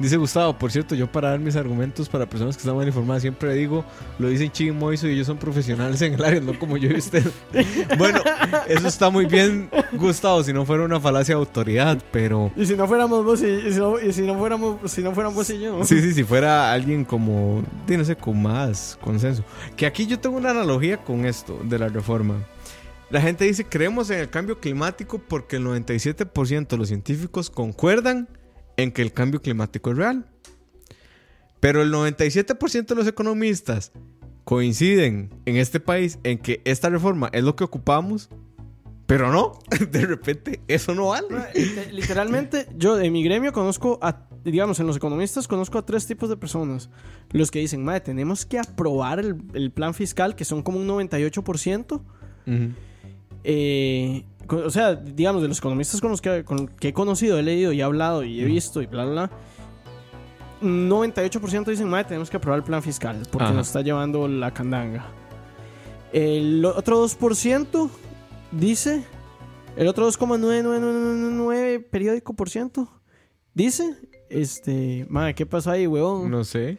Dice 0.02 0.18
Gustavo, 0.18 0.58
por 0.58 0.72
cierto, 0.72 0.95
yo 0.95 1.12
para 1.12 1.30
dar 1.30 1.39
mis 1.39 1.56
argumentos 1.56 2.10
para 2.10 2.26
personas 2.26 2.56
que 2.56 2.62
están 2.62 2.76
mal 2.76 2.88
informadas 2.88 3.22
siempre 3.22 3.54
digo, 3.54 3.86
lo 4.18 4.30
dicen 4.30 4.52
Chi 4.52 4.70
y 4.70 4.72
Moiso 4.72 5.08
y 5.08 5.12
ellos 5.12 5.28
son 5.28 5.38
profesionales 5.38 6.02
en 6.02 6.16
el 6.16 6.24
área, 6.24 6.41
no 6.41 6.58
como 6.58 6.76
yo 6.78 6.89
y 6.89 6.97
usted. 6.97 7.24
bueno, 7.99 8.20
eso 8.68 8.88
está 8.88 9.12
muy 9.12 9.26
bien, 9.26 9.70
Gustavo, 9.93 10.43
si 10.43 10.54
no 10.54 10.66
fuera 10.66 10.84
una 10.84 10.99
falacia 10.99 11.36
de 11.36 11.39
autoridad, 11.39 12.02
pero 12.12 12.52
Y 12.56 12.66
si 12.66 12.76
no 12.76 12.88
fuéramos 12.88 13.24
vos 13.24 13.43
y, 13.43 13.45
y 13.45 13.74
si, 13.74 13.80
no, 13.80 13.99
y 13.99 14.12
si 14.12 14.22
no 14.24 14.38
fuéramos 14.39 14.91
si 14.91 15.04
no 15.04 15.14
fuéramos 15.14 15.36
vos 15.36 15.49
y 15.52 15.60
yo. 15.60 15.84
sí, 15.84 16.02
sí, 16.02 16.14
si 16.14 16.24
fuera 16.24 16.72
alguien 16.72 17.06
como, 17.06 17.64
no 17.88 18.06
sé, 18.06 18.16
con 18.16 18.41
más 18.41 18.97
consenso. 19.02 19.43
Que 19.76 19.86
aquí 19.86 20.08
yo 20.08 20.20
tengo 20.20 20.38
una 20.38 20.49
analogía 20.49 20.97
con 20.97 21.26
esto 21.26 21.60
de 21.64 21.78
la 21.78 21.89
reforma. 21.89 22.38
La 23.12 23.22
gente 23.22 23.45
dice, 23.45 23.66
creemos 23.66 24.10
en 24.10 24.20
el 24.20 24.30
cambio 24.30 24.60
climático 24.60 25.20
porque 25.20 25.58
el 25.58 25.66
97% 25.66 26.68
de 26.68 26.78
los 26.78 26.88
científicos 26.88 27.49
concuerdan 27.49 28.28
en 28.78 28.91
que 28.91 29.01
el 29.01 29.13
cambio 29.13 29.41
climático 29.41 29.91
es 29.91 29.97
real. 29.97 30.26
Pero 31.59 31.82
el 31.82 31.91
97% 31.93 32.86
de 32.88 32.95
los 32.95 33.07
economistas 33.07 33.91
coinciden 34.43 35.30
en 35.45 35.57
este 35.57 35.80
país 35.80 36.17
en 36.24 36.39
que 36.39 36.61
esta 36.65 36.89
reforma 36.89 37.30
es 37.34 37.43
lo 37.43 37.55
que 37.55 37.63
ocupamos, 37.63 38.30
pero 39.05 39.32
no, 39.32 39.59
de 39.91 40.05
repente 40.07 40.61
eso 40.67 40.95
no 40.95 41.09
vale. 41.09 41.28
Liter- 41.53 41.93
Literalmente, 41.93 42.67
yo 42.76 42.95
de 42.95 43.11
mi 43.11 43.24
gremio 43.24 43.53
conozco 43.53 43.99
a, 44.01 44.28
digamos, 44.43 44.80
en 44.80 44.88
los 44.88 44.97
economistas 44.97 45.47
conozco 45.47 45.78
a 45.78 45.86
tres 45.86 46.07
tipos 46.07 46.30
de 46.30 46.38
personas. 46.38 46.89
Los 47.32 47.51
que 47.51 47.59
dicen, 47.59 47.84
madre, 47.84 48.01
tenemos 48.01 48.45
que 48.45 48.57
aprobar 48.57 49.19
el, 49.19 49.36
el 49.53 49.72
plan 49.72 49.93
fiscal, 49.93 50.36
que 50.36 50.45
son 50.45 50.63
como 50.63 50.80
un 50.80 50.88
98%. 50.88 51.91
Ujú. 51.93 52.01
Eh, 53.43 54.25
o 54.47 54.69
sea, 54.69 54.95
digamos, 54.95 55.41
de 55.41 55.47
los 55.47 55.59
economistas 55.59 56.01
con 56.01 56.11
los 56.11 56.21
que, 56.21 56.43
con 56.43 56.67
que 56.67 56.89
he 56.89 56.93
conocido, 56.93 57.37
he 57.37 57.43
leído 57.43 57.71
y 57.71 57.79
he 57.79 57.83
hablado 57.83 58.23
y 58.23 58.41
he 58.41 58.45
visto 58.45 58.81
y 58.81 58.85
bla, 58.87 59.05
bla, 59.05 59.11
bla. 59.11 59.31
98% 60.61 61.65
dicen, 61.65 61.89
madre, 61.89 62.05
tenemos 62.05 62.29
que 62.29 62.37
aprobar 62.37 62.59
el 62.59 62.63
plan 62.63 62.83
fiscal 62.83 63.23
porque 63.31 63.45
Ajá. 63.45 63.53
nos 63.53 63.67
está 63.67 63.81
llevando 63.81 64.27
la 64.27 64.53
candanga. 64.53 65.05
El 66.13 66.63
otro 66.65 67.03
2% 67.03 67.89
dice, 68.51 69.03
el 69.75 69.87
otro 69.87 70.05
2,999 70.05 71.79
periódico 71.79 72.33
por 72.33 72.49
ciento 72.49 72.89
dice, 73.53 73.95
este, 74.29 75.05
madre, 75.09 75.33
¿qué 75.33 75.45
pasó 75.45 75.71
ahí, 75.71 75.87
huevón? 75.87 76.29
No 76.29 76.43
sé. 76.43 76.77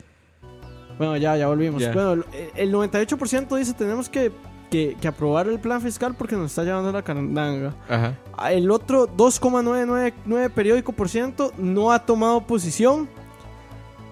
Bueno, 0.98 1.16
ya, 1.16 1.36
ya 1.36 1.48
volvimos. 1.48 1.82
Ya. 1.82 1.92
Bueno, 1.92 2.24
el 2.54 2.72
98% 2.72 3.56
dice 3.56 3.74
tenemos 3.74 4.08
que, 4.08 4.30
que, 4.72 4.96
que 5.00 5.06
aprobar 5.06 5.46
el 5.48 5.60
plan 5.60 5.80
fiscal 5.82 6.14
porque 6.16 6.34
nos 6.34 6.50
está 6.50 6.64
llevando 6.64 6.90
la 6.90 7.02
carandanga. 7.02 7.74
Ajá. 7.88 8.16
El 8.50 8.70
otro 8.70 9.06
2,999 9.06 10.50
periódico 10.50 10.92
por 10.92 11.08
ciento 11.08 11.52
no 11.58 11.92
ha 11.92 12.00
tomado 12.06 12.40
posición. 12.46 13.08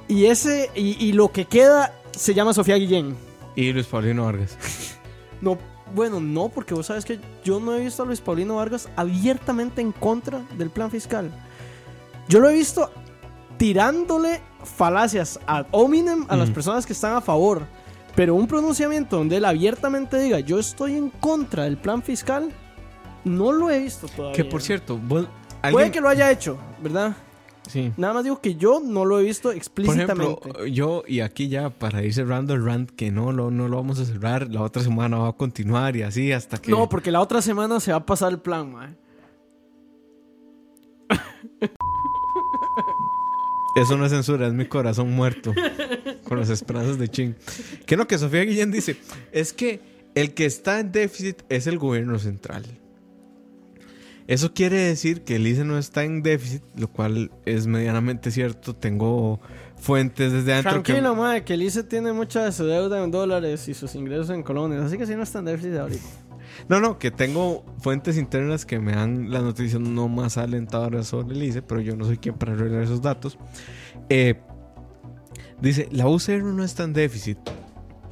Y 0.07 0.27
ese 0.27 0.71
y, 0.75 1.03
y 1.05 1.13
lo 1.13 1.33
que 1.33 1.47
queda 1.47 1.95
se 2.13 2.35
llama 2.35 2.53
Sofía 2.53 2.77
Guillén. 2.77 3.17
Y 3.57 3.73
Luis 3.73 3.87
Paulino 3.87 4.25
Vargas. 4.27 4.57
No, 5.41 5.57
bueno, 5.95 6.21
no, 6.21 6.51
porque 6.51 6.75
vos 6.75 6.85
sabes 6.85 7.07
que 7.07 7.19
yo 7.43 7.61
no 7.61 7.73
he 7.75 7.81
visto 7.81 8.03
a 8.03 8.07
Luis 8.07 8.21
Paulino 8.21 8.57
Vargas 8.57 8.91
abiertamente 8.95 9.81
en 9.81 9.91
contra 9.91 10.43
del 10.59 10.69
plan 10.69 10.91
fiscal. 10.91 11.31
Yo 12.29 12.41
lo 12.41 12.51
he 12.51 12.53
visto 12.53 12.91
tirándole 13.57 14.43
falacias 14.65 15.41
ad 15.47 15.65
hominem 15.71 16.27
a 16.29 16.37
las 16.37 16.51
Mm. 16.51 16.53
personas 16.53 16.85
que 16.85 16.93
están 16.93 17.15
a 17.15 17.23
favor. 17.23 17.63
Pero 18.15 18.35
un 18.35 18.47
pronunciamiento 18.47 19.17
donde 19.17 19.37
él 19.37 19.45
abiertamente 19.45 20.19
diga 20.19 20.41
yo 20.41 20.59
estoy 20.59 20.95
en 20.97 21.11
contra 21.11 21.65
del 21.65 21.77
plan 21.79 22.03
fiscal, 22.03 22.51
no 23.25 23.53
lo 23.53 23.71
he 23.71 23.79
visto 23.79 24.09
todavía. 24.09 24.35
Que 24.37 24.45
por 24.45 24.63
cierto, 24.63 24.99
vos- 24.99 25.27
Puede 25.71 25.91
que 25.91 26.01
lo 26.01 26.09
haya 26.09 26.31
hecho, 26.31 26.59
¿verdad? 26.83 27.15
Sí. 27.69 27.93
Nada 27.99 28.15
más 28.15 28.25
digo 28.25 28.41
que 28.41 28.55
yo 28.57 28.81
no 28.81 29.05
lo 29.05 29.21
he 29.21 29.23
visto 29.23 29.51
Por 29.51 29.57
explícitamente. 29.57 30.23
ejemplo, 30.41 30.67
yo 30.67 31.05
y 31.07 31.21
aquí 31.21 31.49
ya 31.49 31.71
para 31.71 32.03
ir 32.03 32.13
cerrando 32.15 32.55
el 32.55 32.65
rant, 32.65 32.91
que 32.91 33.11
no 33.13 33.31
lo, 33.31 33.51
no 33.51 33.69
lo 33.69 33.77
vamos 33.77 34.01
a 34.01 34.05
cerrar, 34.07 34.49
la 34.51 34.63
otra 34.63 34.83
semana 34.83 35.19
va 35.19 35.29
a 35.29 35.33
continuar 35.35 35.95
y 35.97 36.03
así 36.03 36.33
hasta 36.33 36.57
que... 36.59 36.71
no, 36.71 36.89
porque 36.89 37.11
la 37.13 37.21
otra 37.21 37.43
semana 37.43 37.79
se 37.79 37.93
va 37.93 37.99
a 37.99 38.07
pasar 38.07 38.33
el 38.33 38.39
plan, 38.41 38.73
mae. 38.73 38.97
Eso 43.77 43.97
no 43.97 44.05
es 44.05 44.13
censura, 44.13 44.47
es 44.47 44.53
mi 44.53 44.67
corazón 44.67 45.13
muerto. 45.13 45.53
con 46.31 46.39
las 46.39 46.49
esperanzas 46.49 46.97
de 46.97 47.09
ching. 47.09 47.35
Que 47.87 47.97
no, 47.97 48.07
que 48.07 48.17
Sofía 48.17 48.45
Guillén 48.45 48.71
dice, 48.71 48.97
es 49.33 49.53
que 49.53 49.81
el 50.15 50.33
que 50.33 50.47
está 50.47 50.79
en 50.79 50.93
déficit 50.93 51.43
es 51.49 51.67
el 51.67 51.77
gobierno 51.77 52.21
central. 52.21 52.65
Eso 54.29 54.55
quiere 54.55 54.77
decir 54.77 55.23
que 55.23 55.37
el 55.37 55.47
ICE 55.49 55.65
no 55.65 55.77
está 55.77 56.05
en 56.05 56.23
déficit, 56.23 56.63
lo 56.77 56.87
cual 56.87 57.33
es 57.47 57.67
medianamente 57.67 58.31
cierto. 58.31 58.77
Tengo 58.77 59.41
fuentes 59.77 60.31
desde 60.31 60.53
adentro 60.53 60.85
que... 60.85 60.93
Tranquilo, 60.93 61.17
mae, 61.17 61.43
que 61.43 61.55
el 61.55 61.63
ICE 61.63 61.83
tiene 61.83 62.13
mucha 62.13 62.45
de 62.45 62.53
su 62.53 62.65
deuda 62.65 63.03
en 63.03 63.11
dólares 63.11 63.67
y 63.67 63.75
sus 63.75 63.97
ingresos 63.97 64.31
en 64.31 64.45
colones. 64.45 64.81
Así 64.83 64.97
que 64.97 65.05
sí 65.05 65.17
no 65.17 65.25
está 65.25 65.41
en 65.41 65.47
déficit 65.47 65.75
ahorita. 65.75 66.05
No, 66.69 66.81
no, 66.81 66.99
que 66.99 67.11
tengo 67.11 67.65
fuentes 67.79 68.17
internas 68.17 68.67
que 68.67 68.79
me 68.79 68.93
dan 68.93 69.31
las 69.31 69.43
noticias 69.43 69.81
no 69.81 70.09
más 70.09 70.39
alentadoras 70.39 71.07
sobre 71.07 71.37
el 71.37 71.43
ICE, 71.43 71.63
pero 71.63 71.81
yo 71.81 71.97
no 71.97 72.05
soy 72.05 72.19
quien 72.19 72.35
para 72.35 72.55
revelar 72.55 72.83
esos 72.83 73.03
datos. 73.03 73.39
Eh, 74.09 74.41
dice, 75.61 75.89
la 75.91 76.09
UCR 76.09 76.43
no 76.43 76.65
está 76.65 76.85
en 76.85 76.93
déficit 76.93 77.39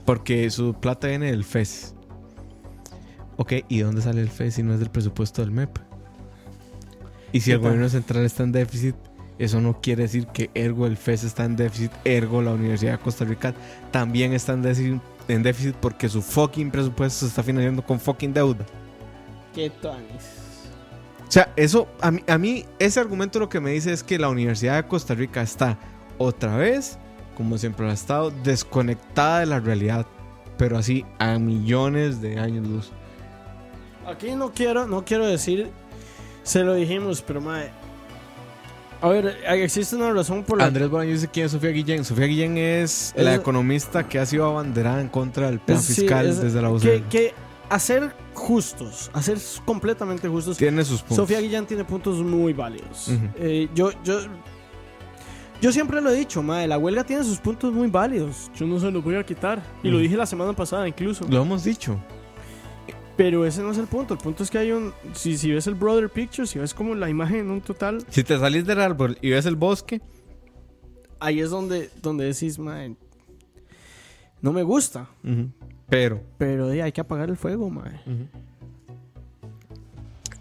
porque 0.04 0.48
su 0.50 0.74
plata 0.74 1.08
viene 1.08 1.30
del 1.30 1.44
FES. 1.44 1.94
Ok, 3.36 3.52
¿y 3.68 3.80
dónde 3.80 4.02
sale 4.02 4.20
el 4.20 4.30
FES 4.30 4.54
si 4.54 4.62
no 4.62 4.74
es 4.74 4.80
del 4.80 4.90
presupuesto 4.90 5.42
del 5.42 5.50
MEP? 5.52 5.78
Y 7.32 7.40
si 7.40 7.52
el 7.52 7.58
gobierno 7.58 7.88
central 7.88 8.24
está 8.24 8.42
en 8.42 8.52
déficit, 8.52 8.96
eso 9.38 9.60
no 9.60 9.80
quiere 9.80 10.02
decir 10.02 10.26
que 10.28 10.50
ergo 10.54 10.86
el 10.86 10.96
FES 10.96 11.24
está 11.24 11.44
en 11.44 11.56
déficit, 11.56 11.92
ergo 12.04 12.42
la 12.42 12.52
Universidad 12.52 12.92
de 12.92 12.98
Costa 12.98 13.24
Rica 13.24 13.54
también 13.90 14.32
está 14.32 14.54
en 14.54 14.62
déficit, 14.62 15.00
en 15.28 15.42
déficit 15.42 15.76
porque 15.76 16.08
su 16.08 16.22
fucking 16.22 16.70
presupuesto 16.70 17.20
se 17.20 17.26
está 17.26 17.42
financiando 17.42 17.82
con 17.82 18.00
fucking 18.00 18.32
deuda. 18.32 18.64
Qué 19.54 19.70
tanis. 19.70 20.38
O 21.26 21.30
sea, 21.30 21.52
eso, 21.56 21.86
a 22.00 22.10
mí, 22.10 22.22
a 22.26 22.38
mí 22.38 22.64
ese 22.78 23.00
argumento 23.00 23.38
lo 23.38 23.48
que 23.48 23.60
me 23.60 23.70
dice 23.72 23.92
es 23.92 24.02
que 24.02 24.18
la 24.18 24.30
Universidad 24.30 24.76
de 24.76 24.88
Costa 24.88 25.14
Rica 25.14 25.42
está 25.42 25.78
otra 26.16 26.56
vez, 26.56 26.98
como 27.36 27.58
siempre 27.58 27.84
lo 27.84 27.90
ha 27.90 27.94
estado, 27.94 28.30
desconectada 28.30 29.40
de 29.40 29.46
la 29.46 29.60
realidad, 29.60 30.06
pero 30.56 30.78
así 30.78 31.04
a 31.18 31.38
millones 31.38 32.22
de 32.22 32.38
años 32.38 32.66
luz. 32.66 32.90
Aquí 34.06 34.30
no 34.34 34.52
quiero, 34.52 34.86
no 34.86 35.04
quiero 35.04 35.26
decir, 35.26 35.70
se 36.42 36.64
lo 36.64 36.74
dijimos, 36.74 37.20
pero 37.20 37.42
mae. 37.42 37.70
A 39.00 39.08
ver, 39.08 39.36
existe 39.46 39.94
una 39.94 40.12
razón 40.12 40.42
por 40.42 40.58
la 40.58 40.64
Andrés 40.66 40.88
Bolaño 40.90 41.12
dice 41.12 41.28
quién 41.28 41.46
es 41.46 41.52
Sofía 41.52 41.70
Guillén. 41.70 42.04
Sofía 42.04 42.26
Guillén 42.26 42.56
es, 42.58 43.14
la 43.16 43.34
economista 43.34 44.08
que 44.08 44.18
ha 44.18 44.26
sido 44.26 44.46
abanderada 44.46 45.00
en 45.00 45.08
contra 45.08 45.46
del 45.48 45.60
plan 45.60 45.78
Es- 45.78 45.84
sí, 45.84 45.94
fiscal 45.94 46.26
es- 46.26 46.40
desde 46.42 46.60
la 46.60 46.68
que, 46.68 46.74
UCR. 46.74 47.02
que 47.08 47.34
hacer 47.68 48.12
justos, 48.34 49.10
hacer 49.14 49.38
completamente 49.64 50.28
justos. 50.28 50.56
Tiene 50.56 50.84
sus 50.84 51.00
puntos. 51.02 51.16
Sofía 51.18 51.40
Guillán 51.40 51.66
tiene 51.66 51.84
puntos 51.84 52.16
muy 52.18 52.52
válidos. 52.52 53.08
Eh, 53.36 53.68
yo, 53.72 53.90
yo, 54.02 54.18
yo 55.60 55.70
siempre 55.72 56.00
lo 56.00 56.10
he 56.10 56.14
dicho, 56.16 56.42
mae, 56.42 56.66
la 56.66 56.78
huelga 56.78 57.04
tiene 57.04 57.22
sus 57.22 57.38
puntos 57.38 57.72
muy 57.72 57.88
válidos. 57.88 58.50
Yo 58.56 58.66
no 58.66 58.80
se 58.80 58.90
los 58.90 59.04
voy 59.04 59.14
a 59.14 59.24
quitar. 59.24 59.62
Y 59.82 59.90
lo 59.90 59.98
dije 59.98 60.16
la 60.16 60.26
semana 60.26 60.52
pasada 60.54 60.88
incluso. 60.88 61.24
Lo 61.28 61.42
hemos 61.42 61.62
dicho. 61.62 61.98
Pero 63.18 63.44
ese 63.44 63.62
no 63.62 63.72
es 63.72 63.78
el 63.78 63.88
punto. 63.88 64.14
El 64.14 64.20
punto 64.20 64.44
es 64.44 64.50
que 64.50 64.58
hay 64.58 64.70
un. 64.70 64.92
Si, 65.12 65.36
si 65.36 65.50
ves 65.50 65.66
el 65.66 65.74
Brother 65.74 66.08
Picture, 66.08 66.46
si 66.46 66.60
ves 66.60 66.72
como 66.72 66.94
la 66.94 67.10
imagen 67.10 67.40
en 67.40 67.50
un 67.50 67.60
total, 67.60 67.98
Si 68.10 68.22
te 68.22 68.38
salís 68.38 68.64
del 68.64 68.80
árbol 68.80 69.18
y 69.20 69.30
ves 69.30 69.44
el 69.44 69.56
bosque, 69.56 70.00
ahí 71.18 71.40
es 71.40 71.50
donde, 71.50 71.90
donde 72.00 72.26
decís, 72.26 72.60
mae. 72.60 72.94
No 74.40 74.52
me 74.52 74.62
gusta. 74.62 75.08
pero 75.88 76.22
Pero 76.38 76.72
eh, 76.72 76.80
hay 76.80 76.92
que 76.92 77.00
apagar 77.00 77.28
el 77.28 77.36
fuego, 77.36 77.68
mae. 77.70 78.00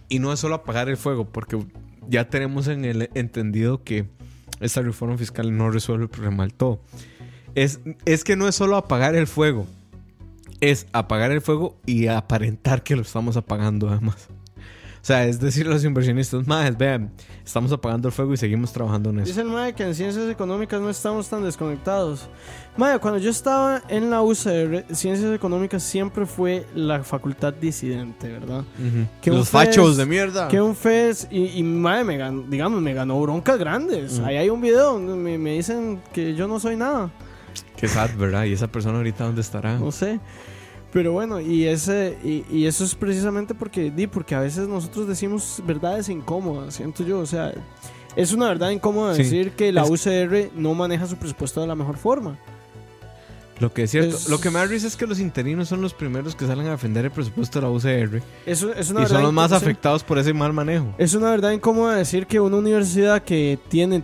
Y 0.08 0.20
no 0.20 0.32
es 0.32 0.40
solo 0.40 0.54
apagar 0.54 0.88
el 0.88 0.98
fuego, 0.98 1.26
porque 1.26 1.58
ya 2.08 2.30
tenemos 2.30 2.68
en 2.68 2.86
el 2.86 3.10
entendido 3.16 3.84
que 3.84 4.06
esta 4.60 4.84
reforma 4.84 5.18
fiscal 5.18 5.58
no 5.58 5.72
resuelve 5.72 6.04
el 6.04 6.10
problema 6.12 6.44
del 6.44 6.54
todo. 6.54 6.80
Es, 7.56 7.80
es 8.06 8.24
que 8.24 8.36
no 8.36 8.48
es 8.48 8.54
solo 8.54 8.76
apagar 8.78 9.16
el 9.16 9.26
fuego, 9.26 9.66
es 10.62 10.88
apagar 10.92 11.32
el 11.32 11.42
fuego 11.42 11.78
y 11.86 12.08
aparentar 12.08 12.84
que 12.84 12.96
lo 12.96 13.02
estamos 13.02 13.38
apagando 13.38 13.90
además. 13.90 14.28
O 14.98 15.06
sea, 15.08 15.26
es 15.26 15.40
decir 15.40 15.66
los 15.66 15.86
inversionistas, 15.86 16.46
más 16.48 16.78
vean, 16.78 17.14
estamos 17.46 17.72
apagando 17.72 18.10
el 18.10 18.14
fuego 18.14 18.34
y 18.34 18.38
seguimos 18.38 18.74
trabajando 18.74 19.10
en 19.12 19.20
eso. 19.20 19.28
Dice 19.28 19.40
el 19.40 19.48
mae 19.48 19.74
que 19.74 19.84
en 19.84 19.96
ciencias 19.96 20.30
económicas 20.30 20.82
no 20.82 20.90
estamos 20.90 21.30
tan 21.30 21.46
desconectados. 21.46 22.28
Mae, 22.76 23.00
cuando 23.00 23.18
yo 23.18 23.30
estaba 23.30 23.82
en 23.88 24.10
la 24.10 24.22
UCR, 24.22 24.84
ciencias 24.94 25.34
económicas 25.34 25.82
siempre 25.82 26.26
fue 26.26 26.66
la 26.76 27.06
facultad 27.06 27.54
disidente, 27.54 28.28
¿verdad? 28.28 28.66
Que 29.22 29.32
Los 29.32 29.48
fachos 29.48 29.96
de 29.96 30.06
mierda. 30.06 30.50
Que 30.50 30.60
un 30.60 30.76
FES 30.76 31.30
y, 31.32 31.58
y 31.58 31.64
mae, 31.64 32.04
me 32.04 32.18
ganó, 32.18 32.42
digamos, 32.42 32.82
me 32.82 32.94
ganó 32.94 33.22
broncas 33.22 33.58
grandes. 33.58 34.20
Ahí 34.20 34.36
hay 34.36 34.50
un 34.50 34.60
video 34.60 34.92
donde 34.92 35.16
me, 35.16 35.38
me 35.38 35.54
dicen 35.54 36.02
que 36.12 36.36
yo 36.36 36.50
no 36.50 36.60
soy 36.60 36.76
nada. 36.76 37.10
Qué 37.76 37.88
sad, 37.88 38.10
¿verdad? 38.18 38.46
Y 38.46 38.54
esa 38.54 38.68
persona 38.68 38.98
ahorita 38.98 39.24
dónde 39.26 39.42
estará. 39.42 39.78
No 39.78 39.92
sé. 39.92 40.20
Pero 40.94 41.12
bueno, 41.12 41.40
y 41.42 41.66
ese 41.66 42.18
y, 42.24 42.46
y 42.50 42.66
eso 42.66 42.84
es 42.86 42.96
precisamente 42.96 43.54
porque 43.54 43.92
di 43.92 44.08
porque 44.08 44.36
a 44.36 44.40
veces 44.40 44.68
nosotros 44.68 45.08
decimos 45.08 45.62
verdades 45.66 46.08
incómodas, 46.10 46.76
siento 46.76 47.04
yo, 47.04 47.20
o 47.20 47.26
sea, 47.26 47.54
es 48.16 48.32
una 48.32 48.48
verdad 48.48 48.70
incómoda 48.72 49.14
Sí. 49.14 49.24
decir 49.24 49.52
que 49.52 49.72
la 49.72 49.84
Es- 49.84 49.90
UCR 49.90 50.52
no 50.56 50.74
maneja 50.74 51.06
su 51.06 51.18
presupuesto 51.18 51.60
de 51.62 51.68
la 51.68 51.76
mejor 51.76 51.98
forma. 51.98 52.40
Lo 53.60 53.74
que 53.74 53.84
es 53.84 53.92
cierto, 53.92 54.16
Es- 54.16 54.30
lo 54.30 54.40
que 54.40 54.50
me 54.52 54.60
da 54.60 54.66
risa 54.66 54.86
es 54.88 54.96
que 54.96 55.08
los 55.08 55.20
interinos 55.20 55.68
son 55.68 55.82
los 55.82 55.94
primeros 55.94 56.36
que 56.36 56.46
salen 56.46 56.68
a 56.68 56.72
defender 56.72 57.06
el 57.06 57.12
presupuesto 57.12 57.60
de 57.60 57.66
la 57.66 57.72
UCR 57.72 58.22
Eso 58.46 58.72
es 58.74 58.90
una 58.92 59.02
y 59.04 59.08
son 59.08 59.24
los 59.24 59.34
más 59.34 59.52
afectados 59.52 60.04
por 60.04 60.18
ese 60.20 60.32
mal 60.32 60.54
manejo. 60.54 60.94
Es 61.00 61.16
una 61.16 61.32
verdad 61.32 61.52
incómoda 61.52 61.96
decir 61.96 62.28
que 62.28 62.40
una 62.40 62.58
universidad 62.58 63.24
que 63.24 63.58
tiene 63.68 64.04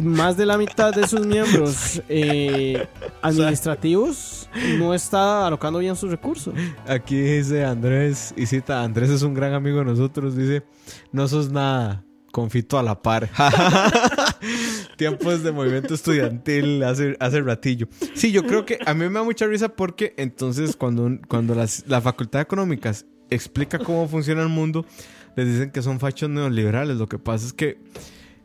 más 0.00 0.36
de 0.36 0.46
la 0.46 0.58
mitad 0.58 0.92
de 0.92 1.06
sus 1.06 1.24
miembros 1.26 2.02
eh, 2.08 2.86
administrativos 3.22 4.48
no 4.78 4.94
está 4.94 5.46
alocando 5.46 5.78
bien 5.78 5.94
sus 5.96 6.10
recursos. 6.10 6.54
Aquí 6.86 7.20
dice 7.20 7.64
Andrés, 7.64 8.32
y 8.36 8.46
cita, 8.46 8.82
Andrés 8.82 9.10
es 9.10 9.22
un 9.22 9.34
gran 9.34 9.52
amigo 9.54 9.78
de 9.78 9.84
nosotros, 9.84 10.36
dice, 10.36 10.64
no 11.12 11.28
sos 11.28 11.50
nada, 11.50 12.04
confito 12.32 12.78
a 12.78 12.82
la 12.82 13.00
par. 13.00 13.28
Tiempos 14.96 15.42
de 15.42 15.52
movimiento 15.52 15.94
estudiantil 15.94 16.82
hace, 16.82 17.16
hace 17.20 17.40
ratillo. 17.40 17.88
Sí, 18.14 18.32
yo 18.32 18.44
creo 18.44 18.64
que 18.64 18.78
a 18.84 18.94
mí 18.94 19.06
me 19.08 19.14
da 19.14 19.22
mucha 19.22 19.46
risa 19.46 19.68
porque 19.68 20.14
entonces 20.16 20.76
cuando, 20.76 21.10
cuando 21.28 21.54
las- 21.54 21.84
la 21.86 22.00
Facultad 22.00 22.40
de 22.40 22.44
Económicas 22.44 23.06
explica 23.30 23.78
cómo 23.78 24.08
funciona 24.08 24.42
el 24.42 24.48
mundo, 24.48 24.84
les 25.36 25.46
dicen 25.46 25.70
que 25.70 25.82
son 25.82 26.00
fachos 26.00 26.28
neoliberales. 26.30 26.96
Lo 26.96 27.06
que 27.08 27.18
pasa 27.18 27.46
es 27.46 27.52
que 27.52 27.78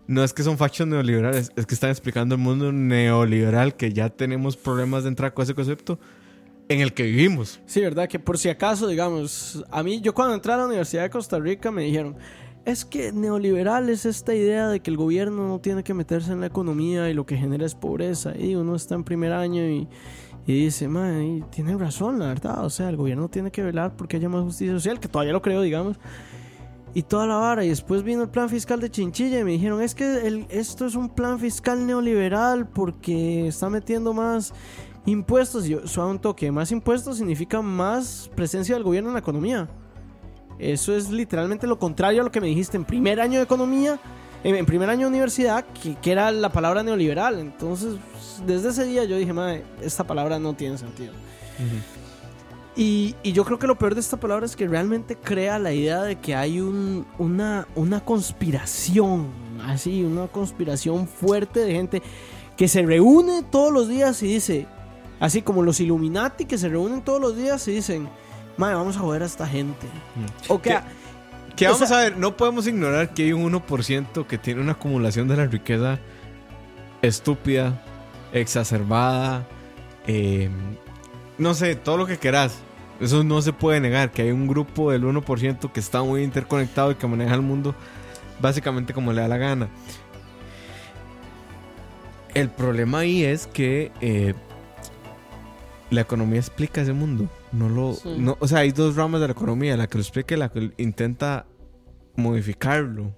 no 0.08 0.24
es 0.24 0.34
que 0.34 0.44
son 0.44 0.58
fachos 0.58 0.88
neoliberales, 0.88 1.52
es 1.56 1.66
que 1.66 1.74
están 1.74 1.90
explicando 1.90 2.36
el 2.36 2.42
mundo 2.42 2.72
neoliberal, 2.72 3.76
que 3.76 3.94
ya 3.94 4.10
tenemos 4.10 4.58
problemas 4.58 5.04
de 5.04 5.10
entrar 5.10 5.34
con 5.34 5.44
ese 5.44 5.54
concepto 5.54 6.00
en 6.70 6.82
el 6.82 6.94
que 6.94 7.04
vivimos. 7.04 7.60
Sí, 7.66 7.82
verdad, 7.82 8.08
que 8.08 8.20
por 8.20 8.38
si 8.38 8.50
acaso, 8.50 8.88
digamos, 8.88 9.64
a 9.72 9.84
mí, 9.84 10.02
yo 10.02 10.14
cuando 10.14 10.34
entré 10.36 10.54
a 10.54 10.58
la 10.58 10.66
Universidad 10.66 11.04
de 11.04 11.10
Costa 11.10 11.40
Rica 11.40 11.72
me 11.72 11.84
dijeron, 11.84 12.16
es 12.66 12.86
que 12.86 13.12
neoliberal 13.12 13.90
es 13.90 14.06
esta 14.06 14.34
idea 14.34 14.70
de 14.70 14.80
que 14.80 14.90
el 14.90 14.98
gobierno 14.98 15.48
no 15.48 15.60
tiene 15.60 15.84
que 15.84 15.94
meterse 15.94 16.32
en 16.32 16.40
la 16.40 16.48
economía 16.48 17.10
y 17.10 17.14
lo 17.14 17.26
que 17.26 17.36
genera 17.36 17.66
es 17.66 17.76
pobreza. 17.76 18.34
Y 18.38 18.56
uno 18.56 18.76
está 18.76 18.96
en 18.96 19.04
primer 19.04 19.34
año 19.34 19.64
y, 19.68 19.88
y 20.48 20.66
dice, 20.66 20.88
man, 20.88 21.46
tiene 21.52 21.76
razón, 21.78 22.20
la 22.20 22.28
verdad. 22.28 22.64
O 22.64 22.70
sea, 22.70 22.90
el 22.90 22.96
gobierno 22.96 23.28
tiene 23.28 23.52
que 23.52 23.62
velar 23.62 23.96
porque 23.98 24.16
haya 24.16 24.30
más 24.30 24.44
justicia 24.44 24.74
social, 24.74 25.00
que 25.00 25.10
todavía 25.10 25.34
lo 25.34 25.42
creo, 25.42 25.62
digamos. 25.62 25.98
Y 26.94 27.04
toda 27.04 27.26
la 27.26 27.36
vara. 27.36 27.66
Y 27.66 27.70
después 27.70 28.04
vino 28.04 28.24
el 28.24 28.30
plan 28.30 28.50
fiscal 28.50 28.80
de 28.80 28.90
Chinchilla 28.90 29.40
y 29.40 29.44
me 29.44 29.52
dijeron, 29.52 29.82
es 29.82 29.96
que 29.96 30.46
esto 30.50 30.86
es 30.86 30.96
un 30.96 31.10
plan 31.10 31.40
fiscal 31.40 31.86
neoliberal 31.86 32.68
porque 32.68 33.48
está 33.48 33.70
metiendo 33.70 34.14
más 34.14 34.54
impuestos. 35.06 35.66
Y 35.66 35.70
yo, 35.70 35.88
suave 35.88 36.12
un 36.12 36.20
toque, 36.20 36.52
más 36.52 36.72
impuestos 36.72 37.18
significa 37.18 37.62
más 37.62 38.30
presencia 38.36 38.76
del 38.76 38.84
gobierno 38.84 39.10
en 39.10 39.14
la 39.14 39.20
economía. 39.20 39.70
Eso 40.60 40.96
es 40.96 41.10
literalmente 41.10 41.68
lo 41.68 41.80
contrario 41.80 42.22
a 42.22 42.24
lo 42.26 42.32
que 42.32 42.40
me 42.40 42.48
dijiste 42.48 42.78
en 42.78 42.86
primer 42.86 43.20
año 43.20 43.40
de 43.40 43.44
economía, 43.44 44.00
en, 44.44 44.66
primer 44.66 44.90
año 44.90 45.02
de 45.02 45.08
universidad, 45.08 45.66
que, 45.82 45.96
que 45.96 46.12
era 46.12 46.32
la 46.32 46.52
palabra 46.52 46.84
neoliberal. 46.84 47.40
Entonces, 47.40 47.96
desde 48.46 48.70
ese 48.70 48.86
día 48.86 49.04
yo 49.06 49.18
dije, 49.18 49.34
madre, 49.34 49.64
esta 49.82 50.06
palabra 50.06 50.38
no 50.38 50.54
tiene 50.54 50.78
sentido. 50.78 51.14
Y, 52.76 53.16
y 53.22 53.34
yo 53.34 53.46
creo 53.46 53.60
que 53.60 53.68
lo 53.68 53.78
peor 53.78 53.94
de 53.94 54.02
esta 54.02 54.18
palabra 54.18 54.46
es 54.48 54.56
que 54.56 54.68
realmente 54.68 55.16
crea 55.16 55.60
la 55.60 55.74
idea 55.74 56.02
de 56.02 56.16
que 56.16 56.34
hay 56.36 56.60
un- 56.60 57.06
una, 57.20 57.68
una 57.76 58.04
conspiración, 58.04 59.28
así, 59.68 60.04
una 60.04 60.28
conspiración 60.28 61.08
fuerte 61.08 61.60
de 61.60 61.72
gente 61.74 62.02
que 62.58 62.68
se 62.68 62.82
reúne 62.82 63.44
todos 63.44 63.72
los 63.72 63.88
días 63.88 64.22
y 64.24 64.28
dice, 64.28 64.66
así 65.20 65.44
como 65.44 65.62
los 65.62 65.80
Illuminati 65.80 66.46
que 66.46 66.58
se 66.58 66.68
reúnen 66.68 67.04
todos 67.04 67.22
los 67.22 67.38
días 67.38 67.68
y 67.68 67.72
dicen, 67.74 68.10
madre, 68.58 68.76
vamos 68.76 68.98
a 68.98 69.02
joder 69.02 69.22
a 69.22 69.26
esta 69.26 69.48
gente. 69.48 69.86
O 70.48 70.60
que. 70.62 70.76
Que 71.56 71.68
O 71.68 71.74
vamos 71.74 71.88
sea- 71.88 72.00
a 72.00 72.02
ver, 72.06 72.18
no 72.18 72.36
podemos 72.36 72.66
ignorar 72.66 73.14
que 73.14 73.26
hay 73.26 73.34
un 73.34 73.44
1% 73.44 74.26
que 74.26 74.40
tiene 74.40 74.62
una 74.62 74.72
acumulación 74.72 75.28
de 75.28 75.38
la 75.38 75.46
riqueza 75.46 76.00
estúpida, 77.04 77.80
exacerbada, 78.34 79.46
eh, 80.08 80.50
no 81.38 81.54
sé, 81.54 81.76
todo 81.76 81.98
lo 81.98 82.06
que 82.06 82.18
querás. 82.18 82.60
Eso 83.00 83.24
no 83.24 83.42
se 83.42 83.54
puede 83.54 83.80
negar, 83.80 84.12
que 84.12 84.22
hay 84.22 84.32
un 84.32 84.48
grupo 84.48 84.92
del 84.92 85.04
1% 85.04 85.72
que 85.72 85.80
está 85.80 86.04
muy 86.04 86.24
interconectado 86.24 86.92
y 86.92 86.96
que 86.96 87.08
maneja 87.08 87.34
el 87.36 87.42
mundo 87.42 87.76
básicamente 88.40 88.94
como 88.94 89.14
le 89.14 89.22
da 89.22 89.28
la 89.28 89.38
gana. 89.38 89.70
El 92.34 92.50
problema 92.50 93.00
ahí 93.00 93.24
es 93.24 93.48
que 93.48 93.92
eh, 94.02 94.34
la 95.92 96.02
economía 96.02 96.40
explica 96.40 96.82
ese 96.82 96.94
mundo. 96.94 97.30
No 97.52 97.70
lo, 97.70 97.94
Sí. 97.94 98.16
no, 98.18 98.38
o 98.40 98.48
sea, 98.48 98.60
hay 98.60 98.72
dos 98.72 98.96
ramas 98.96 99.22
de 99.22 99.28
la 99.28 99.34
economía, 99.34 99.78
la 99.78 99.88
que 99.88 99.98
lo 99.98 100.02
explica 100.02 100.36
y 100.36 100.38
la 100.38 100.50
que 100.50 100.72
intenta 100.78 101.46
modificarlo. 102.16 103.16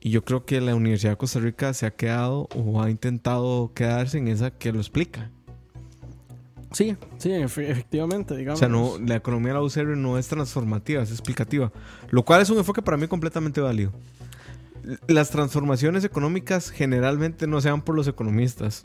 Y 0.00 0.10
yo 0.10 0.24
creo 0.24 0.46
que 0.46 0.60
la 0.60 0.74
Universidad 0.74 1.12
de 1.12 1.16
Costa 1.18 1.40
Rica 1.40 1.74
se 1.74 1.84
ha 1.86 1.90
quedado 1.90 2.48
o 2.54 2.80
ha 2.82 2.90
intentado 2.90 3.72
quedarse 3.74 4.18
en 4.18 4.28
esa 4.28 4.50
que 4.50 4.72
lo 4.72 4.78
explica. 4.78 5.30
Sí, 6.72 6.96
sí, 7.18 7.30
efe- 7.30 7.68
efectivamente, 7.70 8.34
O 8.34 8.36
digamos. 8.36 8.58
sea, 8.58 8.68
no, 8.68 8.98
la 8.98 9.16
economía 9.16 9.48
de 9.48 9.54
la 9.54 9.62
UCR 9.62 9.96
no 9.96 10.18
es 10.18 10.28
transformativa, 10.28 11.02
es 11.02 11.10
explicativa. 11.10 11.72
Lo 12.10 12.24
cual 12.24 12.42
es 12.42 12.50
un 12.50 12.58
enfoque 12.58 12.82
para 12.82 12.96
mí 12.96 13.06
completamente 13.08 13.60
válido. 13.60 13.92
Las 15.08 15.30
transformaciones 15.30 16.04
económicas 16.04 16.70
generalmente 16.70 17.46
no 17.46 17.60
se 17.60 17.68
dan 17.68 17.82
por 17.82 17.94
los 17.94 18.08
economistas, 18.08 18.84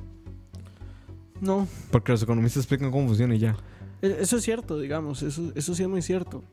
No, 1.41 1.67
porque 1.91 2.11
los 2.11 2.23
economistas 2.23 2.63
explican 2.63 2.91
cómo 2.91 3.07
funciona 3.07 3.35
y 3.35 3.39
ya. 3.39 3.55
E- 4.01 4.17
Eso 4.19 4.37
es 4.37 4.43
cierto, 4.43 4.77
digamos, 4.79 5.21
eso, 5.23 5.51
eso 5.55 5.75
sí 5.75 5.83
es 5.83 5.89
muy 5.89 6.01
cierto. 6.01 6.43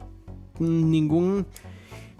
Ningún, 0.58 1.46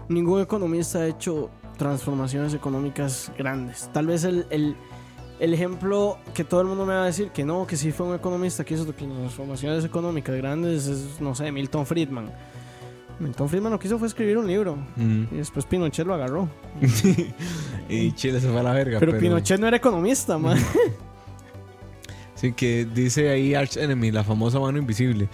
ningún 0.09 0.41
economista 0.41 0.99
ha 0.99 1.07
hecho 1.07 1.49
transformaciones 1.77 2.53
económicas 2.53 3.31
grandes. 3.37 3.89
Tal 3.93 4.07
vez 4.07 4.23
el, 4.25 4.45
el, 4.49 4.75
el 5.39 5.53
ejemplo 5.53 6.17
que 6.33 6.43
todo 6.43 6.61
el 6.61 6.67
mundo 6.67 6.85
me 6.85 6.93
va 6.93 7.03
a 7.03 7.05
decir 7.05 7.29
que 7.29 7.43
no, 7.43 7.65
que 7.67 7.75
sí 7.75 7.91
fue 7.91 8.07
un 8.07 8.15
economista 8.15 8.63
que 8.63 8.75
hizo 8.75 8.85
transformaciones 8.85 9.83
económicas 9.83 10.35
grandes 10.35 10.87
es, 10.87 11.19
no 11.19 11.35
sé, 11.35 11.51
Milton 11.51 11.85
Friedman. 11.85 12.31
Milton 13.19 13.47
Friedman 13.47 13.71
lo 13.71 13.79
que 13.79 13.87
hizo 13.87 13.99
fue 13.99 14.07
escribir 14.07 14.37
un 14.37 14.47
libro 14.47 14.77
y 14.97 15.35
después 15.35 15.65
Pinochet 15.65 16.05
lo 16.05 16.13
agarró. 16.13 16.49
y 17.89 18.11
Chile 18.13 18.39
se 18.39 18.49
fue 18.49 18.59
a 18.59 18.63
la 18.63 18.73
verga. 18.73 18.99
Pero, 18.99 19.17
Pinochet 19.17 19.59
no 19.59 19.67
era 19.67 19.77
economista, 19.77 20.37
man. 20.37 20.57
Sí, 22.35 22.51
que 22.51 22.83
dice 22.83 23.29
ahí 23.29 23.55
Arch 23.55 23.77
Enemy, 23.77 24.11
la 24.11 24.21
famosa 24.21 24.59
mano 24.59 24.77
invisible. 24.77 25.29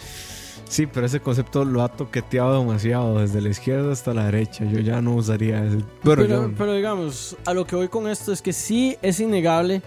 Sí, 0.70 0.86
pero 0.86 1.08
ese 1.08 1.20
concepto 1.20 1.66
lo 1.66 1.82
ha 1.82 1.90
toqueteado 1.90 2.60
demasiado, 2.60 3.20
desde 3.20 3.42
la 3.42 3.50
izquierda 3.50 3.92
hasta 3.92 4.14
la 4.14 4.26
derecha. 4.26 4.66
Yo 4.66 4.80
ya 4.80 5.02
no 5.02 5.16
usaría 5.16 5.66
ese. 5.66 5.80
Pero, 6.04 6.54
pero 6.56 6.74
digamos, 6.76 7.36
a 7.46 7.56
lo 7.56 7.66
que 7.66 7.76
voy 7.76 7.88
con 7.88 8.08
esto 8.08 8.32
es 8.32 8.42
que 8.42 8.54
sí 8.54 8.96
es 9.02 9.20
innegable 9.20 9.82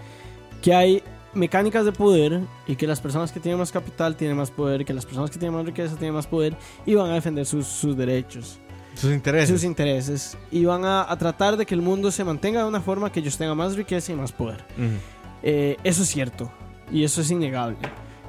que 0.60 0.74
hay 0.74 1.02
mecánicas 1.34 1.84
de 1.84 1.92
poder 1.92 2.40
y 2.66 2.74
que 2.74 2.88
las 2.88 3.00
personas 3.00 3.30
que 3.30 3.38
tienen 3.38 3.60
más 3.60 3.70
capital 3.70 4.16
tienen 4.16 4.36
más 4.36 4.50
poder 4.50 4.84
que 4.84 4.92
las 4.92 5.06
personas 5.06 5.30
que 5.30 5.38
tienen 5.38 5.56
más 5.56 5.64
riqueza 5.64 5.94
tienen 5.96 6.14
más 6.14 6.26
poder 6.26 6.56
y 6.84 6.94
van 6.94 7.10
a 7.10 7.14
defender 7.14 7.46
sus, 7.46 7.66
sus 7.66 7.96
derechos, 7.96 8.58
sus 8.94 9.12
intereses. 9.12 9.48
sus 9.48 9.64
intereses 9.64 10.36
y 10.50 10.64
van 10.64 10.84
a, 10.84 11.10
a 11.10 11.16
tratar 11.16 11.56
de 11.56 11.64
que 11.64 11.74
el 11.74 11.80
mundo 11.80 12.10
se 12.10 12.24
mantenga 12.24 12.60
de 12.60 12.68
una 12.68 12.80
forma 12.80 13.10
que 13.10 13.20
ellos 13.20 13.38
tengan 13.38 13.56
más 13.56 13.76
riqueza 13.76 14.12
y 14.12 14.16
más 14.16 14.32
poder. 14.32 14.64
Eh, 15.42 15.76
eso 15.84 16.02
es 16.02 16.08
cierto 16.08 16.52
y 16.90 17.04
eso 17.04 17.20
es 17.20 17.30
innegable. 17.30 17.78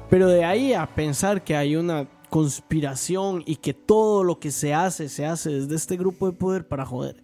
Pero 0.08 0.28
de 0.28 0.44
ahí 0.44 0.72
a 0.72 0.86
pensar 0.86 1.42
que 1.42 1.56
hay 1.56 1.76
una 1.76 2.06
conspiración 2.34 3.42
y 3.46 3.56
que 3.56 3.74
todo 3.74 4.24
lo 4.24 4.38
que 4.40 4.50
se 4.50 4.74
hace 4.74 5.08
se 5.08 5.24
hace 5.24 5.50
desde 5.50 5.76
este 5.76 5.96
grupo 5.96 6.26
de 6.30 6.36
poder 6.36 6.66
para 6.66 6.84
joder. 6.84 7.16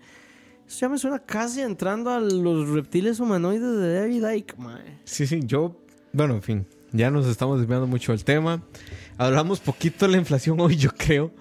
Eso 0.67 0.79
ya 0.83 0.89
me 0.89 0.99
suena 0.99 1.19
casi 1.19 1.63
entrando 1.63 2.11
a 2.11 2.21
los 2.21 2.69
reptiles 2.69 3.19
humanoides 3.19 3.77
de 3.79 3.95
David 3.95 4.25
Icke, 4.37 4.57
mae. 4.59 4.99
Sí, 5.05 5.27
sí, 5.27 5.41
yo. 5.45 5.77
Bueno, 6.13 6.35
en 6.35 6.43
fin, 6.43 6.67
ya 6.93 7.11
nos 7.11 7.27
estamos 7.27 7.59
desviando 7.59 7.87
mucho 7.87 8.13
del 8.13 8.25
tema. 8.25 8.63
Hablamos 9.19 9.59
poquito 9.61 10.07
de 10.07 10.13
la 10.13 10.19
inflación 10.19 10.61
hoy, 10.61 10.77
yo 10.77 10.91
creo. 10.97 11.33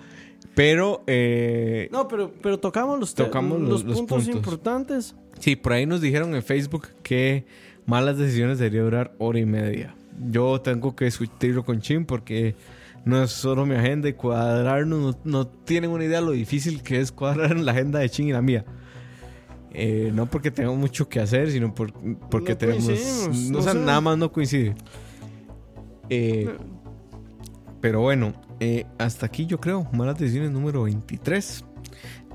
Pero, 0.56 1.04
eh, 1.08 1.90
No, 1.92 2.08
pero, 2.08 2.34
pero 2.42 2.60
tocamos 2.60 3.00
los, 3.00 3.14
Tocamos 3.14 3.60
los- 3.62 3.70
los, 3.70 3.84
los 3.84 3.98
puntos, 3.98 4.18
puntos. 4.24 4.36
importantes. 4.36 5.16
sí, 5.40 5.56
por 5.56 5.74
ahí 5.74 5.86
nos 5.86 6.02
dijeron 6.02 6.34
en 6.36 6.42
Facebook 6.44 6.88
que 7.04 7.46
malas 7.86 8.18
decisiones 8.18 8.58
debería 8.58 8.82
durar 8.84 9.14
hora 9.20 9.40
y 9.40 9.46
media. 9.46 9.96
Yo 10.32 10.60
tengo 10.60 10.96
que 10.96 11.06
discutirlo 11.06 11.64
con 11.64 11.80
Chin 11.82 12.06
porque 12.06 12.56
no 13.10 13.24
es 13.24 13.32
solo 13.32 13.66
mi 13.66 13.76
agenda 13.76 14.08
y 14.10 14.14
cuadrarnos. 14.14 15.18
No, 15.24 15.42
no 15.42 15.48
tienen 15.48 15.90
una 15.92 16.04
idea 16.06 16.20
de 16.20 16.26
lo 16.26 16.32
difícil 16.32 16.82
que 16.84 17.00
es 17.00 17.12
cuadrar 17.12 17.52
en 17.52 17.66
la 17.66 17.72
agenda 17.74 18.00
de 18.00 18.10
Chin 18.10 18.30
y 18.30 18.32
la 18.32 18.42
mía. 18.42 18.66
Eh, 19.72 20.12
no 20.14 20.26
porque 20.26 20.50
tengamos 20.52 20.80
mucho 20.80 21.08
que 21.10 21.20
hacer, 21.20 21.52
sino 21.52 21.74
por- 21.76 21.94
porque 22.30 22.54
No 22.54 22.58
tenemos. 22.58 22.88
No, 23.52 23.60
o 23.60 23.62
sea, 23.62 23.74
sé. 23.74 23.80
nada 23.80 24.02
más 24.02 24.18
no 24.18 24.32
coincide. 24.32 24.76
Eh, 26.10 26.50
pero 27.82 28.02
bueno, 28.02 28.34
eh, 28.60 28.86
hasta 28.98 29.26
aquí 29.26 29.46
yo 29.46 29.60
creo. 29.60 29.88
Malas 29.94 30.18
decisiones 30.18 30.52
número 30.52 30.84
23. 30.84 31.66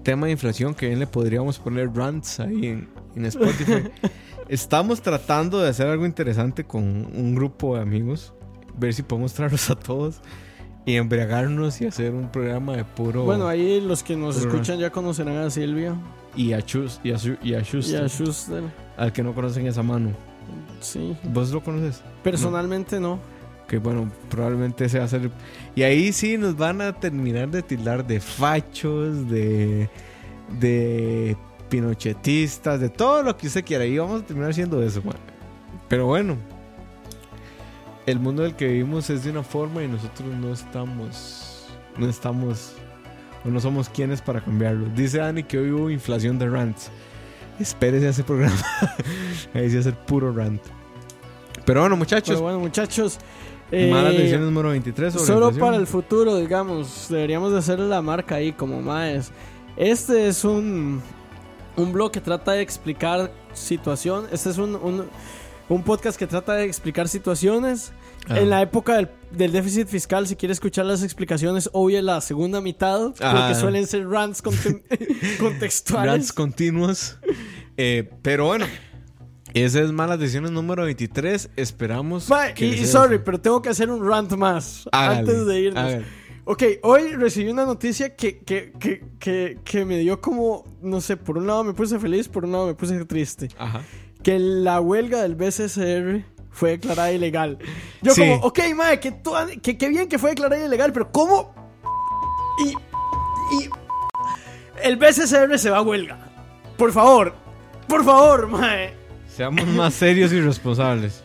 Tema 0.03 0.27
de 0.27 0.33
inflación 0.33 0.75
que 0.75 0.87
bien 0.89 0.99
le 0.99 1.07
podríamos 1.07 1.59
poner 1.59 1.91
rants 1.95 2.39
ahí 2.41 2.67
en, 2.67 2.89
en 3.17 3.27
Spotify. 3.27 3.91
Estamos 4.49 5.01
tratando 5.01 5.59
de 5.61 5.71
hacer 5.71 5.87
algo 5.87 6.05
interesante 6.07 6.65
con 6.65 6.85
un 6.85 7.35
grupo 7.35 7.77
de 7.77 7.83
amigos. 7.83 8.35
Ver 8.79 8.93
si 8.93 9.03
podemos 9.03 9.33
traerlos 9.33 9.71
a 9.71 9.77
todos 9.77 10.21
y 10.87 10.97
embriagarnos 10.97 11.81
y 11.81 11.87
hacer 11.87 12.13
un 12.13 12.29
programa 12.29 12.77
de 12.77 12.85
puro. 12.85 13.25
Bueno, 13.25 13.49
ahí 13.49 13.81
los 13.81 14.03
que 14.03 14.17
nos 14.17 14.37
Puro 14.37 14.49
escuchan 14.49 14.79
ya 14.79 14.91
conocerán 14.91 15.37
a 15.39 15.51
Silvia 15.51 15.95
y 16.37 16.53
a 16.53 16.63
Chus 16.63 17.01
y 17.03 17.13
a, 17.13 17.17
y 17.43 17.55
a 17.55 17.61
y 17.61 17.65
Schuster, 17.65 18.05
a 18.05 18.09
Schuster. 18.09 18.63
al 18.97 19.13
que 19.13 19.23
no 19.23 19.35
conocen 19.35 19.67
esa 19.67 19.83
mano. 19.83 20.11
Sí. 20.81 21.17
¿Vos 21.25 21.51
lo 21.51 21.63
conoces? 21.63 22.03
Personalmente 22.23 23.01
no. 23.01 23.19
Que 23.67 23.79
bueno, 23.79 24.11
probablemente 24.29 24.85
ese 24.85 24.99
va 24.99 25.07
a 25.07 25.09
ser. 25.09 25.31
Y 25.75 25.83
ahí 25.83 26.13
sí 26.13 26.37
nos 26.37 26.57
van 26.57 26.83
a 26.83 26.93
terminar 26.93 27.51
de 27.51 27.63
tildar 27.63 28.07
de 28.07 28.21
fachos, 28.21 29.29
de. 29.31 29.89
de 30.61 31.37
pinochetistas, 31.71 32.79
de 32.79 32.91
todo 32.91 33.23
lo 33.23 33.37
que 33.37 33.47
usted 33.47 33.65
quiera. 33.65 33.87
Y 33.87 33.97
vamos 33.97 34.23
a 34.23 34.27
terminar 34.27 34.53
siendo 34.53 34.83
eso, 34.83 35.01
man. 35.03 35.17
Pero 35.89 36.07
bueno, 36.07 36.37
el 38.07 38.19
mundo 38.21 38.43
del 38.43 38.55
que 38.55 38.69
vivimos 38.69 39.09
es 39.11 39.25
de 39.25 39.31
una 39.31 39.43
forma 39.43 39.83
y 39.83 39.89
nosotros 39.89 40.29
no 40.41 40.53
estamos. 40.53 41.67
No 41.97 42.09
estamos. 42.09 42.73
O 43.45 43.49
no 43.49 43.61
somos 43.61 43.89
quienes 43.89 44.21
para 44.21 44.41
cambiarlo. 44.43 44.87
Dice 44.95 45.19
Dani 45.19 45.43
que 45.43 45.59
hoy 45.59 45.71
hubo 45.71 45.91
inflación 45.91 46.39
de 46.39 46.49
rants. 46.49 46.91
Espérese 47.59 48.07
a 48.07 48.11
ese 48.11 48.25
programa. 48.25 48.57
ahí 49.55 49.69
sí 49.69 49.77
va 49.77 49.81
a 49.81 49.85
ser 49.85 49.95
puro 49.95 50.33
rant. 50.33 50.63
Pero 51.65 51.81
bueno, 51.81 51.97
muchachos. 51.97 52.35
Pero 52.35 52.43
bueno, 52.43 52.61
muchachos. 52.61 53.19
Malas 53.71 54.15
eh, 54.15 54.19
decisiones 54.19 54.47
número 54.47 54.69
23 54.71 55.13
sobre 55.13 55.27
Solo 55.27 55.47
inflación. 55.47 55.67
para 55.67 55.77
el 55.77 55.87
futuro, 55.87 56.37
digamos, 56.37 57.07
deberíamos 57.09 57.53
de 57.53 57.59
hacer 57.59 57.79
la 57.81 58.03
marca 58.03 58.37
ahí 58.37 58.53
como 58.53 58.81
más. 58.83 59.33
Este 59.77 60.29
es 60.29 60.45
un, 60.45 61.03
un 61.77 61.93
blog 61.93 62.13
que 62.13 62.21
trata 62.21 62.53
de 62.53 62.63
explicar 62.63 63.33
situación. 63.53 64.27
Este 64.31 64.51
es 64.51 64.59
un, 64.59 64.77
un, 64.77 65.05
un 65.69 65.83
podcast 65.83 66.19
que 66.19 66.27
trata 66.27 66.55
de 66.55 66.65
explicar 66.65 67.09
situaciones. 67.09 67.93
Ah. 68.29 68.39
En 68.39 68.49
la 68.51 68.63
época 68.63 68.97
del, 68.97 69.09
del 69.33 69.53
déficit 69.53 69.87
fiscal, 69.89 70.27
si 70.27 70.37
quiere 70.37 70.53
escuchar 70.53 70.87
las 70.87 71.03
explicaciones, 71.03 71.69
obvio 71.73 72.01
la 72.03 72.21
segunda 72.21 72.61
mitad, 72.61 73.01
porque 73.09 73.23
Ah. 73.25 73.55
suelen 73.55 73.87
ser 73.87 74.09
rants 74.09 74.43
conte- 74.43 74.83
contextuales. 75.39 76.11
Rants 76.13 76.33
continuos. 76.33 77.19
Eh, 77.77 78.11
pero 78.23 78.47
bueno, 78.47 78.67
esa 79.53 79.81
es 79.83 79.93
malas 79.93 80.19
decisiones 80.19 80.51
número 80.53 80.85
23. 80.85 81.51
Esperamos. 81.57 82.29
Ma, 82.31 82.53
que 82.55 82.67
y, 82.67 82.87
sorry, 82.87 83.19
pero 83.19 83.41
tengo 83.41 83.61
que 83.63 83.69
hacer 83.69 83.91
un 83.91 84.07
rant 84.09 84.33
más 84.37 84.89
Hágale, 84.93 85.19
antes 85.21 85.47
de 85.47 85.61
irnos. 85.61 85.83
hágale. 85.85 86.05
Ok, 86.47 86.63
hoy 86.83 87.09
recibí 87.15 87.51
una 87.51 87.65
noticia 87.65 88.15
que, 88.17 88.41
que, 88.41 88.73
que, 88.79 89.03
que, 89.19 89.59
que 89.65 89.85
me 89.87 89.99
dio 89.99 90.21
como, 90.21 90.65
no 90.83 91.01
sé, 91.01 91.17
por 91.17 91.39
un 91.39 91.47
lado 91.47 91.65
me 91.65 91.73
puse 91.73 91.99
feliz, 91.99 92.29
por 92.29 92.45
un 92.45 92.53
lado 92.53 92.67
me 92.67 92.75
puse 92.75 93.03
triste. 93.07 93.49
Ajá. 93.59 93.81
Que 94.25 94.39
la 94.41 94.81
huelga 94.81 95.23
del 95.23 95.35
BCCR 95.37 96.25
fue 96.51 96.71
declarada 96.71 97.13
ilegal. 97.13 97.59
Yo 98.03 98.13
Sí. 98.15 98.21
como, 98.23 98.37
ok, 98.47 98.59
madre, 98.75 98.99
que, 99.01 99.13
toda- 99.13 99.47
que, 99.63 99.77
que 99.79 99.89
bien 99.89 100.09
que 100.09 100.19
fue 100.19 100.31
declarada 100.31 100.65
ilegal, 100.65 100.93
pero 100.93 101.13
¿cómo? 101.13 101.55
Y, 102.65 102.69
y 102.71 103.69
el 104.83 104.97
BCCR 104.97 105.59
se 105.59 105.71
va 105.71 105.79
a 105.79 105.83
huelga. 105.83 106.19
Por 106.77 106.91
favor, 106.93 107.35
por 107.87 108.05
favor, 108.05 108.49
madre. 108.49 108.95
Seamos 109.29 109.67
más 109.67 109.95
serios 109.95 110.33
y 110.33 110.41
responsables. 110.41 111.23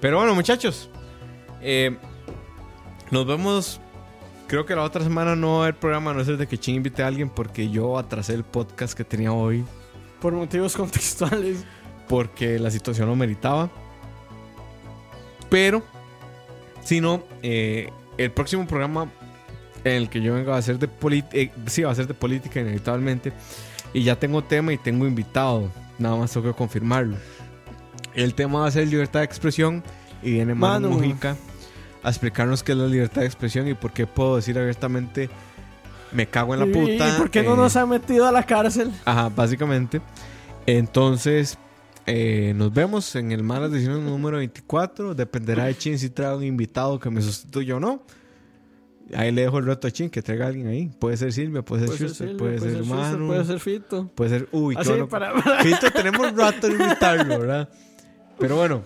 Pero 0.00 0.18
bueno, 0.18 0.34
muchachos. 0.34 0.88
eh, 1.62 1.96
nos 3.10 3.26
vemos. 3.26 3.80
Creo 4.46 4.64
que 4.66 4.74
la 4.74 4.82
otra 4.82 5.04
semana 5.04 5.36
no 5.36 5.54
va 5.54 5.58
a 5.58 5.62
haber 5.64 5.76
programa, 5.78 6.10
a 6.10 6.14
no 6.14 6.24
ser 6.24 6.36
de 6.36 6.46
que 6.48 6.58
Ching 6.58 6.76
invite 6.76 7.02
a 7.02 7.06
alguien, 7.06 7.28
porque 7.28 7.68
yo 7.70 7.98
atrasé 7.98 8.34
el 8.34 8.42
podcast 8.44 8.94
que 8.94 9.04
tenía 9.04 9.32
hoy. 9.32 9.64
Por 10.20 10.32
motivos 10.32 10.76
contextuales. 10.76 11.64
porque 12.08 12.58
la 12.58 12.70
situación 12.70 13.08
lo 13.08 13.16
meritaba. 13.16 13.70
Pero, 15.48 15.82
si 16.84 17.00
no, 17.00 17.22
eh, 17.42 17.90
el 18.18 18.30
próximo 18.30 18.66
programa 18.66 19.10
en 19.84 19.94
el 19.94 20.08
que 20.08 20.20
yo 20.20 20.34
venga 20.34 20.52
va 20.52 20.58
a 20.58 20.62
ser 20.62 20.78
de 20.78 20.88
política, 20.88 21.52
sí, 21.66 21.82
va 21.82 21.90
a 21.90 21.94
ser 21.94 22.06
de 22.06 22.14
política 22.14 22.60
inevitablemente. 22.60 23.32
Y 23.92 24.04
ya 24.04 24.16
tengo 24.16 24.42
tema 24.42 24.72
y 24.72 24.78
tengo 24.78 25.06
invitado. 25.06 25.70
Nada 25.98 26.16
más 26.16 26.32
tengo 26.32 26.46
que 26.48 26.56
confirmarlo. 26.56 27.16
El 28.14 28.34
tema 28.34 28.60
va 28.60 28.66
a 28.66 28.70
ser 28.70 28.86
libertad 28.88 29.20
de 29.20 29.26
expresión 29.26 29.82
y 30.22 30.32
viene 30.32 30.54
Manu 30.54 30.90
Manu. 30.90 31.00
Mojica 31.00 31.36
a 32.02 32.08
explicarnos 32.08 32.62
qué 32.62 32.72
es 32.72 32.78
la 32.78 32.86
libertad 32.86 33.22
de 33.22 33.26
expresión 33.26 33.68
y 33.68 33.74
por 33.74 33.92
qué 33.92 34.06
puedo 34.06 34.36
decir 34.36 34.58
abiertamente 34.58 35.28
me 36.12 36.26
cago 36.26 36.54
en 36.54 36.60
la 36.60 36.66
¿Y- 36.66 36.72
puta. 36.72 37.08
¿Y 37.08 37.12
por 37.18 37.30
qué 37.30 37.42
no 37.42 37.54
eh, 37.54 37.56
nos 37.56 37.76
han 37.76 37.88
metido 37.88 38.26
a 38.26 38.32
la 38.32 38.42
cárcel? 38.44 38.90
Ajá, 39.04 39.28
básicamente. 39.28 40.00
Entonces, 40.66 41.58
eh, 42.06 42.52
nos 42.56 42.72
vemos 42.72 43.14
en 43.16 43.32
el 43.32 43.42
Malas 43.42 43.70
Decisiones 43.72 44.02
número 44.02 44.38
24. 44.38 45.14
Dependerá 45.14 45.64
de 45.66 45.76
Chin 45.76 45.98
si 45.98 46.10
trae 46.10 46.36
un 46.36 46.44
invitado 46.44 46.98
que 46.98 47.10
me 47.10 47.20
sustituya 47.22 47.76
o 47.76 47.80
no. 47.80 48.02
Ahí 49.14 49.32
le 49.32 49.42
dejo 49.42 49.58
el 49.58 49.66
reto 49.66 49.88
a 49.88 49.90
Chin 49.90 50.08
que 50.08 50.22
traiga 50.22 50.44
a 50.44 50.48
alguien 50.48 50.68
ahí. 50.68 50.88
Puede 51.00 51.16
ser 51.16 51.32
Silvia, 51.32 51.62
puede 51.62 51.88
ser 51.88 51.96
Schuster, 51.96 52.36
puede, 52.36 52.60
ser 52.60 52.74
Schuster, 52.76 52.96
Manu, 52.96 53.26
puede 53.26 53.44
ser 53.44 53.58
Fito. 53.58 54.08
puede 54.14 54.30
ser. 54.30 54.48
Uy, 54.52 54.76
Así 54.78 54.92
para- 55.10 55.32
Fito, 55.62 55.90
tenemos 55.90 56.32
rato 56.36 56.68
de 56.68 56.74
invitarlo, 56.74 57.38
¿verdad? 57.40 57.68
Pero 58.38 58.56
bueno, 58.56 58.82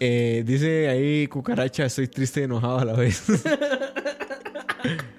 eh, 0.00 0.42
dice 0.46 0.88
ahí 0.88 1.26
Cucaracha, 1.26 1.84
estoy 1.84 2.08
triste 2.08 2.40
y 2.40 2.44
enojado 2.44 2.78
a 2.78 2.84
la 2.86 2.92
vez. 2.94 3.22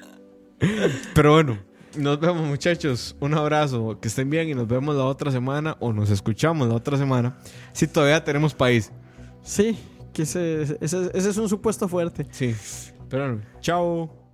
Pero 1.13 1.33
bueno, 1.33 1.57
nos 1.97 2.19
vemos 2.19 2.47
muchachos. 2.47 3.15
Un 3.19 3.33
abrazo, 3.33 3.99
que 3.99 4.07
estén 4.07 4.29
bien 4.29 4.49
y 4.49 4.53
nos 4.53 4.67
vemos 4.67 4.95
la 4.95 5.05
otra 5.05 5.31
semana 5.31 5.77
o 5.79 5.93
nos 5.93 6.09
escuchamos 6.09 6.67
la 6.67 6.75
otra 6.75 6.97
semana. 6.97 7.37
Si 7.73 7.87
todavía 7.87 8.23
tenemos 8.23 8.53
país. 8.53 8.91
Sí, 9.43 9.77
que 10.13 10.23
ese, 10.23 10.77
ese, 10.81 11.11
ese 11.13 11.29
es 11.29 11.37
un 11.37 11.49
supuesto 11.49 11.87
fuerte. 11.87 12.27
Sí. 12.31 12.55
Pero 13.09 13.27
bueno, 13.27 13.41
chao. 13.61 14.24